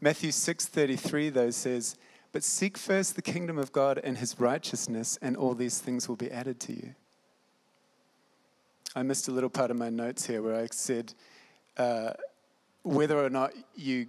Matthew 0.00 0.30
6:33 0.30 1.28
though 1.30 1.50
says, 1.50 1.96
"But 2.32 2.42
seek 2.42 2.76
first 2.76 3.14
the 3.14 3.22
kingdom 3.22 3.58
of 3.58 3.72
God 3.72 3.98
and 4.02 4.18
His 4.18 4.40
righteousness, 4.40 5.18
and 5.22 5.36
all 5.36 5.54
these 5.54 5.78
things 5.78 6.08
will 6.08 6.16
be 6.16 6.30
added 6.30 6.58
to 6.60 6.72
you." 6.72 6.94
I 8.94 9.02
missed 9.02 9.28
a 9.28 9.32
little 9.32 9.50
part 9.50 9.70
of 9.70 9.76
my 9.76 9.88
notes 9.88 10.26
here 10.26 10.42
where 10.42 10.56
I 10.56 10.66
said 10.70 11.14
uh, 11.78 12.12
whether 12.82 13.18
or 13.18 13.30
not 13.30 13.52
you 13.74 14.08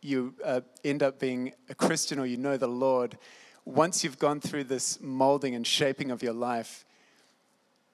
you 0.00 0.34
uh, 0.44 0.60
end 0.84 1.02
up 1.02 1.18
being 1.18 1.52
a 1.68 1.74
Christian 1.74 2.18
or 2.18 2.26
you 2.26 2.36
know 2.36 2.56
the 2.56 2.68
Lord, 2.68 3.18
once 3.64 4.04
you've 4.04 4.18
gone 4.18 4.40
through 4.40 4.64
this 4.64 5.00
molding 5.00 5.54
and 5.54 5.66
shaping 5.66 6.10
of 6.10 6.22
your 6.22 6.32
life, 6.32 6.84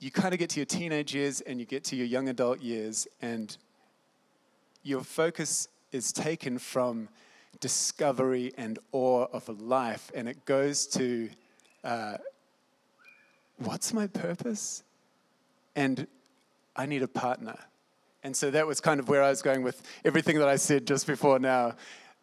you 0.05 0.11
kind 0.11 0.34
of 0.34 0.38
get 0.38 0.50
to 0.50 0.61
your 0.61 0.66
teenage 0.66 1.14
years 1.14 1.40
and 1.40 1.59
you 1.59 1.64
get 1.64 1.82
to 1.82 1.96
your 1.96 2.05
young 2.05 2.28
adult 2.28 2.61
years, 2.61 3.09
and 3.22 3.57
your 4.82 5.00
focus 5.00 5.68
is 5.92 6.12
taken 6.12 6.59
from 6.59 7.09
discovery 7.59 8.52
and 8.59 8.78
awe 8.92 9.24
of 9.32 9.48
life, 9.62 10.12
and 10.14 10.28
it 10.28 10.44
goes 10.44 10.86
to 10.88 11.30
uh, 11.84 12.18
what's 13.57 13.94
my 13.94 14.07
purpose? 14.07 14.82
And 15.74 16.07
I 16.76 16.84
need 16.84 17.02
a 17.02 17.09
partner. 17.09 17.57
And 18.22 18.36
so 18.36 18.50
that 18.50 18.66
was 18.66 18.82
kind 18.82 19.00
of 19.00 19.09
where 19.09 19.22
I 19.22 19.30
was 19.30 19.40
going 19.40 19.62
with 19.62 19.82
everything 20.05 20.38
that 20.38 20.48
I 20.48 20.57
said 20.57 20.86
just 20.86 21.07
before 21.07 21.38
now. 21.38 21.76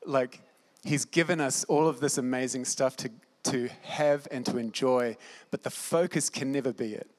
Like, 0.05 0.41
He's 0.83 1.05
given 1.05 1.41
us 1.41 1.63
all 1.63 1.87
of 1.87 1.99
this 1.99 2.19
amazing 2.19 2.65
stuff 2.65 2.95
to, 2.97 3.09
to 3.45 3.69
have 3.81 4.27
and 4.29 4.45
to 4.45 4.59
enjoy, 4.59 5.17
but 5.49 5.63
the 5.63 5.71
focus 5.71 6.29
can 6.29 6.51
never 6.51 6.73
be 6.73 6.93
it 6.93 7.09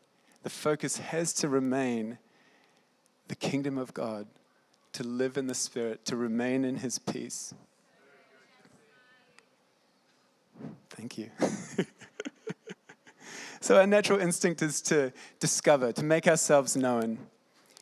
the 0.42 0.50
focus 0.50 0.98
has 0.98 1.32
to 1.34 1.48
remain 1.48 2.18
the 3.28 3.36
kingdom 3.36 3.78
of 3.78 3.94
God, 3.94 4.26
to 4.92 5.02
live 5.02 5.36
in 5.36 5.46
the 5.46 5.54
Spirit, 5.54 6.04
to 6.06 6.16
remain 6.16 6.64
in 6.64 6.76
His 6.76 6.98
peace. 6.98 7.54
Thank 10.90 11.16
you. 11.16 11.30
so, 13.60 13.78
our 13.78 13.86
natural 13.86 14.20
instinct 14.20 14.60
is 14.62 14.82
to 14.82 15.12
discover, 15.40 15.92
to 15.92 16.04
make 16.04 16.26
ourselves 16.26 16.76
known. 16.76 17.18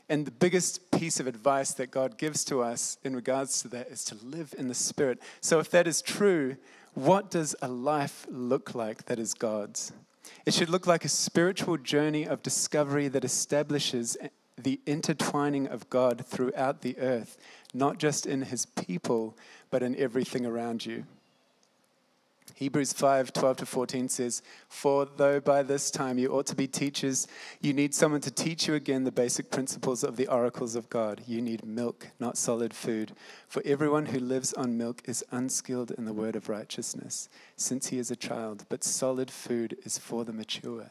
And 0.09 0.27
the 0.27 0.33
biggest 0.33 0.91
piece 0.91 1.21
of 1.21 1.27
advice 1.27 1.73
that 1.75 1.91
God 1.91 2.19
gives 2.19 2.45
to 2.47 2.63
us 2.63 2.99
in 3.05 3.15
regards 3.15 3.63
to 3.63 3.69
that 3.69 3.89
is 3.89 4.05
to 4.07 4.17
live 4.25 4.55
in 4.59 4.69
the 4.69 4.75
Spirit. 4.75 5.21
So, 5.41 5.59
if 5.59 5.71
that 5.71 5.87
is 5.87 6.03
true, 6.03 6.57
what 6.95 7.31
does 7.31 7.55
a 7.63 7.69
life 7.69 8.27
look 8.29 8.75
like 8.75 9.07
that 9.07 9.19
is 9.19 9.35
God's? 9.35 9.93
It 10.47 10.55
should 10.55 10.71
look 10.71 10.87
like 10.87 11.05
a 11.05 11.09
spiritual 11.09 11.77
journey 11.77 12.27
of 12.27 12.43
discovery 12.43 13.09
that 13.09 13.25
establishes 13.25 14.17
the 14.57 14.81
intertwining 14.87 15.67
of 15.67 15.89
God 15.91 16.25
throughout 16.27 16.83
the 16.83 16.99
earth, 16.99 17.39
not 17.73 17.99
just 17.99 18.27
in 18.27 18.43
his 18.43 18.67
people, 18.67 19.37
but 19.71 19.83
in 19.83 19.97
everything 19.97 20.45
around 20.45 20.85
you. 20.85 21.05
Hebrews 22.61 22.93
5 22.93 23.33
12 23.33 23.57
to 23.57 23.65
14 23.65 24.09
says, 24.11 24.43
For 24.69 25.07
though 25.07 25.41
by 25.41 25.63
this 25.63 25.91
time 25.91 26.19
you 26.19 26.29
ought 26.29 26.45
to 26.49 26.55
be 26.55 26.67
teachers, 26.67 27.27
you 27.63 27.73
need 27.73 27.95
someone 27.95 28.21
to 28.21 28.31
teach 28.31 28.69
you 28.69 28.75
again 28.75 29.05
the 29.05 29.11
basic 29.11 29.51
principles 29.51 30.05
of 30.05 30.17
the 30.17 30.27
oracles 30.27 30.75
of 30.75 30.91
God. 30.91 31.23
You 31.27 31.41
need 31.41 31.65
milk, 31.65 32.09
not 32.21 32.37
solid 32.37 32.75
food. 32.75 33.13
For 33.49 33.63
everyone 33.65 34.05
who 34.05 34.19
lives 34.19 34.53
on 34.53 34.77
milk 34.77 35.01
is 35.07 35.25
unskilled 35.31 35.93
in 35.93 36.05
the 36.05 36.13
word 36.13 36.37
of 36.37 36.51
righteousness, 36.51 37.31
since 37.57 37.87
he 37.87 37.99
is 37.99 38.11
a 38.11 38.17
child, 38.17 38.67
but 38.69 38.85
solid 38.85 39.31
food 39.31 39.79
is 39.87 39.97
for 39.97 40.27
the 40.27 40.35
mature. 40.35 40.91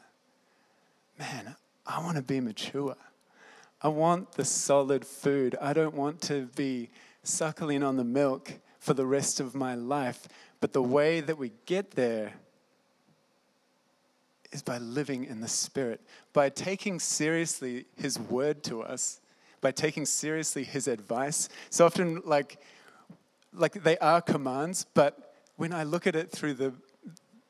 Man, 1.20 1.54
I 1.86 2.02
want 2.02 2.16
to 2.16 2.22
be 2.22 2.40
mature. 2.40 2.96
I 3.80 3.86
want 3.86 4.32
the 4.32 4.44
solid 4.44 5.04
food. 5.04 5.54
I 5.60 5.72
don't 5.72 5.94
want 5.94 6.20
to 6.22 6.46
be 6.46 6.90
suckling 7.22 7.84
on 7.84 7.96
the 7.96 8.02
milk 8.02 8.54
for 8.80 8.94
the 8.94 9.06
rest 9.06 9.38
of 9.38 9.54
my 9.54 9.74
life. 9.74 10.26
But 10.60 10.72
the 10.72 10.82
way 10.82 11.20
that 11.20 11.38
we 11.38 11.52
get 11.66 11.92
there 11.92 12.32
is 14.50 14.62
by 14.62 14.78
living 14.78 15.24
in 15.24 15.40
the 15.40 15.48
Spirit, 15.48 16.00
by 16.32 16.48
taking 16.48 16.98
seriously 16.98 17.86
His 17.96 18.18
word 18.18 18.64
to 18.64 18.82
us, 18.82 19.20
by 19.60 19.70
taking 19.70 20.04
seriously 20.06 20.64
His 20.64 20.88
advice. 20.88 21.48
So 21.68 21.86
often, 21.86 22.22
like, 22.24 22.58
like 23.54 23.84
they 23.84 23.96
are 23.98 24.20
commands, 24.20 24.86
but 24.94 25.34
when 25.56 25.72
I 25.72 25.84
look 25.84 26.06
at 26.06 26.16
it 26.16 26.30
through 26.30 26.54
the 26.54 26.72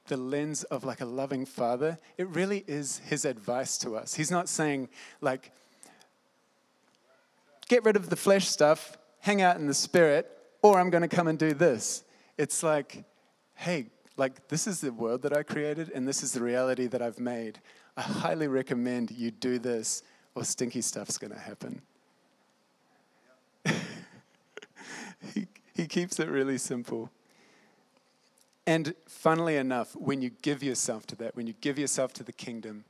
the 0.09 0.17
lens 0.17 0.65
of 0.65 0.83
like 0.83 1.01
a 1.01 1.05
loving 1.05 1.47
father, 1.47 1.97
it 2.19 2.27
really 2.29 2.65
is 2.67 2.99
his 3.07 3.25
advice 3.25 3.79
to 3.79 3.97
us. 3.97 4.15
He's 4.15 4.31
not 4.31 4.49
saying 4.49 4.89
like 5.21 5.53
get 7.69 7.85
rid 7.85 7.95
of 7.95 8.11
the 8.11 8.17
flesh 8.17 8.49
stuff, 8.49 8.99
hang 9.21 9.41
out 9.41 9.57
in 9.57 9.69
the 9.69 9.75
spirit, 9.75 10.40
or 10.63 10.79
I'm 10.79 10.91
going 10.91 11.03
to 11.03 11.09
come 11.09 11.29
and 11.29 11.39
do 11.39 11.53
this. 11.53 12.05
It's 12.37 12.63
like, 12.63 13.05
hey, 13.55 13.87
like 14.17 14.49
this 14.49 14.67
is 14.67 14.81
the 14.81 14.93
world 14.93 15.23
that 15.23 15.37
I 15.37 15.43
created 15.43 15.91
and 15.95 16.07
this 16.07 16.23
is 16.23 16.33
the 16.33 16.43
reality 16.43 16.87
that 16.89 17.03
I've 17.03 17.19
made. 17.19 17.61
I 17.97 18.03
highly 18.03 18.49
recommend 18.49 19.11
you 19.11 19.31
do 19.31 19.59
this 19.59 20.03
or 20.35 20.45
stinky 20.45 20.83
stuff's 20.83 21.19
going 21.19 21.33
to 21.33 21.39
happen. 21.39 21.83
He, 25.35 25.47
he 25.75 25.87
keeps 25.87 26.19
it 26.19 26.29
really 26.29 26.57
simple. 26.57 27.11
And 28.67 28.95
funnily 29.07 29.57
enough, 29.57 29.95
when 29.95 30.23
you 30.23 30.31
give 30.43 30.63
yourself 30.63 31.07
to 31.09 31.17
that, 31.17 31.37
when 31.37 31.47
you 31.47 31.55
give 31.61 31.79
yourself 31.79 32.13
to 32.15 32.23
the 32.23 32.33
kingdom, 32.33 32.85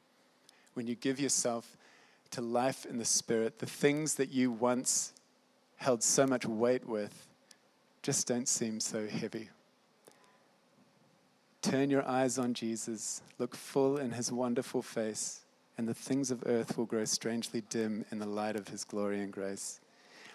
when 0.74 0.86
you 0.86 0.94
give 0.94 1.18
yourself 1.18 1.76
to 2.30 2.40
life 2.40 2.86
in 2.86 2.98
the 2.98 3.04
Spirit, 3.04 3.58
the 3.58 3.66
things 3.66 4.14
that 4.14 4.30
you 4.30 4.52
once 4.52 5.12
held 5.76 6.02
so 6.02 6.26
much 6.26 6.46
weight 6.46 6.86
with 6.86 7.26
just 8.02 8.26
don't 8.26 8.48
seem 8.48 8.80
so 8.80 9.06
heavy. 9.06 9.50
Turn 11.62 11.90
your 11.90 12.06
eyes 12.08 12.38
on 12.38 12.54
Jesus, 12.54 13.20
look 13.38 13.54
full 13.54 13.98
in 13.98 14.12
his 14.12 14.32
wonderful 14.32 14.80
face, 14.80 15.40
and 15.76 15.86
the 15.86 15.94
things 15.94 16.30
of 16.30 16.42
earth 16.46 16.78
will 16.78 16.86
grow 16.86 17.04
strangely 17.04 17.62
dim 17.68 18.04
in 18.10 18.18
the 18.18 18.26
light 18.26 18.56
of 18.56 18.68
his 18.68 18.84
glory 18.84 19.20
and 19.20 19.30
grace. 19.30 19.80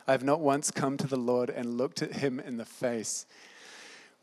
I 0.07 0.11
have 0.11 0.23
not 0.23 0.39
once 0.39 0.69
come 0.69 0.97
to 0.97 1.07
the 1.07 1.17
Lord 1.17 1.49
and 1.49 1.77
looked 1.77 2.03
at 2.03 2.17
him 2.17 2.39
in 2.39 2.57
the 2.57 2.65
face, 2.65 3.25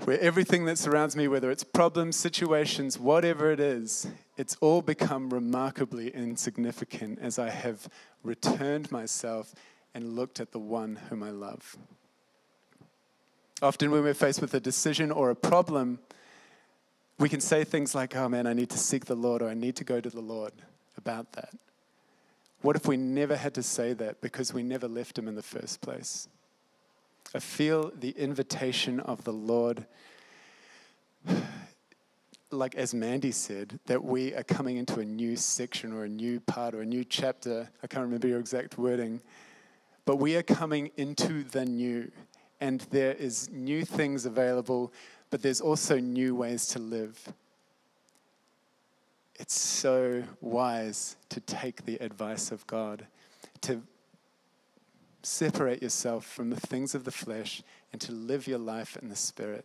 where 0.04 0.20
everything 0.20 0.64
that 0.66 0.78
surrounds 0.78 1.16
me, 1.16 1.26
whether 1.26 1.50
it's 1.50 1.64
problems, 1.64 2.16
situations, 2.16 2.98
whatever 2.98 3.50
it 3.50 3.60
is, 3.60 4.06
it's 4.36 4.56
all 4.60 4.82
become 4.82 5.30
remarkably 5.30 6.08
insignificant 6.14 7.18
as 7.20 7.38
I 7.38 7.50
have 7.50 7.88
returned 8.22 8.92
myself 8.92 9.54
and 9.94 10.16
looked 10.16 10.40
at 10.40 10.52
the 10.52 10.58
one 10.58 10.96
whom 11.08 11.22
I 11.22 11.30
love. 11.30 11.76
Often, 13.62 13.92
when 13.92 14.02
we're 14.02 14.12
faced 14.12 14.40
with 14.40 14.52
a 14.54 14.60
decision 14.60 15.12
or 15.12 15.30
a 15.30 15.36
problem, 15.36 16.00
we 17.20 17.28
can 17.28 17.40
say 17.40 17.62
things 17.62 17.94
like, 17.94 18.16
oh 18.16 18.28
man, 18.28 18.48
I 18.48 18.54
need 18.54 18.70
to 18.70 18.78
seek 18.78 19.04
the 19.04 19.14
Lord 19.14 19.40
or 19.40 19.48
I 19.48 19.54
need 19.54 19.76
to 19.76 19.84
go 19.84 20.00
to 20.00 20.10
the 20.10 20.20
Lord 20.20 20.52
about 20.96 21.32
that. 21.34 21.54
What 22.62 22.74
if 22.74 22.86
we 22.86 22.96
never 22.96 23.36
had 23.36 23.54
to 23.54 23.62
say 23.62 23.92
that 23.92 24.20
because 24.20 24.52
we 24.52 24.64
never 24.64 24.88
left 24.88 25.16
Him 25.16 25.28
in 25.28 25.36
the 25.36 25.42
first 25.42 25.80
place? 25.80 26.28
I 27.34 27.38
feel 27.38 27.92
the 27.98 28.10
invitation 28.10 28.98
of 29.00 29.24
the 29.24 29.32
Lord, 29.32 29.86
like 32.50 32.74
as 32.74 32.92
Mandy 32.92 33.30
said, 33.30 33.78
that 33.86 34.04
we 34.04 34.34
are 34.34 34.42
coming 34.42 34.76
into 34.76 34.98
a 35.00 35.04
new 35.04 35.36
section 35.36 35.92
or 35.92 36.04
a 36.04 36.08
new 36.08 36.40
part 36.40 36.74
or 36.74 36.82
a 36.82 36.86
new 36.86 37.04
chapter. 37.04 37.70
I 37.82 37.86
can't 37.86 38.04
remember 38.04 38.26
your 38.26 38.40
exact 38.40 38.76
wording, 38.76 39.20
but 40.04 40.16
we 40.16 40.36
are 40.36 40.42
coming 40.42 40.90
into 40.96 41.44
the 41.44 41.64
new, 41.64 42.10
and 42.62 42.80
there 42.90 43.12
is 43.12 43.50
new 43.50 43.84
things 43.84 44.24
available 44.24 44.92
but 45.32 45.40
there's 45.40 45.62
also 45.62 45.98
new 45.98 46.34
ways 46.34 46.66
to 46.66 46.78
live. 46.78 47.32
It's 49.36 49.58
so 49.58 50.22
wise 50.42 51.16
to 51.30 51.40
take 51.40 51.86
the 51.86 51.96
advice 51.96 52.52
of 52.52 52.66
God, 52.66 53.06
to 53.62 53.80
separate 55.22 55.82
yourself 55.82 56.26
from 56.26 56.50
the 56.50 56.60
things 56.60 56.94
of 56.94 57.04
the 57.04 57.10
flesh 57.10 57.62
and 57.92 58.00
to 58.02 58.12
live 58.12 58.46
your 58.46 58.58
life 58.58 58.98
in 59.00 59.08
the 59.08 59.16
Spirit. 59.16 59.64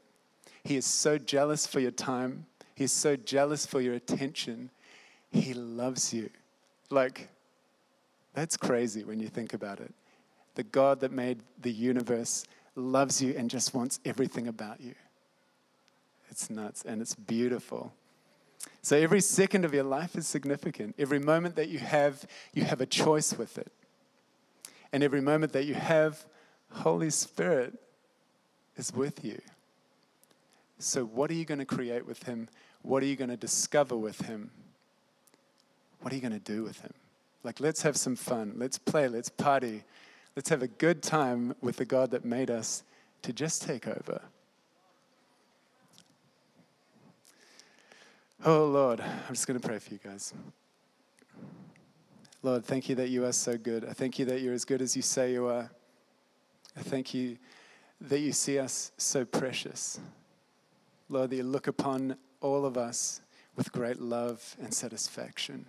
He 0.63 0.77
is 0.77 0.85
so 0.85 1.17
jealous 1.17 1.67
for 1.67 1.81
your 1.81 1.91
time, 1.91 2.45
He 2.73 2.85
is 2.85 2.93
so 2.93 3.17
jealous 3.17 3.65
for 3.65 3.81
your 3.81 3.93
attention. 3.93 4.69
He 5.29 5.53
loves 5.53 6.13
you. 6.13 6.29
Like, 6.89 7.27
that's 8.33 8.55
crazy 8.55 9.03
when 9.03 9.19
you 9.19 9.27
think 9.27 9.53
about 9.53 9.81
it. 9.81 9.93
The 10.55 10.63
God 10.63 11.01
that 11.01 11.11
made 11.11 11.41
the 11.61 11.73
universe 11.73 12.45
loves 12.77 13.21
you 13.21 13.33
and 13.37 13.49
just 13.49 13.73
wants 13.73 13.99
everything 14.05 14.47
about 14.47 14.79
you. 14.79 14.95
It's 16.29 16.49
nuts 16.49 16.83
and 16.83 17.01
it's 17.01 17.15
beautiful. 17.15 17.93
So 18.81 18.95
every 18.97 19.21
second 19.21 19.65
of 19.65 19.73
your 19.73 19.83
life 19.83 20.15
is 20.15 20.27
significant. 20.27 20.95
Every 20.97 21.19
moment 21.19 21.55
that 21.55 21.69
you 21.69 21.79
have, 21.79 22.25
you 22.53 22.63
have 22.63 22.81
a 22.81 22.85
choice 22.85 23.37
with 23.37 23.57
it. 23.57 23.71
And 24.93 25.03
every 25.03 25.21
moment 25.21 25.53
that 25.53 25.65
you 25.65 25.73
have, 25.73 26.25
Holy 26.71 27.09
Spirit 27.09 27.73
is 28.77 28.93
with 28.93 29.23
you. 29.23 29.41
So, 30.79 31.03
what 31.05 31.31
are 31.31 31.33
you 31.33 31.45
going 31.45 31.59
to 31.59 31.65
create 31.65 32.05
with 32.05 32.23
Him? 32.23 32.47
What 32.83 33.01
are 33.01 33.07
you 33.07 33.15
going 33.15 33.29
to 33.29 33.37
discover 33.37 33.97
with 33.97 34.21
Him? 34.21 34.51
What 36.01 36.13
are 36.13 36.15
you 36.15 36.21
going 36.21 36.33
to 36.33 36.39
do 36.39 36.63
with 36.63 36.79
Him? 36.81 36.93
Like, 37.43 37.59
let's 37.59 37.81
have 37.81 37.97
some 37.97 38.15
fun. 38.15 38.53
Let's 38.57 38.77
play. 38.77 39.07
Let's 39.07 39.29
party. 39.29 39.83
Let's 40.37 40.49
have 40.49 40.61
a 40.61 40.67
good 40.67 41.01
time 41.01 41.55
with 41.61 41.77
the 41.77 41.85
God 41.85 42.11
that 42.11 42.23
made 42.23 42.51
us 42.51 42.83
to 43.23 43.33
just 43.33 43.63
take 43.63 43.87
over. 43.87 44.21
Oh, 48.45 48.65
Lord, 48.65 49.01
I'm 49.01 49.33
just 49.33 49.47
going 49.47 49.59
to 49.59 49.67
pray 49.67 49.79
for 49.79 49.91
you 49.91 49.99
guys. 49.99 50.35
Lord, 52.43 52.63
thank 52.63 52.87
you 52.87 52.93
that 52.97 53.09
you 53.09 53.25
are 53.25 53.31
so 53.31 53.57
good. 53.57 53.83
I 53.83 53.93
thank 53.93 54.19
you 54.19 54.25
that 54.25 54.41
you're 54.41 54.53
as 54.53 54.63
good 54.63 54.79
as 54.79 54.95
you 54.95 55.01
say 55.01 55.31
you 55.31 55.47
are. 55.47 55.71
I 56.77 56.81
thank 56.81 57.15
you 57.15 57.39
that 57.99 58.19
you 58.19 58.31
see 58.31 58.59
us 58.59 58.91
so 58.95 59.25
precious. 59.25 59.99
Lord, 61.09 61.31
that 61.31 61.37
you 61.37 61.43
look 61.45 61.65
upon 61.65 62.15
all 62.41 62.63
of 62.63 62.77
us 62.77 63.21
with 63.55 63.71
great 63.71 63.99
love 63.99 64.55
and 64.61 64.71
satisfaction. 64.71 65.65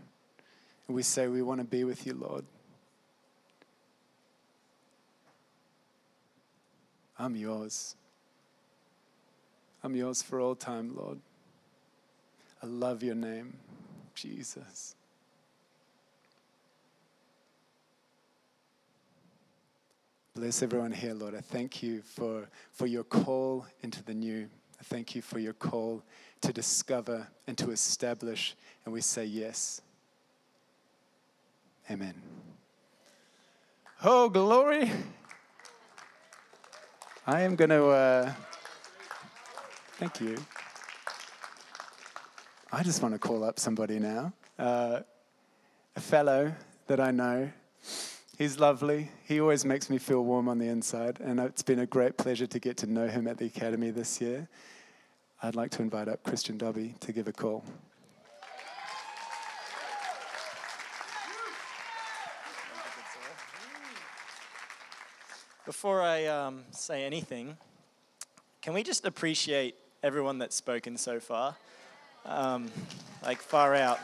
And 0.87 0.95
we 0.95 1.03
say 1.03 1.27
we 1.27 1.41
want 1.41 1.63
to 1.63 1.67
be 1.67 1.85
with 1.85 2.07
you, 2.07 2.13
Lord. 2.13 2.45
I'm 7.19 7.35
yours. 7.35 7.97
I'm 9.83 9.97
yours 9.97 10.23
for 10.23 10.41
all 10.41 10.55
time, 10.55 10.97
Lord. 10.97 11.19
I 12.63 12.67
love 12.67 13.03
your 13.03 13.15
name, 13.15 13.55
Jesus. 14.15 14.95
Bless 20.35 20.63
everyone 20.63 20.93
here, 20.93 21.15
Lord. 21.15 21.35
I 21.35 21.41
thank 21.41 21.83
you 21.83 22.01
for, 22.03 22.49
for 22.71 22.87
your 22.87 23.03
call 23.03 23.67
into 23.83 24.05
the 24.05 24.15
new. 24.15 24.49
I 24.79 24.85
thank 24.85 25.17
you 25.17 25.23
for 25.23 25.41
your 25.41 25.53
call 25.53 26.03
to 26.43 26.53
discover 26.53 27.27
and 27.49 27.59
to 27.59 27.73
establish, 27.73 28.55
and 28.85 28.95
we 28.95 29.01
say 29.01 29.25
yes. 29.25 29.81
Amen. 31.91 32.15
Oh, 34.05 34.29
glory. 34.29 34.89
I 37.31 37.43
am 37.43 37.57
going 37.57 37.69
to, 37.69 37.89
uh, 37.89 38.33
thank 39.99 40.19
you. 40.19 40.35
I 42.73 42.83
just 42.83 43.03
want 43.03 43.13
to 43.15 43.19
call 43.19 43.45
up 43.45 43.59
somebody 43.59 43.99
now. 43.99 44.33
Uh, 44.59 45.01
a 45.95 46.01
fellow 46.01 46.55
that 46.87 47.01
I 47.01 47.11
know. 47.11 47.51
He's 48.39 48.59
lovely. 48.59 49.11
He 49.25 49.43
always 49.43 49.67
makes 49.67 49.91
me 49.91 49.99
feel 49.99 50.25
warm 50.25 50.49
on 50.49 50.57
the 50.57 50.69
inside, 50.69 51.21
and 51.21 51.39
it's 51.39 51.61
been 51.61 51.81
a 51.81 51.87
great 51.87 52.17
pleasure 52.17 52.47
to 52.47 52.59
get 52.59 52.79
to 52.79 52.87
know 52.87 53.09
him 53.09 53.29
at 53.29 53.37
the 53.37 53.45
Academy 53.45 53.91
this 53.91 54.23
year. 54.23 54.49
I'd 55.43 55.55
like 55.55 55.71
to 55.73 55.83
invite 55.83 56.09
up 56.09 56.23
Christian 56.23 56.57
Dobby 56.57 56.95
to 57.01 57.13
give 57.13 57.29
a 57.29 57.33
call. 57.35 57.63
Before 65.69 66.01
I 66.01 66.25
um, 66.25 66.65
say 66.71 67.05
anything, 67.05 67.59
can 68.63 68.73
we 68.73 68.83
just 68.83 69.05
appreciate 69.05 69.75
everyone 70.03 70.39
that's 70.39 70.57
spoken 70.57 70.97
so 70.97 71.21
far? 71.21 71.57
um, 72.25 72.71
like 73.23 73.43
far 73.43 73.75
out. 73.75 74.01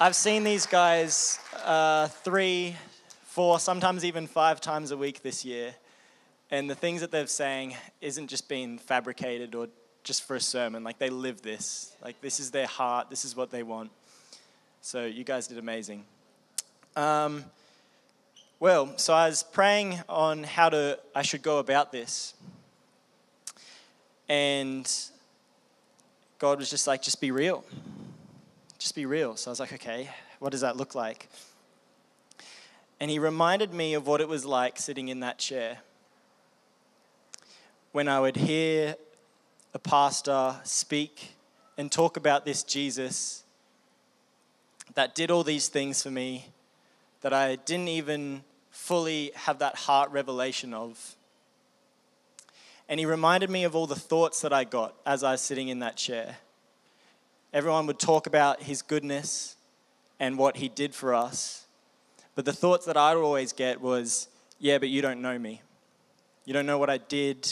I've 0.00 0.16
seen 0.16 0.44
these 0.44 0.64
guys 0.64 1.40
uh, 1.62 2.08
three, 2.08 2.74
four, 3.24 3.60
sometimes 3.60 4.02
even 4.02 4.26
five 4.26 4.62
times 4.62 4.92
a 4.92 4.96
week 4.96 5.22
this 5.22 5.44
year, 5.44 5.74
and 6.50 6.70
the 6.70 6.74
things 6.74 7.02
that 7.02 7.10
they're 7.10 7.26
saying 7.26 7.74
isn't 8.00 8.28
just 8.28 8.48
being 8.48 8.78
fabricated 8.78 9.54
or 9.54 9.68
just 10.04 10.24
for 10.24 10.36
a 10.36 10.40
sermon. 10.40 10.82
Like 10.82 10.98
they 10.98 11.10
live 11.10 11.42
this. 11.42 11.94
Like 12.02 12.18
this 12.22 12.40
is 12.40 12.50
their 12.50 12.66
heart. 12.66 13.10
This 13.10 13.26
is 13.26 13.36
what 13.36 13.50
they 13.50 13.62
want. 13.62 13.90
So 14.80 15.04
you 15.04 15.22
guys 15.22 15.48
did 15.48 15.58
amazing. 15.58 16.04
Um, 16.96 17.44
well, 18.62 18.96
so 18.96 19.12
I 19.12 19.26
was 19.26 19.42
praying 19.42 20.00
on 20.08 20.44
how 20.44 20.68
to 20.68 20.96
I 21.16 21.22
should 21.22 21.42
go 21.42 21.58
about 21.58 21.90
this. 21.90 22.32
And 24.28 24.88
God 26.38 26.60
was 26.60 26.70
just 26.70 26.86
like, 26.86 27.02
just 27.02 27.20
be 27.20 27.32
real. 27.32 27.64
Just 28.78 28.94
be 28.94 29.04
real. 29.04 29.34
So 29.34 29.50
I 29.50 29.50
was 29.50 29.58
like, 29.58 29.72
okay, 29.72 30.10
what 30.38 30.52
does 30.52 30.60
that 30.60 30.76
look 30.76 30.94
like? 30.94 31.28
And 33.00 33.10
he 33.10 33.18
reminded 33.18 33.74
me 33.74 33.94
of 33.94 34.06
what 34.06 34.20
it 34.20 34.28
was 34.28 34.44
like 34.44 34.78
sitting 34.78 35.08
in 35.08 35.18
that 35.18 35.38
chair. 35.38 35.78
When 37.90 38.06
I 38.06 38.20
would 38.20 38.36
hear 38.36 38.94
a 39.74 39.80
pastor 39.80 40.54
speak 40.62 41.34
and 41.76 41.90
talk 41.90 42.16
about 42.16 42.44
this 42.44 42.62
Jesus 42.62 43.42
that 44.94 45.16
did 45.16 45.32
all 45.32 45.42
these 45.42 45.66
things 45.66 46.00
for 46.00 46.12
me 46.12 46.46
that 47.22 47.32
I 47.32 47.56
didn't 47.56 47.88
even 47.88 48.44
fully 48.82 49.30
have 49.36 49.60
that 49.60 49.76
heart 49.76 50.10
revelation 50.10 50.74
of. 50.74 51.14
And 52.88 52.98
he 52.98 53.06
reminded 53.06 53.48
me 53.48 53.62
of 53.62 53.76
all 53.76 53.86
the 53.86 53.94
thoughts 53.94 54.40
that 54.40 54.52
I 54.52 54.64
got 54.64 54.96
as 55.06 55.22
I 55.22 55.32
was 55.32 55.40
sitting 55.40 55.68
in 55.68 55.78
that 55.78 55.96
chair. 55.96 56.36
Everyone 57.52 57.86
would 57.86 58.00
talk 58.00 58.26
about 58.26 58.64
his 58.64 58.82
goodness 58.82 59.54
and 60.18 60.36
what 60.36 60.56
he 60.56 60.68
did 60.68 60.96
for 60.96 61.14
us. 61.14 61.64
But 62.34 62.44
the 62.44 62.52
thoughts 62.52 62.84
that 62.86 62.96
I'd 62.96 63.16
always 63.16 63.52
get 63.52 63.80
was, 63.80 64.26
Yeah, 64.58 64.78
but 64.78 64.88
you 64.88 65.00
don't 65.00 65.22
know 65.22 65.38
me. 65.38 65.62
You 66.44 66.52
don't 66.52 66.66
know 66.66 66.78
what 66.78 66.90
I 66.90 66.98
did. 66.98 67.48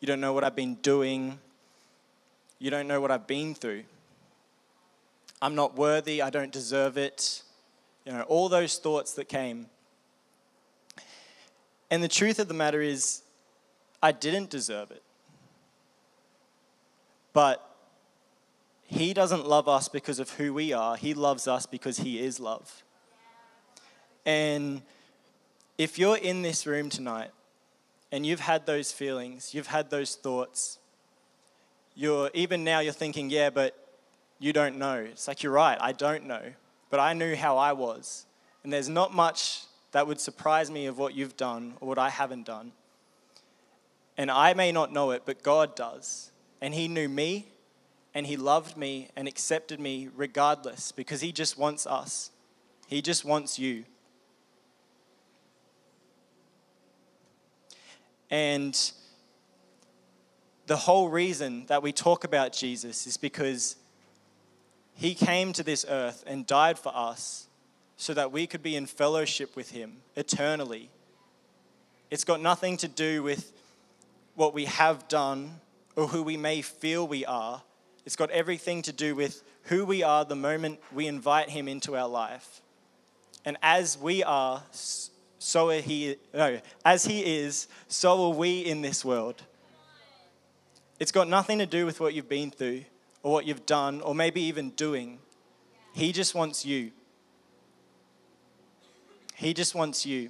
You 0.00 0.06
don't 0.06 0.20
know 0.20 0.34
what 0.34 0.44
I've 0.44 0.56
been 0.56 0.74
doing. 0.76 1.38
You 2.58 2.70
don't 2.70 2.86
know 2.86 3.00
what 3.00 3.10
I've 3.10 3.26
been 3.26 3.54
through. 3.54 3.84
I'm 5.40 5.54
not 5.54 5.74
worthy. 5.74 6.20
I 6.20 6.28
don't 6.28 6.52
deserve 6.52 6.98
it. 6.98 7.42
You 8.04 8.12
know, 8.12 8.22
all 8.22 8.50
those 8.50 8.76
thoughts 8.76 9.14
that 9.14 9.28
came. 9.28 9.66
And 11.90 12.02
the 12.02 12.08
truth 12.08 12.38
of 12.38 12.48
the 12.48 12.54
matter 12.54 12.80
is, 12.80 13.22
I 14.02 14.12
didn't 14.12 14.50
deserve 14.50 14.90
it. 14.90 15.02
But 17.32 17.66
He 18.84 19.12
doesn't 19.12 19.46
love 19.46 19.68
us 19.68 19.88
because 19.88 20.18
of 20.18 20.30
who 20.30 20.54
we 20.54 20.72
are, 20.72 20.96
He 20.96 21.14
loves 21.14 21.48
us 21.48 21.66
because 21.66 21.98
He 21.98 22.20
is 22.20 22.40
love. 22.40 22.82
And 24.26 24.82
if 25.78 25.98
you're 25.98 26.16
in 26.16 26.42
this 26.42 26.66
room 26.66 26.90
tonight 26.90 27.30
and 28.12 28.26
you've 28.26 28.40
had 28.40 28.66
those 28.66 28.92
feelings, 28.92 29.54
you've 29.54 29.68
had 29.68 29.90
those 29.90 30.14
thoughts, 30.14 30.78
you're 31.94 32.30
even 32.34 32.64
now 32.64 32.80
you're 32.80 32.92
thinking, 32.92 33.30
yeah, 33.30 33.50
but 33.50 33.76
you 34.38 34.52
don't 34.52 34.78
know. 34.78 34.96
It's 34.96 35.26
like 35.26 35.42
you're 35.42 35.52
right, 35.52 35.78
I 35.80 35.92
don't 35.92 36.26
know. 36.26 36.42
But 36.90 37.00
I 37.00 37.12
knew 37.12 37.36
how 37.36 37.56
I 37.56 37.72
was. 37.72 38.26
And 38.62 38.72
there's 38.72 38.88
not 38.88 39.14
much 39.14 39.62
that 39.92 40.06
would 40.06 40.20
surprise 40.20 40.70
me 40.70 40.86
of 40.86 40.98
what 40.98 41.14
you've 41.14 41.36
done 41.36 41.74
or 41.80 41.88
what 41.88 41.98
I 41.98 42.10
haven't 42.10 42.46
done. 42.46 42.72
And 44.16 44.30
I 44.30 44.54
may 44.54 44.72
not 44.72 44.92
know 44.92 45.10
it, 45.10 45.22
but 45.24 45.42
God 45.42 45.74
does. 45.74 46.30
And 46.60 46.74
He 46.74 46.88
knew 46.88 47.08
me, 47.08 47.48
and 48.14 48.26
He 48.26 48.36
loved 48.36 48.76
me 48.76 49.08
and 49.16 49.26
accepted 49.26 49.80
me 49.80 50.08
regardless 50.14 50.92
because 50.92 51.20
He 51.20 51.32
just 51.32 51.58
wants 51.58 51.86
us. 51.86 52.30
He 52.86 53.02
just 53.02 53.24
wants 53.24 53.58
you. 53.58 53.84
And 58.30 58.78
the 60.66 60.76
whole 60.76 61.08
reason 61.08 61.66
that 61.66 61.82
we 61.82 61.92
talk 61.92 62.22
about 62.22 62.52
Jesus 62.52 63.06
is 63.08 63.16
because 63.16 63.74
he 64.94 65.14
came 65.14 65.52
to 65.54 65.64
this 65.64 65.84
earth 65.88 66.22
and 66.26 66.46
died 66.46 66.78
for 66.78 66.92
us 66.94 67.48
so 68.00 68.14
that 68.14 68.32
we 68.32 68.46
could 68.46 68.62
be 68.62 68.76
in 68.76 68.86
fellowship 68.86 69.54
with 69.54 69.72
him 69.72 69.98
eternally. 70.16 70.88
It's 72.10 72.24
got 72.24 72.40
nothing 72.40 72.78
to 72.78 72.88
do 72.88 73.22
with 73.22 73.52
what 74.36 74.54
we 74.54 74.64
have 74.64 75.06
done 75.06 75.60
or 75.96 76.08
who 76.08 76.22
we 76.22 76.38
may 76.38 76.62
feel 76.62 77.06
we 77.06 77.26
are. 77.26 77.60
It's 78.06 78.16
got 78.16 78.30
everything 78.30 78.80
to 78.82 78.92
do 78.94 79.14
with 79.14 79.42
who 79.64 79.84
we 79.84 80.02
are 80.02 80.24
the 80.24 80.34
moment 80.34 80.80
we 80.94 81.08
invite 81.08 81.50
him 81.50 81.68
into 81.68 81.94
our 81.94 82.08
life. 82.08 82.62
And 83.44 83.58
as 83.62 83.98
we 83.98 84.24
are, 84.24 84.62
so 84.70 85.68
are 85.68 85.82
he, 85.82 86.16
no, 86.32 86.58
as 86.86 87.04
he 87.04 87.20
is, 87.40 87.68
so 87.88 88.28
are 88.28 88.34
we 88.34 88.60
in 88.60 88.80
this 88.80 89.04
world. 89.04 89.42
It's 90.98 91.12
got 91.12 91.28
nothing 91.28 91.58
to 91.58 91.66
do 91.66 91.84
with 91.84 92.00
what 92.00 92.14
you've 92.14 92.30
been 92.30 92.50
through 92.50 92.86
or 93.22 93.30
what 93.30 93.44
you've 93.44 93.66
done 93.66 94.00
or 94.00 94.14
maybe 94.14 94.40
even 94.40 94.70
doing. 94.70 95.18
He 95.92 96.12
just 96.12 96.34
wants 96.34 96.64
you. 96.64 96.92
He 99.40 99.54
just 99.54 99.74
wants 99.74 100.04
you. 100.04 100.28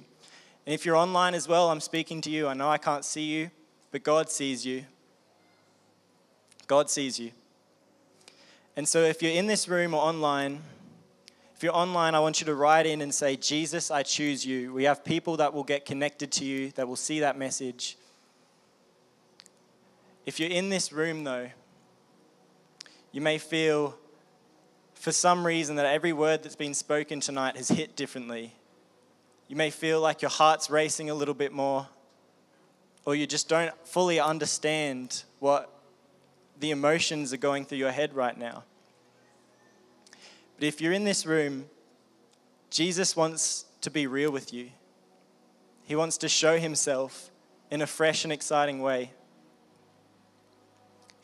And 0.65 0.73
if 0.73 0.85
you're 0.85 0.95
online 0.95 1.33
as 1.33 1.45
well, 1.45 1.69
I'm 1.69 1.81
speaking 1.81 2.21
to 2.21 2.29
you. 2.29 2.47
I 2.47 2.53
know 2.53 2.69
I 2.69 2.77
can't 2.77 3.03
see 3.03 3.23
you, 3.23 3.51
but 3.91 4.03
God 4.03 4.29
sees 4.29 4.65
you. 4.65 4.85
God 6.65 6.89
sees 6.89 7.19
you. 7.19 7.31
And 8.77 8.87
so 8.87 8.99
if 8.99 9.21
you're 9.21 9.33
in 9.33 9.47
this 9.47 9.67
room 9.67 9.93
or 9.93 10.01
online, 10.01 10.61
if 11.57 11.61
you're 11.61 11.75
online, 11.75 12.15
I 12.15 12.21
want 12.21 12.39
you 12.39 12.45
to 12.45 12.55
write 12.55 12.85
in 12.85 13.01
and 13.01 13.13
say, 13.13 13.35
Jesus, 13.35 13.91
I 13.91 14.01
choose 14.01 14.45
you. 14.45 14.71
We 14.71 14.85
have 14.85 15.03
people 15.03 15.35
that 15.37 15.53
will 15.53 15.65
get 15.65 15.85
connected 15.85 16.31
to 16.31 16.45
you, 16.45 16.71
that 16.75 16.87
will 16.87 16.95
see 16.95 17.19
that 17.19 17.37
message. 17.37 17.97
If 20.25 20.39
you're 20.39 20.49
in 20.49 20.69
this 20.69 20.93
room, 20.93 21.25
though, 21.25 21.49
you 23.11 23.19
may 23.19 23.39
feel 23.39 23.97
for 24.93 25.11
some 25.11 25.45
reason 25.45 25.75
that 25.75 25.85
every 25.85 26.13
word 26.13 26.43
that's 26.43 26.55
been 26.55 26.73
spoken 26.73 27.19
tonight 27.19 27.57
has 27.57 27.67
hit 27.67 27.97
differently. 27.97 28.53
You 29.51 29.57
may 29.57 29.69
feel 29.69 29.99
like 29.99 30.21
your 30.21 30.31
heart's 30.31 30.69
racing 30.69 31.09
a 31.09 31.13
little 31.13 31.33
bit 31.33 31.51
more, 31.51 31.85
or 33.03 33.15
you 33.15 33.27
just 33.27 33.49
don't 33.49 33.75
fully 33.85 34.17
understand 34.17 35.25
what 35.39 35.69
the 36.61 36.71
emotions 36.71 37.33
are 37.33 37.37
going 37.37 37.65
through 37.65 37.79
your 37.79 37.91
head 37.91 38.13
right 38.13 38.37
now. 38.37 38.63
But 40.55 40.63
if 40.63 40.79
you're 40.79 40.93
in 40.93 41.03
this 41.03 41.25
room, 41.25 41.65
Jesus 42.69 43.13
wants 43.17 43.65
to 43.81 43.91
be 43.91 44.07
real 44.07 44.31
with 44.31 44.53
you. 44.53 44.69
He 45.83 45.97
wants 45.97 46.17
to 46.19 46.29
show 46.29 46.57
himself 46.57 47.29
in 47.69 47.81
a 47.81 47.87
fresh 47.87 48.23
and 48.23 48.31
exciting 48.31 48.81
way. 48.81 49.11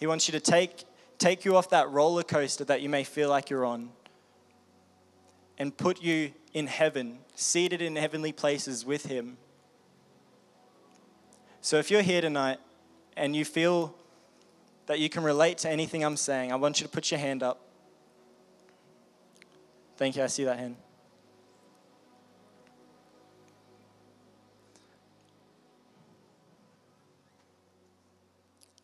He 0.02 0.06
wants 0.06 0.28
you 0.28 0.34
to 0.34 0.42
take, 0.42 0.84
take 1.18 1.46
you 1.46 1.56
off 1.56 1.70
that 1.70 1.90
roller 1.92 2.24
coaster 2.24 2.66
that 2.66 2.82
you 2.82 2.90
may 2.90 3.06
feel 3.06 3.30
like 3.30 3.50
you're 3.50 3.64
on 3.64 3.88
and 5.58 5.76
put 5.76 6.02
you 6.02 6.32
in 6.54 6.68
heaven, 6.68 7.20
seated 7.36 7.82
in 7.82 7.96
heavenly 7.96 8.32
places 8.32 8.86
with 8.86 9.06
Him. 9.06 9.38
So 11.62 11.78
if 11.78 11.92
you're 11.92 12.02
here 12.02 12.22
tonight 12.22 12.60
and 13.16 13.36
you 13.36 13.44
feel 13.44 13.96
that 14.86 15.00
you 15.00 15.10
can 15.10 15.24
relate 15.24 15.58
to 15.60 15.70
anything 15.70 16.04
I'm 16.04 16.18
saying, 16.18 16.52
I 16.52 16.56
want 16.56 16.80
you 16.80 16.86
to 16.86 16.92
put 16.92 17.12
your 17.12 17.20
hand 17.20 17.44
up. 17.44 17.62
Thank 19.98 20.16
you. 20.16 20.24
I 20.24 20.28
see 20.28 20.44
that 20.46 20.58
hand. 20.58 20.76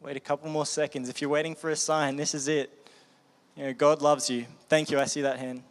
Wait 0.02 0.18
a 0.18 0.20
couple 0.20 0.50
more 0.50 0.66
seconds. 0.66 1.08
If 1.08 1.22
you're 1.22 1.30
waiting 1.30 1.56
for 1.56 1.70
a 1.70 1.76
sign, 1.78 2.18
this 2.18 2.36
is 2.36 2.50
it. 2.50 2.90
You 3.56 3.68
know, 3.68 3.74
God 3.74 4.02
loves 4.02 4.30
you. 4.30 4.46
Thank 4.68 4.92
you. 4.92 5.00
I 5.00 5.06
see 5.06 5.22
that 5.22 5.40
hand. 5.40 5.64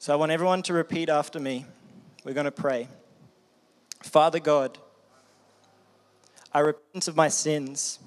So 0.00 0.14
I 0.14 0.16
want 0.16 0.32
everyone 0.32 0.62
to 0.62 0.72
repeat 0.72 1.10
after 1.10 1.38
me. 1.38 1.66
We're 2.24 2.32
going 2.32 2.46
to 2.46 2.50
pray. 2.50 2.88
Father 4.02 4.40
God, 4.40 4.78
I 6.54 6.60
repent 6.60 7.06
of 7.06 7.16
my 7.16 7.28
sins. 7.28 7.98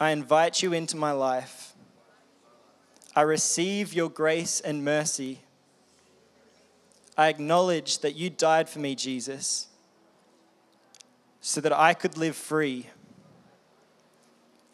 I 0.00 0.10
invite 0.10 0.60
you 0.60 0.72
into 0.72 0.96
my 0.96 1.12
life. 1.12 1.74
I 3.14 3.20
receive 3.20 3.94
your 3.94 4.10
grace 4.10 4.58
and 4.58 4.84
mercy. 4.84 5.42
I 7.16 7.28
acknowledge 7.28 8.00
that 8.00 8.16
you 8.16 8.28
died 8.28 8.68
for 8.68 8.80
me, 8.80 8.96
Jesus, 8.96 9.68
so 11.40 11.60
that 11.60 11.72
I 11.72 11.94
could 11.94 12.18
live 12.18 12.34
free 12.34 12.88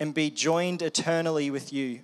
and 0.01 0.15
be 0.15 0.31
joined 0.31 0.81
eternally 0.81 1.51
with 1.51 1.71
you. 1.71 2.01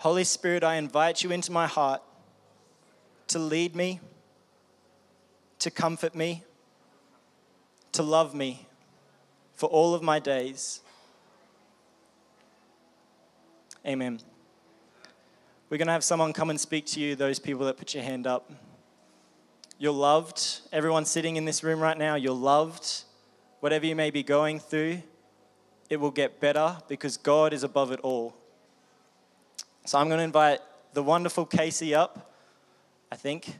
Holy 0.00 0.24
Spirit, 0.24 0.64
I 0.64 0.76
invite 0.76 1.22
you 1.22 1.30
into 1.30 1.52
my 1.52 1.66
heart 1.66 2.00
to 3.26 3.38
lead 3.38 3.76
me, 3.76 4.00
to 5.58 5.70
comfort 5.70 6.14
me, 6.14 6.42
to 7.92 8.02
love 8.02 8.34
me 8.34 8.66
for 9.52 9.68
all 9.68 9.92
of 9.92 10.02
my 10.02 10.18
days. 10.18 10.80
Amen. 13.86 14.20
We're 15.68 15.76
going 15.76 15.88
to 15.88 15.92
have 15.92 16.02
someone 16.02 16.32
come 16.32 16.48
and 16.48 16.58
speak 16.58 16.86
to 16.86 17.00
you, 17.00 17.14
those 17.14 17.38
people 17.38 17.66
that 17.66 17.76
put 17.76 17.92
your 17.92 18.02
hand 18.02 18.26
up. 18.26 18.50
You're 19.78 19.92
loved. 19.92 20.60
Everyone 20.72 21.04
sitting 21.04 21.36
in 21.36 21.44
this 21.44 21.62
room 21.62 21.78
right 21.78 21.98
now, 21.98 22.14
you're 22.14 22.32
loved. 22.32 23.04
Whatever 23.60 23.84
you 23.84 23.94
may 23.94 24.10
be 24.10 24.22
going 24.22 24.60
through, 24.60 25.02
it 25.90 25.98
will 26.00 26.10
get 26.10 26.40
better 26.40 26.78
because 26.88 27.18
God 27.18 27.52
is 27.52 27.62
above 27.62 27.92
it 27.92 28.00
all. 28.00 28.39
So 29.84 29.98
I'm 29.98 30.08
going 30.08 30.18
to 30.18 30.24
invite 30.24 30.60
the 30.92 31.02
wonderful 31.02 31.46
Casey 31.46 31.94
up, 31.94 32.32
I 33.10 33.16
think, 33.16 33.54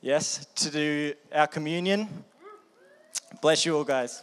yes, 0.00 0.46
to 0.56 0.70
do 0.70 1.14
our 1.32 1.46
communion. 1.46 2.24
Bless 3.40 3.64
you 3.66 3.76
all, 3.76 3.84
guys. 3.84 4.22